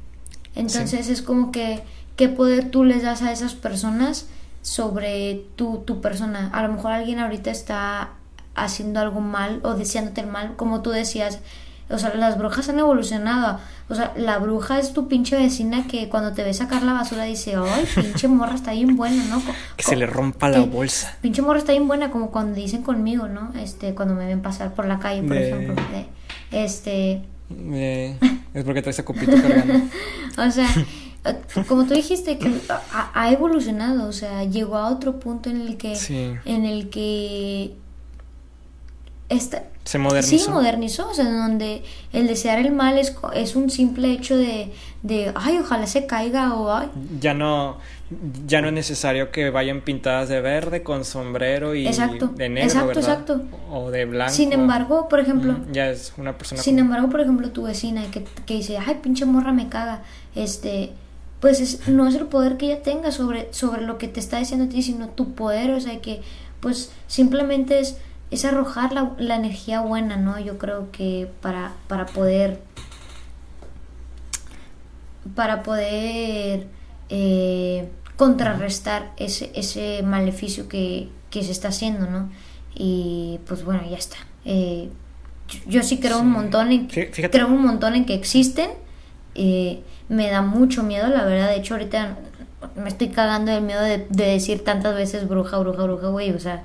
entonces 0.54 1.08
es 1.08 1.22
como 1.22 1.52
que 1.52 1.82
qué 2.16 2.28
poder 2.28 2.70
tú 2.70 2.84
les 2.84 3.02
das 3.02 3.22
a 3.22 3.32
esas 3.32 3.54
personas 3.54 4.28
sobre 4.62 5.46
tu, 5.56 5.78
tu 5.78 6.00
persona. 6.00 6.50
A 6.52 6.62
lo 6.62 6.72
mejor 6.72 6.92
alguien 6.92 7.18
ahorita 7.18 7.50
está 7.50 8.14
haciendo 8.54 9.00
algo 9.00 9.20
mal 9.20 9.60
o 9.64 9.74
deseándote 9.74 10.20
el 10.22 10.28
mal, 10.28 10.56
como 10.56 10.82
tú 10.82 10.90
decías. 10.90 11.40
O 11.92 11.98
sea, 11.98 12.14
las 12.14 12.38
brujas 12.38 12.68
han 12.68 12.78
evolucionado. 12.78 13.58
O 13.88 13.94
sea, 13.94 14.12
la 14.16 14.38
bruja 14.38 14.78
es 14.78 14.92
tu 14.94 15.06
pinche 15.08 15.36
vecina 15.36 15.86
que 15.86 16.08
cuando 16.08 16.32
te 16.32 16.42
ve 16.42 16.54
sacar 16.54 16.82
la 16.82 16.94
basura 16.94 17.24
dice, 17.24 17.54
ay, 17.56 17.86
pinche 17.94 18.26
morra 18.28 18.54
está 18.54 18.72
bien 18.72 18.96
buena, 18.96 19.22
¿no? 19.26 19.36
Co- 19.44 19.52
Que 19.76 19.82
se 19.84 19.96
le 19.96 20.06
rompa 20.06 20.48
la 20.48 20.60
bolsa. 20.60 21.16
Pinche 21.20 21.42
morra 21.42 21.58
está 21.58 21.72
bien 21.72 21.86
buena, 21.86 22.10
como 22.10 22.30
cuando 22.30 22.54
dicen 22.54 22.82
conmigo, 22.82 23.28
¿no? 23.28 23.52
Este, 23.60 23.94
cuando 23.94 24.14
me 24.14 24.26
ven 24.26 24.40
pasar 24.42 24.72
por 24.74 24.86
la 24.86 24.98
calle, 24.98 25.22
por 25.22 25.36
De- 25.36 25.50
ejemplo. 25.50 25.74
de- 26.50 26.64
este, 26.64 27.22
Eh, 27.50 28.16
es 28.54 28.64
porque 28.64 28.80
traes 28.82 28.98
a 28.98 29.04
copito 29.04 29.32
cargando. 29.32 29.74
o 30.38 30.50
sea, 30.50 30.68
eh, 31.26 31.36
como 31.68 31.84
tú 31.84 31.92
dijiste, 31.92 32.38
que 32.38 32.50
ha, 32.70 33.10
ha 33.14 33.30
evolucionado, 33.30 34.08
o 34.08 34.12
sea, 34.12 34.44
llegó 34.44 34.76
a 34.78 34.88
otro 34.90 35.20
punto 35.20 35.50
en 35.50 35.60
el 35.60 35.76
que, 35.76 35.94
Sí. 35.96 36.32
en 36.46 36.64
el 36.64 36.88
que 36.88 37.74
esta, 39.28 39.64
Se 39.84 39.98
modernizó. 39.98 40.44
Sí, 40.44 40.50
modernizó, 40.50 41.08
o 41.10 41.14
sea, 41.14 41.26
en 41.26 41.36
donde 41.36 41.82
el 42.12 42.28
desear 42.28 42.58
el 42.60 42.70
mal 42.72 42.98
es, 42.98 43.16
es 43.34 43.56
un 43.56 43.68
simple 43.68 44.12
hecho 44.12 44.36
de, 44.36 44.72
de, 45.02 45.32
ay, 45.34 45.58
ojalá 45.58 45.86
se 45.88 46.06
caiga 46.06 46.54
o, 46.54 46.72
ay, 46.72 46.88
Ya 47.20 47.34
no, 47.34 47.78
ya 48.46 48.60
no 48.60 48.68
es 48.68 48.74
necesario 48.74 49.32
que 49.32 49.50
vayan 49.50 49.80
pintadas 49.80 50.28
de 50.28 50.40
verde 50.40 50.84
con 50.84 51.04
sombrero 51.04 51.74
y 51.74 51.88
Exacto, 51.88 52.28
de 52.28 52.48
negro, 52.48 52.68
exacto, 52.68 52.86
¿verdad? 52.86 53.02
exacto. 53.02 53.42
O 53.72 53.90
de 53.90 54.04
blanco. 54.04 54.32
Sin 54.32 54.52
embargo, 54.52 55.08
por 55.08 55.18
ejemplo, 55.18 55.54
Mm, 55.54 55.72
ya 55.72 55.90
es 55.90 56.12
una 56.16 56.38
persona. 56.38 56.62
Sin 56.62 56.74
común. 56.76 56.86
embargo, 56.86 57.10
por 57.10 57.20
ejemplo, 57.20 57.50
tu 57.50 57.64
vecina 57.64 58.02
que, 58.12 58.22
que 58.46 58.54
dice, 58.54 58.78
ay, 58.78 59.00
pinche 59.02 59.24
morra 59.24 59.52
me 59.52 59.68
caga, 59.68 60.02
este, 60.36 60.92
pues 61.40 61.60
es- 61.60 61.88
no 61.88 62.06
es 62.06 62.14
el 62.14 62.26
poder 62.26 62.56
que 62.56 62.66
ella 62.66 62.82
tenga 62.82 63.10
sobre, 63.10 63.52
sobre 63.52 63.82
lo 63.82 63.98
que 63.98 64.06
te 64.06 64.20
está 64.20 64.38
diciendo 64.38 64.66
a 64.66 64.68
ti, 64.68 64.80
sino 64.82 65.08
tu 65.08 65.34
poder, 65.34 65.72
o 65.72 65.80
sea, 65.80 66.00
que 66.00 66.20
pues 66.60 66.92
simplemente 67.08 67.80
es, 67.80 67.96
es 68.32 68.46
arrojar 68.46 68.94
la, 68.94 69.12
la 69.18 69.36
energía 69.36 69.82
buena, 69.82 70.16
¿no? 70.16 70.40
Yo 70.40 70.56
creo 70.56 70.90
que 70.90 71.28
para, 71.42 71.74
para 71.86 72.06
poder, 72.06 72.62
para 75.34 75.62
poder 75.62 76.66
eh, 77.10 77.90
contrarrestar 78.16 79.12
ese, 79.18 79.52
ese 79.54 80.02
maleficio 80.02 80.66
que, 80.66 81.10
que 81.28 81.42
se 81.42 81.52
está 81.52 81.68
haciendo, 81.68 82.06
¿no? 82.08 82.30
Y 82.74 83.38
pues 83.46 83.64
bueno, 83.64 83.82
ya 83.88 83.98
está. 83.98 84.16
Eh, 84.46 84.88
yo, 85.48 85.60
yo 85.66 85.82
sí 85.82 86.00
creo 86.00 86.20
un 86.20 86.30
montón 86.30 86.72
en 86.72 86.88
fíjate. 86.88 87.28
creo 87.28 87.48
un 87.48 87.60
montón 87.60 87.96
en 87.96 88.06
que 88.06 88.14
existen. 88.14 88.70
Eh, 89.34 89.82
me 90.08 90.30
da 90.30 90.40
mucho 90.40 90.82
miedo, 90.82 91.06
la 91.08 91.24
verdad. 91.24 91.48
De 91.48 91.56
hecho, 91.56 91.74
ahorita 91.74 92.16
me 92.76 92.88
estoy 92.88 93.08
cagando 93.08 93.52
del 93.52 93.62
miedo 93.62 93.82
de, 93.82 94.06
de 94.08 94.24
decir 94.24 94.64
tantas 94.64 94.94
veces 94.94 95.28
bruja, 95.28 95.58
bruja, 95.58 95.82
bruja, 95.82 96.08
güey. 96.08 96.30
O 96.30 96.40
sea, 96.40 96.62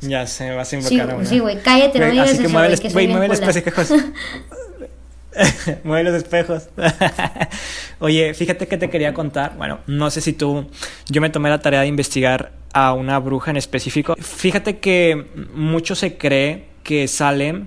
Ya 0.00 0.26
se 0.26 0.50
vas 0.52 0.68
a 0.68 0.70
sí, 0.70 0.76
invocar 0.76 1.14
a 1.14 1.16
una. 1.16 1.24
sí, 1.24 1.38
güey, 1.38 1.60
cállate, 1.60 1.98
no 1.98 2.10
digas 2.10 2.28
Así 2.28 2.38
que 2.38 2.44
eso, 2.44 2.52
mueve, 2.52 2.76
güey, 2.76 3.06
bien 3.06 3.18
mueve 3.18 3.28
los 3.28 3.56
espejos. 3.56 3.92
mueve 5.84 6.04
los 6.04 6.14
espejos. 6.14 6.68
Oye, 8.00 8.34
fíjate 8.34 8.66
que 8.66 8.76
te 8.78 8.90
quería 8.90 9.14
contar. 9.14 9.56
Bueno, 9.56 9.80
no 9.86 10.10
sé 10.10 10.20
si 10.20 10.32
tú. 10.32 10.68
Yo 11.08 11.20
me 11.20 11.30
tomé 11.30 11.50
la 11.50 11.60
tarea 11.60 11.80
de 11.80 11.86
investigar 11.86 12.52
a 12.72 12.92
una 12.92 13.18
bruja 13.18 13.50
en 13.50 13.56
específico. 13.56 14.14
Fíjate 14.16 14.78
que 14.78 15.26
mucho 15.54 15.94
se 15.94 16.16
cree 16.16 16.66
que 16.82 17.08
Salem. 17.08 17.66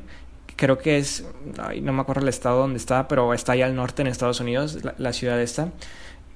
Creo 0.55 0.77
que 0.77 0.97
es. 0.97 1.25
ay, 1.59 1.81
no 1.81 1.91
me 1.91 2.01
acuerdo 2.01 2.21
el 2.21 2.29
estado 2.29 2.59
donde 2.59 2.77
está, 2.77 3.07
pero 3.07 3.33
está 3.33 3.53
allá 3.53 3.65
al 3.65 3.75
norte 3.75 4.01
en 4.01 4.07
Estados 4.07 4.39
Unidos, 4.39 4.83
la, 4.83 4.93
la 4.97 5.13
ciudad 5.13 5.41
esta. 5.41 5.69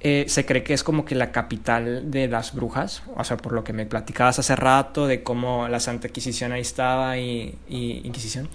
Eh, 0.00 0.26
se 0.28 0.44
cree 0.44 0.62
que 0.62 0.74
es 0.74 0.84
como 0.84 1.04
que 1.04 1.14
la 1.14 1.32
capital 1.32 2.10
de 2.10 2.28
las 2.28 2.54
brujas, 2.54 3.02
o 3.16 3.24
sea, 3.24 3.38
por 3.38 3.52
lo 3.52 3.64
que 3.64 3.72
me 3.72 3.86
platicabas 3.86 4.38
hace 4.38 4.54
rato 4.54 5.06
de 5.06 5.22
cómo 5.22 5.68
la 5.68 5.80
Santa 5.80 6.08
Inquisición 6.08 6.52
ahí 6.52 6.60
estaba 6.60 7.16
y, 7.18 7.58
Inquisición 7.68 8.48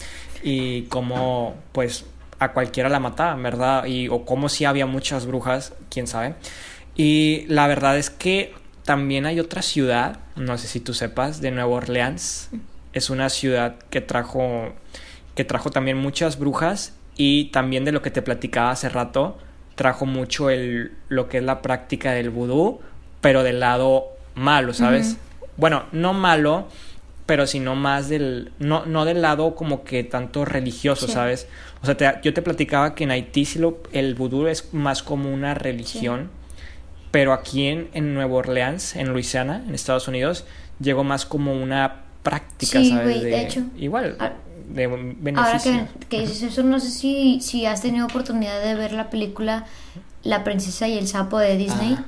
y 0.44 0.84
cómo 0.84 1.56
pues 1.72 2.06
a 2.40 2.54
cualquiera 2.54 2.90
la 2.90 3.00
mataban, 3.00 3.42
¿verdad? 3.42 3.86
Y 3.86 4.08
o 4.08 4.24
cómo 4.24 4.50
si 4.50 4.66
había 4.66 4.86
muchas 4.86 5.26
brujas, 5.26 5.74
quién 5.90 6.08
sabe. 6.08 6.36
Y 6.96 7.46
la 7.48 7.68
verdad 7.68 7.98
es 7.98 8.10
que 8.10 8.54
también 8.84 9.26
hay 9.26 9.40
otra 9.40 9.62
ciudad, 9.62 10.20
no 10.36 10.58
sé 10.58 10.68
si 10.68 10.80
tú 10.80 10.94
sepas, 10.94 11.42
de 11.42 11.52
Nueva 11.52 11.70
Orleans, 11.70 12.50
es 12.94 13.10
una 13.10 13.30
ciudad 13.30 13.76
que 13.90 14.02
trajo, 14.02 14.74
que 15.36 15.44
trajo 15.44 15.70
también 15.70 15.98
muchas 15.98 16.38
brujas 16.38 16.94
y 17.16 17.46
también 17.46 17.86
de 17.86 17.92
lo 17.92 18.02
que 18.02 18.12
te 18.12 18.22
platicaba 18.22 18.72
hace 18.72 18.90
rato, 18.90 19.38
trajo 19.76 20.06
mucho 20.06 20.50
el, 20.50 20.92
lo 21.10 21.30
que 21.30 21.38
es 21.38 21.44
la 21.44 21.62
práctica 21.62 22.12
del 22.12 22.30
vudú, 22.30 22.80
pero 23.22 23.44
del 23.44 23.60
lado 23.60 24.08
malo, 24.36 24.74
¿sabes? 24.74 25.18
Bueno, 25.58 25.86
no 25.92 26.14
malo, 26.14 26.68
pero 27.26 27.48
sino 27.48 27.76
más 27.76 28.10
del, 28.10 28.52
no, 28.60 28.86
no 28.86 29.06
del 29.06 29.22
lado 29.22 29.56
como 29.56 29.84
que 29.84 30.04
tanto 30.04 30.46
religioso, 30.46 31.08
¿sabes? 31.08 31.48
O 31.82 31.86
sea, 31.86 32.22
yo 32.22 32.34
te 32.34 32.42
platicaba 32.42 32.96
que 32.96 33.06
en 33.06 33.12
Haití 33.12 33.46
sí 33.46 33.60
lo, 33.60 33.82
el 33.92 34.16
vudú 34.16 34.48
es 34.48 34.74
más 34.74 35.04
como 35.04 35.34
una 35.34 35.54
religión, 35.54 36.30
pero 37.12 37.34
aquí 37.34 37.68
en, 37.68 37.90
en 37.94 38.14
Nueva 38.14 38.36
Orleans, 38.36 38.96
en 38.96 39.10
Luisiana, 39.10 39.64
en 39.68 39.76
Estados 39.76 40.08
Unidos, 40.08 40.46
llegó 40.80 41.04
más 41.04 41.26
como 41.26 41.54
una 41.54 42.02
práctica, 42.24 42.84
¿sabes? 42.84 43.22
de, 43.22 43.42
hecho. 43.42 43.64
Igual, 43.78 44.16
ah, 44.20 44.34
de 44.74 44.88
beneficio. 44.88 45.74
Ahora 45.74 45.88
que, 46.00 46.08
que, 46.08 46.20
dices 46.22 46.44
eso, 46.44 46.64
no 46.64 46.80
sé 46.80 46.90
si, 46.90 47.40
si 47.42 47.66
has 47.66 47.82
tenido 47.82 48.06
oportunidad 48.06 48.62
de 48.62 48.76
ver 48.76 48.92
la 48.94 49.10
película 49.10 49.66
La 50.24 50.44
princesa 50.44 50.88
y 50.88 50.98
el 50.98 51.08
sapo 51.08 51.40
de 51.40 51.58
Disney. 51.58 51.98
Ah. 51.98 52.06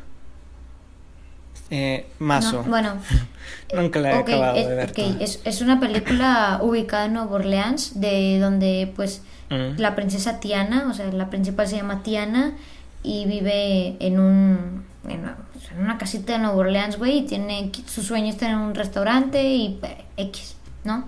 Eh, 1.70 2.05
mazo. 2.20 2.64
bueno. 2.64 2.97
Nunca 3.74 3.99
la 3.99 4.11
he 4.11 4.14
acabado 4.20 4.55
de 4.55 4.76
ver. 4.76 4.93
Es, 5.20 5.39
es, 5.43 5.61
una 5.61 5.80
película 5.80 6.59
ubicada 6.61 7.05
en 7.05 7.14
Nueva 7.14 7.32
Orleans, 7.32 7.99
de 7.99 8.38
donde 8.39 8.91
pues 8.95 9.24
mm. 9.49 9.80
la 9.80 9.95
princesa 9.95 10.39
Tiana, 10.39 10.88
o 10.89 10.93
sea, 10.93 11.11
la 11.11 11.30
principal 11.32 11.68
se 11.68 11.78
llama 11.78 12.03
Tiana 12.03 12.53
y 13.01 13.26
vive 13.26 13.97
en 13.99 14.20
un 14.20 14.86
en 15.09 15.80
una, 15.80 15.97
casita 15.97 16.34
de 16.34 16.39
Nueva 16.39 16.55
Orleans, 16.55 16.97
güey, 16.97 17.20
y 17.20 17.22
tiene 17.24 17.72
su 17.88 18.03
sueño 18.03 18.30
es 18.30 18.38
tener 18.38 18.55
un 18.55 18.76
restaurante 18.76 19.43
y 19.43 19.80
eh, 19.84 20.05
X, 20.18 20.55
¿no? 20.84 21.05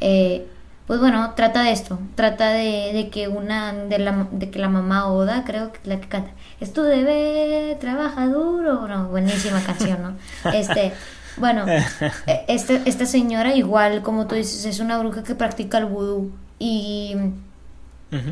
Eh, 0.00 0.46
pues 0.90 0.98
bueno, 0.98 1.34
trata 1.36 1.62
de 1.62 1.70
esto, 1.70 2.00
trata 2.16 2.50
de, 2.50 2.90
de, 2.92 3.10
que 3.10 3.28
una, 3.28 3.72
de, 3.72 4.00
la, 4.00 4.26
de 4.32 4.50
que 4.50 4.58
la 4.58 4.68
mamá 4.68 5.06
Oda, 5.06 5.44
creo 5.44 5.70
que 5.70 5.78
la 5.84 6.00
que 6.00 6.08
canta, 6.08 6.32
es 6.58 6.72
tu 6.72 6.82
debe, 6.82 7.76
trabaja 7.78 8.26
duro, 8.26 8.88
no, 8.88 9.06
buenísima 9.06 9.62
canción, 9.62 10.02
¿no? 10.02 10.14
Este, 10.52 10.92
bueno, 11.36 11.64
e, 11.68 11.84
este, 12.48 12.82
esta 12.86 13.06
señora 13.06 13.54
igual, 13.54 14.02
como 14.02 14.26
tú 14.26 14.34
dices, 14.34 14.64
es 14.64 14.80
una 14.80 14.98
bruja 14.98 15.22
que 15.22 15.36
practica 15.36 15.78
el 15.78 15.84
vudú 15.84 16.32
y, 16.58 17.14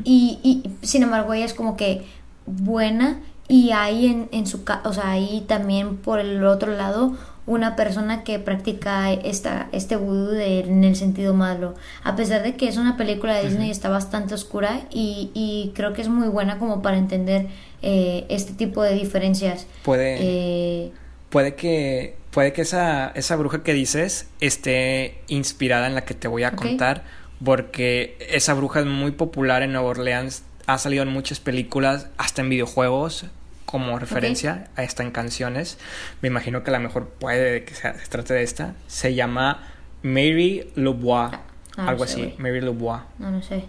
y, 0.03 0.41
y, 0.43 0.73
sin 0.85 1.05
embargo 1.05 1.35
ella 1.35 1.45
es 1.45 1.55
como 1.55 1.77
que 1.77 2.09
buena 2.45 3.21
y 3.47 3.71
hay 3.71 4.07
en, 4.07 4.29
en 4.33 4.49
su 4.49 4.65
o 4.83 4.93
sea, 4.93 5.13
ahí 5.13 5.45
también 5.47 5.97
por 5.97 6.19
el 6.19 6.45
otro 6.45 6.73
lado 6.73 7.17
una 7.49 7.77
persona 7.77 8.25
que 8.25 8.39
practica 8.39 9.11
esta, 9.11 9.69
este 9.73 9.97
vudú 9.97 10.35
en 10.35 10.85
el 10.85 10.95
sentido 10.97 11.33
malo. 11.33 11.75
A 12.05 12.15
pesar 12.15 12.43
de 12.43 12.57
que 12.57 12.69
es 12.69 12.77
una 12.77 12.99
película 12.99 13.37
de 13.37 13.49
Disney, 13.49 13.71
está 13.71 13.89
bastante 13.89 14.35
oscura 14.35 14.83
y, 14.91 15.31
y, 15.33 15.73
creo 15.75 15.95
que 15.95 16.03
es 16.03 16.09
muy 16.09 16.29
buena 16.29 16.59
como 16.59 16.83
para 16.83 16.99
entender 16.99 17.47
eh, 17.81 18.27
este 18.29 18.53
tipo 18.53 18.83
de 18.83 18.95
diferencias. 18.95 19.67
Puede, 19.83 20.19
eh, 20.21 20.93
puede 21.31 21.55
que, 21.55 22.17
puede 22.33 22.53
que 22.53 22.61
esa, 22.61 23.09
esa 23.15 23.35
bruja 23.37 23.63
que 23.63 23.73
dices 23.73 24.29
esté 24.41 25.23
inspirada 25.29 25.87
en 25.87 25.95
la 25.95 26.05
que 26.05 26.13
te 26.13 26.29
voy 26.29 26.43
a 26.43 26.53
contar, 26.53 27.05
porque 27.43 28.19
esa 28.31 28.53
bruja 28.53 28.81
es 28.81 28.87
muy 28.87 29.13
popular 29.13 29.63
en 29.63 29.73
Nueva 29.73 29.89
Orleans, 29.89 30.43
ha 30.67 30.77
salido 30.77 31.03
en 31.03 31.09
muchas 31.09 31.41
películas, 31.41 32.09
hasta 32.19 32.43
en 32.43 32.51
videojuegos 32.51 33.25
como 33.69 33.99
referencia 33.99 34.69
a 34.77 34.83
esta 34.83 35.03
en 35.03 35.11
canciones. 35.11 35.77
Me 36.23 36.29
imagino 36.29 36.65
que 36.65 36.71
la 36.71 36.79
mejor 36.79 37.11
puede 37.11 37.65
que 37.65 37.75
se, 37.75 37.93
trate 38.09 38.33
de 38.33 38.43
esta. 38.43 38.73
Se 38.87 39.15
llama 39.15 39.69
Mary 40.03 40.73
Loubois. 40.75 41.35
Ah, 41.77 41.89
algo 41.89 42.05
así, 42.05 42.35
Mary 42.39 42.63
Loubois. 42.63 43.03
No, 43.19 43.31
no 43.31 43.43
sé. 43.43 43.65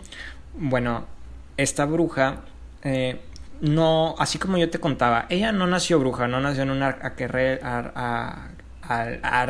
Bueno, 0.53 1.05
esta 1.57 1.83
bruja, 1.83 2.43
eh, 2.81 3.19
no, 3.59 4.15
así 4.19 4.39
como 4.39 4.57
yo 4.57 4.69
te 4.69 4.79
contaba, 4.79 5.25
ella 5.27 5.51
no 5.51 5.67
nació 5.67 5.99
bruja, 5.99 6.29
no 6.29 6.39
nació 6.39 6.63
en 6.63 6.69
una 6.69 6.97
aquerre, 7.01 7.59
a, 7.61 7.91
a, 7.93 8.47
a, 8.81 9.43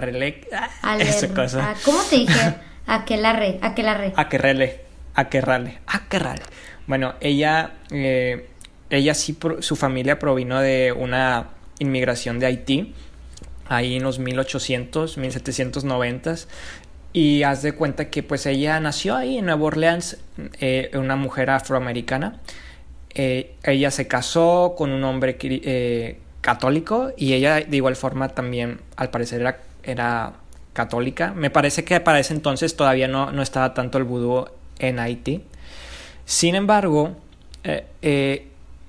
a, 0.81 0.97
esa 0.97 1.31
cosa. 1.31 1.75
¿Cómo 1.85 2.01
te 2.09 2.15
dije? 2.15 2.55
Aquelarre, 2.87 3.59
aquelarre. 3.61 4.13
Aquerrele, 4.15 4.81
aquerrale, 5.13 5.79
aquerrale. 5.85 6.41
Bueno, 6.87 7.13
ella 7.21 7.73
eh, 7.91 8.49
ella 8.89 9.13
sí, 9.13 9.37
su 9.59 9.75
familia 9.75 10.19
provino 10.19 10.59
de 10.59 10.91
una 10.91 11.49
inmigración 11.79 12.39
de 12.39 12.47
Haití, 12.47 12.93
ahí 13.67 13.95
en 13.95 14.03
los 14.03 14.19
1800, 14.19 15.17
1790. 15.17 16.35
Y 17.11 17.43
haz 17.43 17.63
de 17.63 17.73
cuenta 17.73 18.09
que 18.09 18.21
pues 18.21 18.45
ella 18.45 18.79
nació 18.79 19.15
ahí 19.15 19.37
en 19.37 19.45
Nueva 19.45 19.63
Orleans, 19.63 20.17
eh, 20.59 20.91
una 20.93 21.15
mujer 21.15 21.49
afroamericana. 21.49 22.39
Eh, 23.15 23.55
ella 23.63 23.89
se 23.89 24.07
casó 24.07 24.75
con 24.77 24.91
un 24.91 25.03
hombre 25.03 25.37
eh, 25.41 26.19
católico 26.41 27.11
y 27.17 27.33
ella 27.33 27.55
de 27.61 27.75
igual 27.75 27.95
forma 27.95 28.29
también 28.29 28.81
al 28.95 29.09
parecer 29.09 29.41
era, 29.41 29.59
era, 29.83 30.33
católica. 30.73 31.33
Me 31.33 31.49
parece 31.49 31.83
que 31.83 31.99
para 31.99 32.19
ese 32.19 32.33
entonces 32.33 32.75
todavía 32.75 33.07
no, 33.07 33.31
no 33.31 33.41
estaba 33.41 33.73
tanto 33.73 33.97
el 33.97 34.03
vudú 34.03 34.45
en 34.77 34.99
Haití. 34.99 35.43
Sin 36.25 36.55
embargo, 36.55 37.17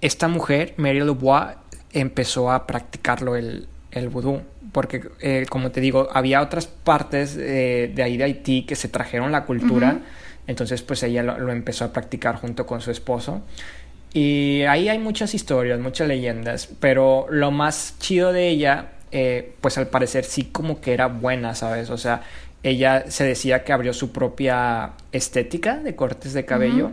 esta 0.00 0.28
mujer, 0.28 0.74
Mary 0.76 1.00
Dubois, 1.00 1.56
empezó 1.92 2.50
a 2.50 2.66
practicarlo 2.66 3.36
el, 3.36 3.68
el 3.90 4.08
vudú. 4.08 4.42
Porque, 4.72 5.02
eh, 5.20 5.46
como 5.48 5.72
te 5.72 5.80
digo, 5.80 6.08
había 6.12 6.40
otras 6.40 6.66
partes 6.66 7.36
de 7.36 8.02
ahí 8.02 8.16
de 8.16 8.24
Haití 8.24 8.62
que 8.62 8.76
se 8.76 8.88
trajeron 8.88 9.32
la 9.32 9.44
cultura. 9.44 10.00
Entonces, 10.46 10.82
pues 10.82 11.02
ella 11.02 11.22
lo, 11.22 11.52
empezó 11.52 11.84
a 11.84 11.92
practicar 11.92 12.36
junto 12.36 12.66
con 12.66 12.80
su 12.80 12.90
esposo. 12.90 13.42
Y 14.12 14.62
ahí 14.62 14.88
hay 14.88 14.98
muchas 14.98 15.34
historias, 15.34 15.78
muchas 15.78 16.08
leyendas. 16.08 16.68
Pero 16.80 17.26
lo 17.30 17.50
más 17.52 17.96
chido 18.00 18.32
de 18.32 18.48
ella, 18.48 18.92
eh, 19.12 19.54
pues 19.60 19.78
al 19.78 19.88
parecer 19.88 20.24
sí 20.24 20.46
como 20.46 20.80
que 20.80 20.92
era 20.92 21.06
buena, 21.06 21.54
¿sabes? 21.54 21.90
O 21.90 21.98
sea, 21.98 22.22
ella 22.62 23.04
se 23.08 23.24
decía 23.24 23.62
que 23.62 23.72
abrió 23.72 23.92
su 23.92 24.10
propia 24.10 24.92
estética 25.12 25.76
de 25.78 25.94
cortes 25.94 26.32
de 26.32 26.44
cabello. 26.44 26.90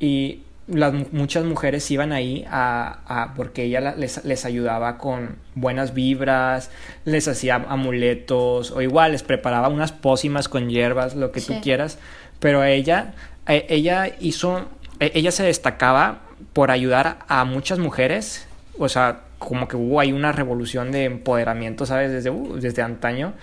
Y 0.00 0.42
las, 0.72 1.12
muchas 1.12 1.44
mujeres 1.44 1.90
iban 1.90 2.12
ahí 2.12 2.44
a, 2.48 3.32
porque 3.36 3.64
ella 3.64 3.94
les, 3.96 4.24
les, 4.24 4.44
ayudaba 4.44 4.98
con 4.98 5.36
buenas 5.54 5.94
vibras, 5.94 6.70
les 7.04 7.28
hacía 7.28 7.56
amuletos 7.68 8.70
o 8.70 8.80
igual 8.82 9.12
les 9.12 9.22
preparaba 9.22 9.68
unas 9.68 9.92
pócimas 9.92 10.48
con 10.48 10.68
hierbas, 10.68 11.14
lo 11.14 11.32
que 11.32 11.40
tú 11.40 11.60
quieras, 11.60 11.98
pero 12.38 12.64
ella, 12.64 13.14
e, 13.46 13.66
ella 13.68 14.10
hizo, 14.20 14.68
e, 14.98 15.12
ella 15.14 15.30
se 15.30 15.44
destacaba 15.44 16.22
por 16.52 16.70
ayudar 16.70 17.18
a 17.28 17.44
muchas 17.44 17.78
mujeres, 17.78 18.46
o 18.78 18.88
sea, 18.88 19.22
como 19.38 19.68
que 19.68 19.76
hubo 19.76 20.00
ahí 20.00 20.12
una 20.12 20.32
revolución 20.32 20.92
de 20.92 21.04
empoderamiento, 21.04 21.86
¿sabes? 21.86 22.10
Desde, 22.10 22.30
uh, 22.30 22.56
desde 22.56 22.82
antaño, 22.82 23.34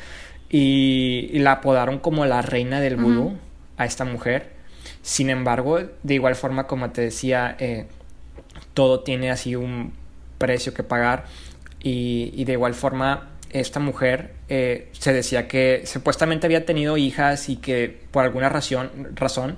y, 0.50 1.30
la 1.40 1.54
apodaron 1.54 2.00
como 2.00 2.26
la 2.26 2.42
reina 2.42 2.80
del 2.80 2.96
vudú 2.96 3.38
a 3.78 3.86
esta 3.86 4.06
mujer 4.06 4.57
sin 5.08 5.30
embargo, 5.30 5.80
de 6.04 6.14
igual 6.14 6.36
forma, 6.36 6.68
como 6.68 6.90
te 6.90 7.00
decía, 7.00 7.56
eh, 7.60 7.86
todo 8.74 9.04
tiene 9.04 9.32
así 9.32 9.56
un 9.56 9.94
precio 10.38 10.74
que 10.74 10.84
pagar 10.84 11.24
y, 11.82 12.44
de 12.44 12.52
igual 12.52 12.74
forma 12.74 13.30
esta 13.50 13.80
mujer 13.80 14.34
eh, 14.50 14.90
se 14.92 15.14
decía 15.14 15.48
que 15.48 15.84
supuestamente 15.86 16.46
había 16.46 16.66
tenido 16.66 16.98
hijas 16.98 17.48
y 17.48 17.56
que 17.56 18.02
por 18.12 18.26
alguna 18.26 18.50
razón, 18.50 18.92
razón 19.16 19.58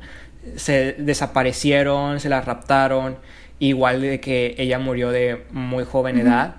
se 0.56 0.94
desaparecieron, 0.94 2.20
se 2.20 2.30
las 2.30 2.46
raptaron, 2.46 3.18
igual 3.58 4.02
de 4.02 4.20
que 4.20 4.54
ella 4.60 4.78
murió 4.78 5.10
de 5.10 5.46
muy 5.50 5.84
joven 5.84 6.20
edad, 6.20 6.58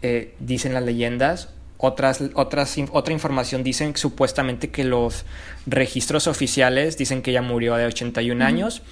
eh, 0.00 0.36
dicen 0.38 0.74
las 0.74 0.84
leyendas, 0.84 1.52
otras, 1.82 2.22
otras, 2.34 2.76
otra 2.92 3.12
información 3.12 3.64
dicen 3.64 3.96
supuestamente 3.96 4.70
que 4.70 4.84
los 4.84 5.24
registros 5.66 6.28
oficiales 6.28 6.96
dicen 6.96 7.22
que 7.22 7.32
ella 7.32 7.42
murió 7.42 7.74
de 7.74 7.86
81 7.86 8.44
años 8.44 8.82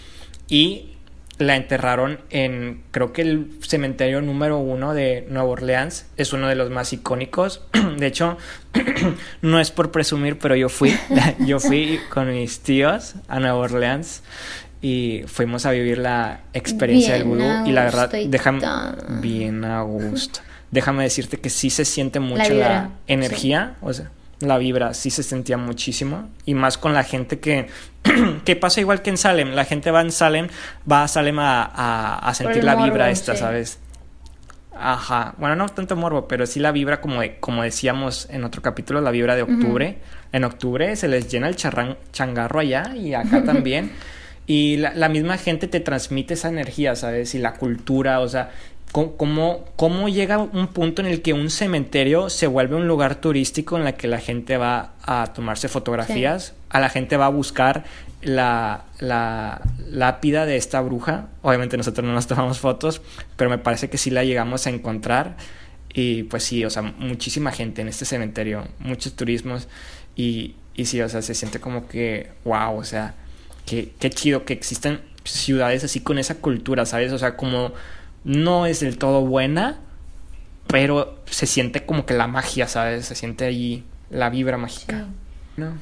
y 0.49 0.97
la 1.39 1.55
enterraron 1.55 2.19
en, 2.31 2.83
creo 2.91 3.13
que 3.13 3.23
el 3.23 3.53
cementerio 3.63 4.21
número 4.23 4.59
uno 4.59 4.93
de 4.93 5.25
Nueva 5.31 5.51
Orleans. 5.51 6.07
Es 6.17 6.33
uno 6.33 6.49
de 6.49 6.57
los 6.57 6.71
más 6.71 6.93
icónicos. 6.93 7.63
De 7.97 8.09
hecho, 8.09 8.37
no 9.41 9.61
es 9.61 9.71
por 9.71 9.93
presumir, 9.93 10.37
pero 10.39 10.57
yo 10.57 10.69
fui, 10.69 10.93
yo 11.47 11.61
fui 11.61 12.01
con 12.13 12.29
mis 12.33 12.59
tíos 12.59 13.15
a 13.29 13.39
Nueva 13.39 13.57
Orleans 13.57 14.25
y 14.83 15.23
fuimos 15.27 15.65
a 15.65 15.71
vivir 15.71 15.99
la 15.99 16.41
experiencia 16.55 17.15
del 17.15 17.23
vudú. 17.23 17.45
Y 17.67 17.71
la 17.71 17.85
verdad, 17.85 18.11
déjame 18.27 18.63
bien 19.21 19.65
a 19.65 19.81
gusto 19.83 20.41
déjame 20.71 21.03
decirte 21.03 21.39
que 21.39 21.51
sí 21.51 21.71
se 21.71 21.85
siente 21.85 22.21
mucho 22.21 22.55
la, 22.55 22.91
energía, 23.07 23.77
o 23.83 23.93
sea, 23.93 24.11
la 24.41 24.57
vibra 24.59 24.95
sí 24.95 25.11
se 25.11 25.23
sentía 25.23 25.57
muchísimo 25.57 26.29
y 26.47 26.55
más 26.55 26.79
con 26.79 26.95
la 26.95 27.05
gente 27.05 27.41
que, 27.41 27.69
que 28.45 28.57
pasa 28.57 28.81
igual 28.81 29.03
que 29.03 29.11
en 29.11 29.19
Salem, 29.19 29.51
la 29.51 29.65
gente 29.65 29.91
va 29.91 30.01
en 30.01 30.13
Salem, 30.13 30.49
va 30.91 31.05
a 31.05 31.09
Salem 31.09 31.39
a, 31.39 32.19
a, 32.19 32.35
sentir 32.35 32.65
la 32.65 32.77
vibra 32.77 33.11
esta, 33.11 33.37
¿sabes? 33.37 33.79
Ajá, 34.83 35.35
bueno, 35.37 35.57
no 35.57 35.69
tanto 35.69 35.95
morbo, 35.95 36.27
pero 36.27 36.47
sí 36.47 36.59
la 36.59 36.73
vibra 36.73 37.03
como 37.03 37.21
de, 37.21 37.37
como 37.39 37.63
decíamos 37.63 38.29
en 38.31 38.45
otro 38.45 38.63
capítulo, 38.63 39.03
la 39.03 39.11
vibra 39.11 39.37
de 39.37 39.43
octubre. 39.43 39.99
En 40.33 40.45
octubre 40.45 40.97
se 40.97 41.07
les 41.07 41.31
llena 41.31 41.49
el 41.49 41.57
charrán, 41.57 41.99
changarro 42.13 42.61
allá 42.61 42.95
y 42.97 43.13
acá 43.13 43.43
también. 43.45 43.93
y 44.47 44.79
la, 44.79 44.95
la, 44.95 45.11
misma 45.11 45.37
gente 45.37 45.67
te 45.67 45.81
transmite 45.81 46.33
esa 46.33 46.49
energía, 46.49 46.97
¿sabes? 46.97 47.35
Y 47.35 47.39
la 47.41 47.55
cultura, 47.55 48.21
o 48.21 48.29
sea, 48.29 48.53
cómo, 48.93 49.65
cómo 49.77 50.09
llega 50.09 50.39
un 50.39 50.69
punto 50.69 51.03
en 51.03 51.09
el 51.09 51.23
que 51.23 51.33
un 51.33 51.51
cementerio 51.51 52.29
se 52.29 52.47
vuelve 52.47 52.77
un 52.77 52.89
lugar 52.89 53.21
turístico 53.21 53.77
en 53.77 53.85
la 53.85 53.93
que 53.93 54.09
la 54.09 54.19
gente 54.19 54.57
va 54.57 54.95
a 55.03 55.33
tomarse 55.33 55.69
fotografías, 55.69 56.47
sí. 56.47 56.53
a 56.71 56.81
la 56.81 56.89
gente 56.89 57.17
va 57.17 57.27
a 57.27 57.31
buscar 57.31 57.85
la, 58.23 58.85
la 58.99 59.63
lápida 59.91 60.45
de 60.47 60.57
esta 60.57 60.81
bruja. 60.81 61.29
Obviamente 61.43 61.77
nosotros 61.77 62.07
no 62.07 62.13
nos 62.13 62.27
tomamos 62.27 62.59
fotos, 62.59 63.01
pero 63.37 63.51
me 63.51 63.59
parece 63.59 63.89
que 63.89 63.99
sí 63.99 64.11
la 64.11 64.25
llegamos 64.25 64.67
a 64.67 64.71
encontrar. 64.71 65.37
Y 65.93 66.25
pues 66.25 66.45
sí, 66.45 66.65
o 66.65 66.71
sea, 66.71 66.83
muchísima 66.83 67.51
gente 67.51 67.83
en 67.83 67.89
este 67.89 68.05
cementerio, 68.05 68.69
muchos 68.79 69.15
turismos. 69.15 69.69
Y, 70.17 70.55
y 70.75 70.87
sí, 70.87 71.01
o 71.01 71.09
sea, 71.09 71.23
se 71.23 71.35
siente 71.35 71.61
como 71.61 71.89
que, 71.89 72.31
wow, 72.45 72.77
o 72.77 72.85
sea, 72.85 73.15
qué, 73.67 73.93
qué 73.99 74.11
chido 74.11 74.45
que 74.45 74.53
existan 74.53 75.01
ciudades 75.25 75.85
así 75.85 76.01
con 76.01 76.19
esa 76.19 76.37
cultura, 76.37 76.87
¿sabes? 76.87 77.13
O 77.13 77.19
sea, 77.19 77.37
como 77.37 77.73
no 78.25 78.67
es 78.67 78.81
del 78.81 78.99
todo 78.99 79.23
buena, 79.27 79.81
pero 80.67 81.19
se 81.27 81.47
siente 81.47 81.85
como 81.87 82.07
que 82.07 82.15
la 82.15 82.27
magia, 82.27 82.69
¿sabes? 82.69 83.07
Se 83.07 83.15
siente 83.15 83.45
ahí 83.47 83.85
la 84.11 84.31
vibra 84.31 84.57
mágica. 84.57 84.99
Sí. 84.99 85.61
¿No? 85.61 85.73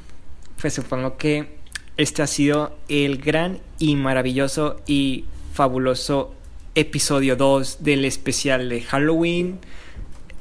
Pues 0.60 0.74
supongo 0.74 1.16
que 1.16 1.58
este 1.96 2.22
ha 2.22 2.26
sido 2.26 2.76
el 2.88 3.18
gran 3.18 3.58
y 3.78 3.96
maravilloso 3.96 4.80
y 4.86 5.24
fabuloso 5.52 6.34
episodio 6.74 7.36
2 7.36 7.78
del 7.80 8.04
especial 8.04 8.68
de 8.68 8.80
Halloween. 8.82 9.58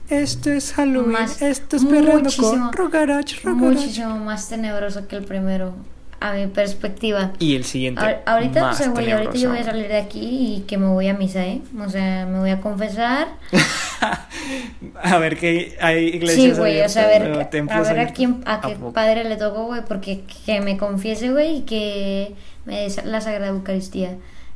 Esto 0.09 0.51
es 0.51 0.71
Halloween, 0.73 1.11
Más- 1.11 1.41
esto 1.41 1.75
es 1.75 1.83
muchísimo, 1.83 2.47
con 2.69 2.73
Rogarach, 2.73 3.43
Rogarach. 3.43 3.73
Muchísimo 3.75 4.17
más 4.19 4.47
tenebroso 4.47 5.07
que 5.07 5.17
el 5.17 5.25
primero, 5.25 5.73
a 6.20 6.34
mi 6.34 6.47
perspectiva. 6.47 7.32
Y 7.39 7.55
el 7.55 7.63
siguiente. 7.63 8.01
Ahor- 8.01 8.20
ahorita, 8.26 8.61
más 8.61 8.76
o 8.76 8.84
sea, 8.84 8.91
güey, 8.91 9.11
ahorita 9.11 9.34
yo 9.34 9.49
voy 9.49 9.59
a 9.59 9.63
salir 9.63 9.88
de 9.88 9.97
aquí 9.97 10.55
y 10.57 10.61
que 10.68 10.78
me 10.78 10.88
voy 10.88 11.07
a 11.07 11.13
misa, 11.13 11.45
¿eh? 11.45 11.61
O 11.80 11.89
sea, 11.89 12.26
me 12.26 12.39
voy 12.39 12.49
a 12.49 12.59
confesar. 12.59 13.28
a 15.03 15.18
ver 15.18 15.38
qué 15.38 15.78
hay 15.82 16.09
Sí, 16.11 16.18
iglesias. 16.18 16.59
güey, 16.59 16.82
o 16.82 16.89
sea, 16.89 17.03
a 17.03 17.07
ver, 17.07 17.22
a 17.24 17.82
ver 17.82 17.99
a 17.99 18.07
quién, 18.13 18.41
a 18.45 18.61
qué 18.61 18.76
padre 18.93 19.24
le 19.24 19.36
tocó, 19.38 19.65
güey, 19.65 19.82
porque 19.88 20.24
que 20.45 20.61
me 20.61 20.78
confiese, 20.78 21.30
güey, 21.32 21.57
y 21.57 21.61
que 21.61 22.36
me 22.65 22.82
dé 22.89 23.01
la 23.05 23.22
Sagrada 23.22 23.47
Eucaristía. 23.47 24.15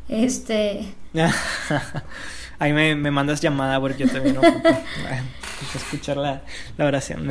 Este, 0.09 0.93
Ahí 2.59 2.73
me, 2.73 2.95
me 2.95 3.09
mandas 3.11 3.41
llamada 3.41 3.79
porque 3.79 4.05
yo 4.05 4.11
también 4.11 4.37
ocupo 4.37 4.69
ah, 4.69 5.21
escuchar 5.75 6.17
la, 6.17 6.41
la 6.77 6.85
oración. 6.85 7.27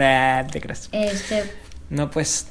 Te 0.50 0.60
creas. 0.60 0.88
este, 0.92 1.44
No, 1.88 2.10
pues 2.10 2.48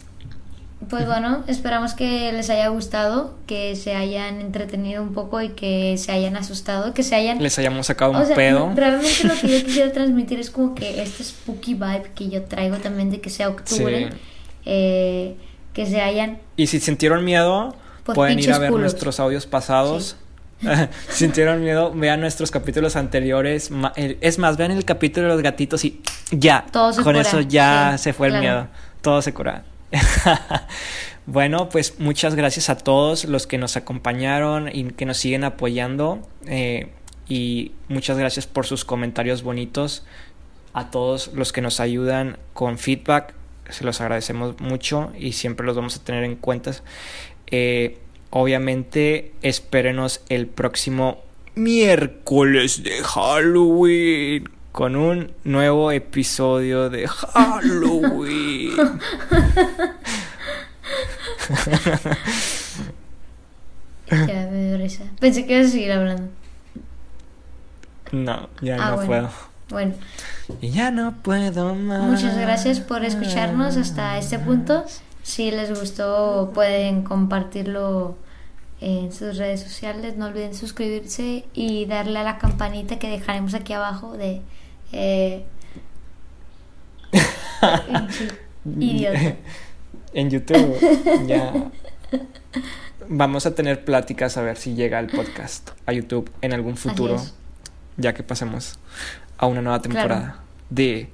pues 0.88 1.06
bueno, 1.06 1.44
esperamos 1.48 1.94
que 1.94 2.32
les 2.32 2.50
haya 2.50 2.70
gustado, 2.70 3.36
que 3.48 3.76
se 3.76 3.96
hayan 3.96 4.40
entretenido 4.40 5.04
un 5.04 5.14
poco 5.14 5.42
y 5.42 5.50
que 5.50 5.98
se 5.98 6.12
hayan 6.14 6.38
asustado, 6.38 6.94
que 6.94 7.04
se 7.04 7.16
hayan 7.16 7.44
les 7.44 7.60
hayamos 7.60 7.88
sacado 7.88 8.12
un 8.12 8.18
O 8.18 8.26
sea, 8.26 8.36
pedo. 8.36 8.72
realmente 8.76 9.24
lo 9.26 9.34
que 9.36 9.60
yo 9.60 9.66
quisiera 9.66 9.92
transmitir 9.92 10.40
es 10.40 10.50
como 10.50 10.76
que 10.76 11.02
este 11.02 11.24
spooky 11.24 11.74
vibe 11.74 12.12
que 12.16 12.30
yo 12.30 12.44
traigo 12.44 12.78
también 12.78 13.12
de 13.12 13.20
que 13.20 13.30
sea 13.30 13.50
octubre, 13.50 14.10
Sí. 14.12 14.18
eh, 14.66 15.36
que 15.74 15.86
se 15.86 16.02
hayan... 16.02 16.40
Y 16.56 16.68
si 16.68 16.80
sintieron 16.80 17.24
miedo, 17.26 17.76
Pues 18.06 18.16
pueden 18.16 18.40
ir 18.40 18.52
a 18.54 18.58
ver 18.58 18.70
culos. 18.72 18.84
nuestros 18.94 19.20
audios 19.20 19.46
pasados. 19.48 20.16
si 21.10 21.18
sintieron 21.26 21.62
miedo, 21.64 21.92
vean 21.94 22.20
nuestros 22.22 22.52
capítulos 22.52 22.96
anteriores. 22.96 23.70
Es 23.96 24.40
más, 24.40 24.58
vean 24.58 24.72
el 24.72 24.84
capítulo 24.86 25.28
de 25.28 25.34
los 25.34 25.42
gatitos 25.44 25.86
y 25.86 26.02
ya. 26.32 26.66
Todo 26.72 26.92
se 26.94 27.04
con 27.04 27.14
cura. 27.14 27.22
eso 27.22 27.42
ya 27.42 27.94
Sí, 27.98 28.06
se 28.06 28.14
fue 28.14 28.28
el 28.30 28.40
miedo. 28.40 28.68
Todo 29.02 29.22
se 29.22 29.34
cura. 29.34 29.64
bueno, 31.26 31.70
pues 31.70 32.00
muchas 32.00 32.36
gracias 32.36 32.70
a 32.70 32.78
todos 32.78 33.26
los 33.26 33.48
que 33.48 33.58
nos 33.58 33.78
acompañaron 33.78 34.70
y 34.74 34.86
que 34.92 35.06
nos 35.06 35.18
siguen 35.18 35.44
apoyando. 35.44 36.28
eh, 36.46 36.90
y 37.30 37.74
muchas 37.88 38.18
gracias 38.18 38.48
por 38.48 38.66
sus 38.66 38.84
comentarios 38.84 39.44
bonitos. 39.44 40.04
A 40.74 40.90
todos 40.92 41.32
los 41.34 41.54
que 41.54 41.62
nos 41.62 41.80
ayudan 41.80 42.38
con 42.54 42.78
feedback, 42.78 43.34
se 43.70 43.84
los 43.84 44.02
agradecemos 44.02 44.60
mucho 44.60 45.14
y 45.18 45.34
siempre 45.34 45.66
los 45.66 45.76
vamos 45.76 45.96
a 45.96 46.04
tener 46.04 46.24
en 46.24 46.36
cuenta. 46.36 46.72
Eh, 47.48 48.00
obviamente, 48.32 49.32
espérenos 49.44 50.22
el 50.30 50.48
próximo 50.48 51.20
miércoles 51.56 52.84
de 52.84 53.04
Halloween 53.04 54.50
con 54.72 54.96
un 54.96 55.32
nuevo 55.44 55.92
episodio 55.92 56.90
de 56.90 57.08
Halloween. 57.08 58.72
Ya 64.10 64.48
me 64.52 64.64
dio 64.70 64.78
risa. 64.78 65.04
Pensé 65.20 65.46
que 65.46 65.54
ibas 65.56 65.68
a 65.68 65.72
seguir 65.72 65.92
hablando. 65.92 66.30
no, 68.12 68.50
ya 68.62 68.76
Ah, 68.80 68.90
no 68.92 68.96
bueno. 68.96 69.08
puedo. 69.08 69.30
Bueno, 69.70 69.94
Ya 70.62 70.90
no 70.90 71.14
puedo 71.22 71.76
más. 71.76 72.02
muchas 72.10 72.36
gracias 72.36 72.80
por 72.80 73.06
escucharnos 73.06 73.78
hasta 73.78 74.18
este 74.18 74.40
punto. 74.40 74.84
Si 75.22 75.52
les 75.52 75.78
gustó, 75.80 76.50
pueden 76.56 77.04
compartirlo 77.04 78.18
en 78.82 79.12
sus 79.14 79.38
redes 79.38 79.62
sociales. 79.62 80.18
No 80.18 80.26
olviden 80.26 80.56
suscribirse 80.56 81.46
y 81.54 81.86
darle 81.86 82.18
a 82.18 82.24
la 82.24 82.40
campanita 82.40 82.98
que 82.98 83.10
dejaremos 83.10 83.54
aquí 83.54 83.74
abajo 83.74 84.14
de... 84.18 84.42
eh, 84.92 85.46
Idiota. 88.80 89.36
en 90.14 90.30
YouTube 90.30 90.78
ya 91.28 91.54
vamos 93.08 93.46
a 93.46 93.56
tener 93.56 93.84
pláticas 93.86 94.38
a 94.38 94.42
ver 94.42 94.58
si 94.58 94.74
llega 94.76 95.00
el 95.00 95.08
podcast 95.08 95.72
a 95.86 95.94
YouTube 95.94 96.30
en 96.42 96.54
algún 96.54 96.78
futuro, 96.78 97.18
ya 97.98 98.14
que 98.14 98.24
pasemos 98.24 98.80
a 99.38 99.48
una 99.48 99.62
nueva 99.62 99.80
Claro. 99.82 99.94
temporada 99.94 100.40
de 100.70 101.10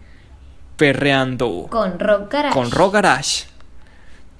Perreando 0.78 1.67
Con 1.69 1.99
Rock 1.99 2.32
Garage. 2.34 2.53
con 2.53 2.71
Rock 2.71 2.93
Garage. 2.95 3.45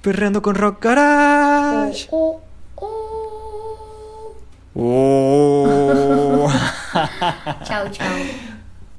Perreando 0.02 0.42
con 0.42 0.54
Rock 0.54 0.84
Garage. 0.84 2.08
Oh, 2.10 2.40
oh, 2.76 4.36
oh. 4.74 6.46
Oh. 6.48 6.50
Chao, 7.64 7.88
chao. 7.90 8.16